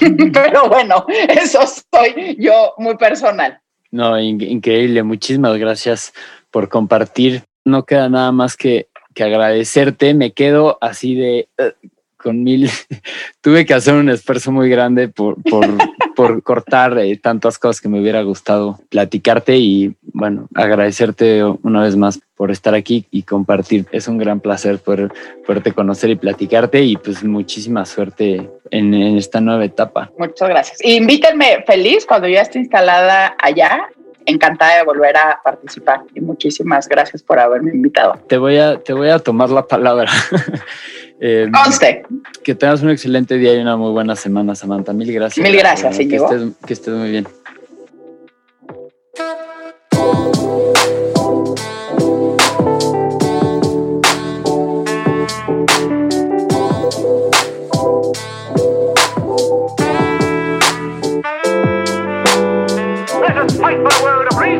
Pero 0.32 0.68
bueno, 0.68 1.06
eso 1.28 1.60
soy 1.64 2.36
yo 2.40 2.74
muy 2.76 2.96
personal. 2.96 3.60
No, 3.92 4.18
increíble. 4.18 5.04
Muchísimas 5.04 5.56
gracias 5.58 6.12
por 6.50 6.68
compartir. 6.68 7.44
No 7.64 7.84
queda 7.84 8.08
nada 8.08 8.32
más 8.32 8.56
que, 8.56 8.88
que 9.14 9.22
agradecerte. 9.22 10.12
Me 10.12 10.32
quedo 10.32 10.76
así 10.80 11.14
de 11.14 11.48
eh, 11.58 11.74
con 12.16 12.42
mil. 12.42 12.68
Tuve 13.40 13.64
que 13.64 13.74
hacer 13.74 13.94
un 13.94 14.08
esfuerzo 14.08 14.50
muy 14.50 14.68
grande 14.68 15.06
por, 15.06 15.40
por, 15.44 15.66
por 16.16 16.42
cortar 16.42 16.98
eh, 16.98 17.16
tantas 17.16 17.58
cosas 17.58 17.80
que 17.80 17.88
me 17.88 18.00
hubiera 18.00 18.22
gustado 18.22 18.80
platicarte 18.88 19.56
y 19.56 19.94
bueno, 20.02 20.48
agradecerte 20.54 21.44
una 21.44 21.82
vez 21.82 21.94
más 21.94 22.20
por 22.42 22.50
estar 22.50 22.74
aquí 22.74 23.06
y 23.12 23.22
compartir. 23.22 23.86
Es 23.92 24.08
un 24.08 24.18
gran 24.18 24.40
placer 24.40 24.80
poder, 24.80 25.12
poderte 25.46 25.70
conocer 25.70 26.10
y 26.10 26.16
platicarte 26.16 26.82
y 26.82 26.96
pues 26.96 27.22
muchísima 27.22 27.86
suerte 27.86 28.50
en, 28.68 28.94
esta 29.16 29.40
nueva 29.40 29.64
etapa. 29.64 30.10
Muchas 30.18 30.48
gracias. 30.48 30.78
invítenme 30.84 31.62
feliz 31.64 32.04
cuando 32.04 32.26
ya 32.26 32.40
esté 32.40 32.58
instalada 32.58 33.36
allá 33.40 33.88
encantada 34.26 34.78
de 34.78 34.82
volver 34.82 35.16
a 35.16 35.40
participar 35.44 36.00
y 36.16 36.20
muchísimas 36.20 36.88
gracias 36.88 37.22
por 37.22 37.38
haberme 37.38 37.70
invitado. 37.70 38.18
Te 38.26 38.38
voy 38.38 38.56
a, 38.56 38.76
te 38.76 38.92
voy 38.92 39.10
a 39.10 39.20
tomar 39.20 39.50
la 39.50 39.64
palabra. 39.64 40.10
eh, 41.20 41.48
Conste. 41.52 42.02
Que 42.42 42.56
tengas 42.56 42.82
un 42.82 42.90
excelente 42.90 43.36
día 43.36 43.54
y 43.54 43.58
una 43.58 43.76
muy 43.76 43.92
buena 43.92 44.16
semana, 44.16 44.56
Samantha. 44.56 44.92
Mil 44.92 45.12
gracias. 45.12 45.46
Mil 45.46 45.56
gracias, 45.56 45.96
que 45.96 46.16
estés, 46.16 46.42
que 46.66 46.72
estés 46.72 46.92
muy 46.92 47.12
bien. 47.12 47.24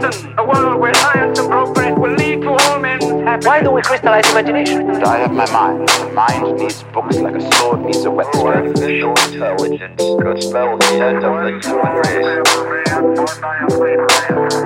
A 0.03 0.45
world 0.45 0.81
where 0.81 0.93
science 0.95 1.39
and 1.39 1.49
progress 1.49 1.97
will 1.97 2.15
lead 2.15 2.41
to 2.43 2.49
all 2.51 2.81
men's 2.81 3.05
happiness. 3.05 3.47
Why 3.47 3.63
don't 3.63 3.75
we 3.75 3.83
crystallize 3.83 4.29
imagination? 4.33 4.91
I 5.05 5.19
have 5.19 5.33
my 5.33 5.49
mind. 5.53 5.89
The 5.89 6.11
mind 6.13 6.59
needs 6.59 6.83
books 6.83 7.19
like 7.19 7.37
a 7.37 7.53
sword 7.55 7.83
needs 7.83 8.05
a 8.05 8.11
whetstone. 8.11 8.49
Artificial 8.49 9.11
intelligence 9.11 10.03
could 10.03 10.43
spell 10.43 10.77
the 10.77 10.87
end 11.01 11.25
of 11.25 11.35
the 11.45 11.53
human 11.63 11.95
race. 14.51 14.62